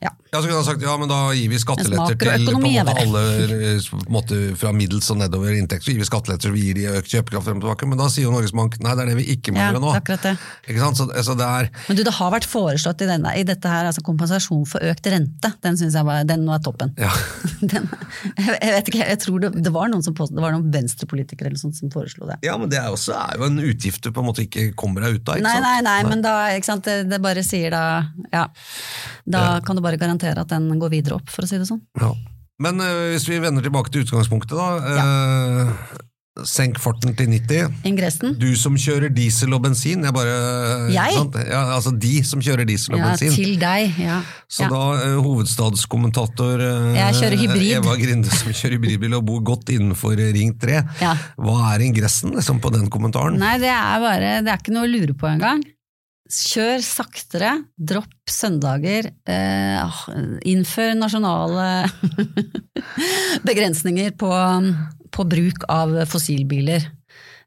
ja. 0.05 0.12
Ja, 0.34 0.40
så 0.42 0.48
kunne 0.48 0.57
han 0.59 0.66
sagt 0.66 0.82
ja, 0.82 0.92
men 0.98 1.07
da 1.11 1.18
gir 1.36 1.46
vi 1.52 1.59
skatteletter 1.62 2.16
til 2.18 2.48
på 2.50 2.70
alle 2.90 3.20
eh, 3.55 3.84
måte, 4.11 4.38
fra 4.59 4.72
middels 4.74 5.07
og 5.14 5.20
nedover 5.20 5.55
inntekt, 5.55 5.84
så 5.86 5.92
gir 5.92 6.00
vi 6.02 6.07
skatteletter 6.09 6.50
så 6.50 6.55
vi 6.55 6.64
gir 6.66 6.78
de 6.80 6.86
økt 6.98 7.12
kjøpekraft 7.12 7.46
frem 7.46 7.61
og 7.61 7.64
tilbake. 7.64 7.86
Men 7.90 8.00
da 8.00 8.09
sier 8.11 8.26
jo 8.26 8.32
Norges 8.34 8.50
Bank 8.57 8.74
nei, 8.82 8.96
det 8.98 9.05
er 9.05 9.11
det 9.12 9.18
vi 9.20 9.26
ikke 9.36 9.55
må 9.55 9.61
Ja, 9.62 9.68
gjøre 9.70 9.82
nå. 9.84 9.92
det 9.94 10.00
akkurat 10.02 10.26
det. 10.26 10.32
Ikke 10.66 10.82
sant? 10.82 10.98
Så, 10.98 11.07
altså, 11.14 11.36
det 11.38 11.46
er 11.46 11.68
Men 11.86 12.00
du, 12.00 12.02
det 12.09 12.14
har 12.18 12.32
vært 12.34 12.48
foreslått 12.50 13.05
i, 13.07 13.09
denne, 13.12 13.34
i 13.38 13.44
dette 13.46 13.70
her, 13.70 13.86
altså 13.92 14.02
kompensasjon 14.07 14.66
for 14.72 14.82
økt 14.90 15.07
rente. 15.14 15.52
Den 15.64 15.78
syns 15.80 15.94
jeg 16.00 16.09
var, 16.11 16.26
den 16.28 16.42
nå 16.48 16.57
er 16.59 16.64
toppen. 16.66 16.94
ja. 17.00 17.12
Den, 17.64 17.86
jeg, 18.36 18.72
vet 18.74 18.88
ikke, 18.90 19.05
jeg 19.09 19.18
tror 19.22 19.38
det, 19.40 19.48
det 19.64 19.70
var 19.72 19.88
noen 19.88 20.02
som 20.05 20.12
påstod, 20.16 20.36
det 20.36 20.42
var 20.44 20.52
noen 20.52 20.66
venstrepolitikere 20.74 21.48
eller 21.48 21.61
sånt 21.61 21.78
som 21.78 21.88
foreslo 21.94 22.26
det. 22.28 22.36
ja, 22.44 22.59
men 22.61 22.68
det 22.68 22.76
er, 22.76 22.90
også, 22.92 23.14
er 23.16 23.38
jo 23.40 23.46
en 23.46 23.57
utgift 23.62 24.05
du 24.05 24.11
på 24.12 24.20
en 24.20 24.28
måte 24.28 24.44
ikke 24.44 24.66
kommer 24.76 25.07
deg 25.07 25.16
ut 25.16 25.30
av. 25.32 25.38
Ikke 25.40 25.46
Nei, 25.46 25.55
sant? 25.57 25.64
nei, 25.64 25.78
nei, 25.86 26.11
men 26.11 26.24
da, 26.26 26.34
ikke 26.59 26.68
sant, 26.68 26.84
det, 26.84 27.07
det 27.09 27.22
bare 27.24 27.44
sier 27.46 27.72
da 27.72 27.84
Ja. 28.34 28.44
Da 29.24 29.44
kan 29.64 29.78
du 29.78 29.80
bare 29.84 29.93
garantere 30.01 30.40
at 30.45 30.49
den 30.55 30.70
går 30.80 30.90
videre 30.97 31.18
opp, 31.20 31.28
for 31.30 31.45
å 31.47 31.51
si 31.51 31.59
det 31.61 31.68
sånn. 31.70 31.82
Ja. 32.01 32.12
Men 32.62 32.78
eh, 32.80 33.12
hvis 33.14 33.28
vi 33.28 33.40
vender 33.42 33.62
tilbake 33.66 33.90
til 33.90 34.05
utgangspunktet, 34.07 34.55
da. 34.55 34.66
eh, 34.78 36.03
senk 36.47 36.80
farten 36.82 37.12
til 37.14 37.28
90. 37.30 37.74
Ingressen? 37.86 38.32
Du 38.42 38.49
som 38.59 38.74
kjører 38.78 39.12
diesel 39.14 39.53
og 39.55 39.61
bensin, 39.62 40.03
jeg 40.03 40.14
bare 40.16 40.32
Jeg? 40.90 41.12
sant? 41.14 41.36
Ja, 41.47 41.61
altså 41.76 41.92
de 41.95 42.11
som 42.26 42.42
kjører 42.42 42.66
diesel 42.66 42.97
og 42.97 43.03
Ja, 43.05 43.11
bensin. 43.12 43.30
til 43.36 43.53
deg. 43.61 43.95
Ja. 44.03 44.16
Så 44.51 44.66
ja. 44.66 44.70
da 44.72 44.80
eh, 45.05 45.14
hovedstadskommentator 45.22 46.62
eh, 46.62 46.97
Jeg 46.99 47.18
kjører 47.20 47.38
hybrid. 47.45 47.70
Eva 47.78 47.95
Grinde 48.01 48.30
som 48.34 48.51
kjører 48.55 48.78
hybridbil 48.78 49.14
og 49.18 49.24
bor 49.30 49.45
godt 49.47 49.70
innenfor 49.74 50.18
Ring 50.18 50.55
3. 50.62 50.80
Ja. 51.03 51.14
Hva 51.38 51.59
er 51.74 51.86
ingressen 51.86 52.34
liksom, 52.34 52.59
på 52.62 52.72
den 52.74 52.90
kommentaren? 52.90 53.38
Nei, 53.40 53.57
det 53.62 53.70
er 53.70 54.03
bare 54.03 54.34
Det 54.45 54.51
er 54.55 54.59
ikke 54.62 54.74
noe 54.74 54.86
å 54.88 54.90
lure 54.90 55.14
på 55.18 55.30
engang. 55.30 55.62
Kjør 56.35 56.82
saktere, 56.82 57.51
dropp 57.78 58.30
søndager, 58.30 59.11
eh, 59.30 60.01
innfør 60.51 60.95
nasjonale 60.99 61.66
begrensninger 63.49 64.14
på, 64.18 64.30
på 65.14 65.26
bruk 65.30 65.66
av 65.70 65.95
fossilbiler. 66.11 66.89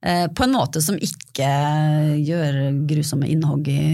Eh, 0.06 0.28
på 0.30 0.46
en 0.46 0.54
måte 0.54 0.82
som 0.84 0.98
ikke 1.02 1.50
gjør 2.22 2.60
grusomme 2.88 3.28
innhogg 3.34 3.68
i 3.74 3.88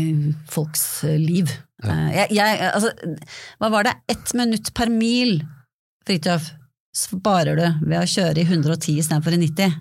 folks 0.52 0.86
liv. 1.08 1.50
Eh, 1.84 2.10
jeg, 2.18 2.36
jeg, 2.38 2.60
altså, 2.70 2.92
hva 3.62 3.72
var 3.74 3.88
det? 3.88 3.96
Ett 4.12 4.36
minutt 4.38 4.74
per 4.78 4.92
mil, 4.92 5.40
Fridtjof, 6.08 6.52
sparer 6.94 7.58
du 7.58 7.88
ved 7.88 8.02
å 8.02 8.10
kjøre 8.10 8.44
i 8.44 8.46
110 8.46 9.00
istedenfor 9.00 9.34
i 9.38 9.42
90. 9.48 9.80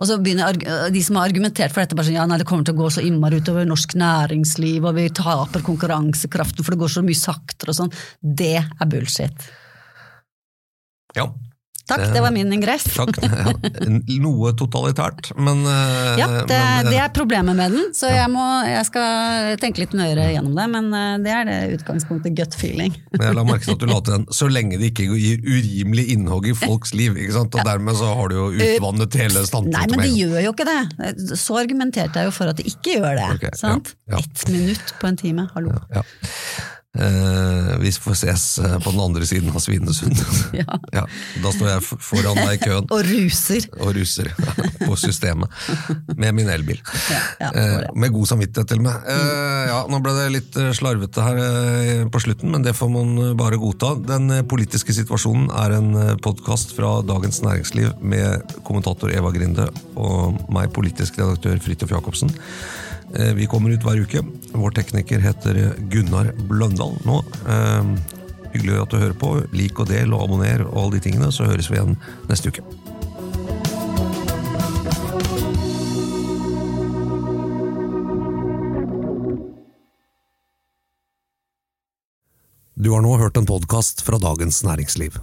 Og 0.00 0.08
så 0.08 0.16
begynner 0.16 0.56
de 0.90 1.02
som 1.04 1.18
har 1.18 1.28
argumentert 1.28 1.74
for 1.74 1.82
dette, 1.82 1.96
bare 1.98 2.08
sånn, 2.08 2.16
ja, 2.16 2.24
nei, 2.28 2.38
det 2.40 2.48
kommer 2.48 2.64
til 2.64 2.76
å 2.76 2.80
gå 2.80 2.88
så 2.94 3.04
innmari 3.04 3.42
utover 3.42 3.68
norsk 3.68 3.92
næringsliv, 4.00 4.86
og 4.88 4.96
vi 4.96 5.10
taper 5.12 5.64
konkurransekraften 5.66 6.64
for 6.64 6.72
det 6.72 6.80
går 6.80 6.94
så 6.96 7.04
mye 7.04 7.20
saktere 7.20 7.74
og 7.74 7.78
sånn. 7.82 7.92
Det 8.20 8.56
er 8.62 8.90
bullshit. 8.90 9.50
Ja, 11.18 11.28
Takk, 11.90 12.06
Det- 12.14 12.22
var 12.22 12.30
min 12.34 12.52
ingress. 12.54 12.84
takk. 13.00 13.18
Ja, 13.22 13.52
noe 14.22 14.52
totalitært, 14.58 15.32
men 15.36 15.64
eh, 15.66 16.18
Ja, 16.20 16.28
det, 16.46 16.46
men, 16.48 16.86
eh, 16.86 16.90
det 16.90 17.00
er 17.02 17.12
problemet 17.14 17.58
med 17.58 17.74
den, 17.74 17.90
så 17.96 18.10
jeg, 18.12 18.28
må, 18.32 18.44
jeg 18.68 18.86
skal 18.88 19.56
tenke 19.62 19.82
litt 19.82 19.96
nøyere 19.96 20.30
gjennom 20.34 20.54
det, 20.58 20.66
men 20.76 20.90
eh, 20.94 21.14
det 21.24 21.34
er 21.34 21.48
det 21.50 21.58
utgangspunktet, 21.78 22.36
gut 22.38 22.56
feeling. 22.58 22.94
Men 23.10 23.26
jeg 23.26 23.36
la 23.36 23.42
merke 23.44 23.66
til 23.66 23.74
at 23.74 23.82
du 23.82 23.88
la 23.90 23.98
til 24.00 24.14
den 24.14 24.26
'så 24.30 24.46
lenge 24.48 24.78
det 24.80 24.92
ikke 24.92 25.06
gir 25.18 25.42
urimelig 25.44 26.04
innhogg 26.14 26.46
i 26.46 26.54
folks 26.56 26.94
liv'. 26.96 27.18
ikke 27.18 27.34
sant? 27.34 27.54
Og 27.54 27.66
dermed 27.66 27.98
så 27.98 28.14
har 28.16 28.30
du 28.30 28.36
jo 28.36 28.46
utvannet 28.54 29.18
hele 29.18 29.42
Nei, 29.66 29.86
men 29.90 30.02
det 30.04 30.12
gjør 30.14 30.40
jo 30.44 30.52
ikke 30.54 30.66
det. 30.68 31.38
Så 31.38 31.58
argumenterte 31.60 32.22
jeg 32.22 32.30
jo 32.30 32.34
for 32.34 32.52
at 32.52 32.60
det 32.60 32.66
ikke 32.70 32.98
gjør 33.00 33.18
det. 33.18 33.28
Okay, 33.36 33.54
sant? 33.58 33.94
ja. 34.10 34.20
Ett 34.22 34.48
minutt 34.48 34.94
på 35.00 35.10
en 35.10 35.18
time, 35.20 35.48
hallo. 35.54 35.74
Ja. 36.98 37.04
Eh, 37.06 37.76
vi 37.78 37.92
får 37.92 38.16
ses 38.18 38.44
eh, 38.58 38.72
på 38.82 38.90
den 38.90 39.00
andre 39.00 39.26
siden 39.26 39.50
av 39.54 39.60
Svinesund. 39.62 40.16
Ja. 40.60 40.66
Ja, 40.96 41.04
da 41.44 41.50
står 41.54 41.68
jeg 41.70 41.84
foran 42.02 42.38
deg 42.40 42.56
i 42.56 42.58
køen 42.64 42.88
Og 42.96 43.04
ruser. 43.06 43.62
og 43.78 43.92
ruser 43.94 44.26
på 44.80 44.96
systemet 44.98 45.52
med 46.18 46.34
min 46.34 46.50
elbil. 46.50 46.80
Ja, 47.12 47.20
ja, 47.44 47.50
Eh, 47.60 47.86
med 47.94 48.10
god 48.14 48.26
samvittighet 48.32 48.68
til 48.72 48.80
og 48.82 48.88
med. 48.88 49.06
Eh, 49.06 49.68
ja, 49.70 49.78
nå 49.90 50.00
ble 50.02 50.16
det 50.16 50.26
litt 50.34 50.58
eh, 50.58 50.72
slarvete 50.76 51.22
her 51.24 51.38
eh, 51.44 52.02
på 52.10 52.22
slutten, 52.24 52.50
men 52.56 52.66
det 52.66 52.74
får 52.78 52.90
man 52.92 53.14
bare 53.38 53.60
godta. 53.62 53.94
Den 54.10 54.26
politiske 54.50 54.94
situasjonen 54.96 55.46
er 55.62 55.76
en 55.78 55.90
podkast 56.26 56.74
fra 56.76 56.96
Dagens 57.06 57.40
Næringsliv 57.46 57.94
med 58.02 58.52
kommentator 58.66 59.14
Eva 59.14 59.30
Grinde 59.34 59.70
og 59.94 60.42
meg, 60.52 60.72
politisk 60.74 61.22
redaktør 61.22 61.62
Fridtjof 61.62 61.94
Jacobsen. 61.94 62.34
Eh, 63.14 63.32
Vi 63.34 63.46
kommer 63.46 63.70
ut 63.74 63.82
hver 63.84 64.00
uke. 64.02 64.22
Vår 64.52 64.70
tekniker 64.76 65.20
heter 65.20 65.60
Gunnar 65.90 66.32
Bløndal 66.48 66.96
nå. 67.06 67.20
Eh, 67.48 67.94
Hyggelig 68.50 68.80
at 68.82 68.90
du 68.90 68.98
hører 68.98 69.14
på. 69.14 69.28
Lik 69.54 69.78
og 69.78 69.86
del 69.92 70.10
og 70.14 70.24
abonner 70.24 70.64
og 70.66 70.76
alle 70.84 70.98
de 70.98 71.04
tingene, 71.06 71.30
så 71.30 71.46
høres 71.46 71.70
vi 71.70 71.78
igjen 71.78 71.94
neste 72.28 72.50
uke. 72.50 72.64
Du 82.74 82.90
har 82.94 83.02
nå 83.04 83.16
hørt 83.20 83.36
en 83.36 83.46
podkast 83.48 84.00
fra 84.06 84.18
Dagens 84.18 84.62
Næringsliv. 84.64 85.18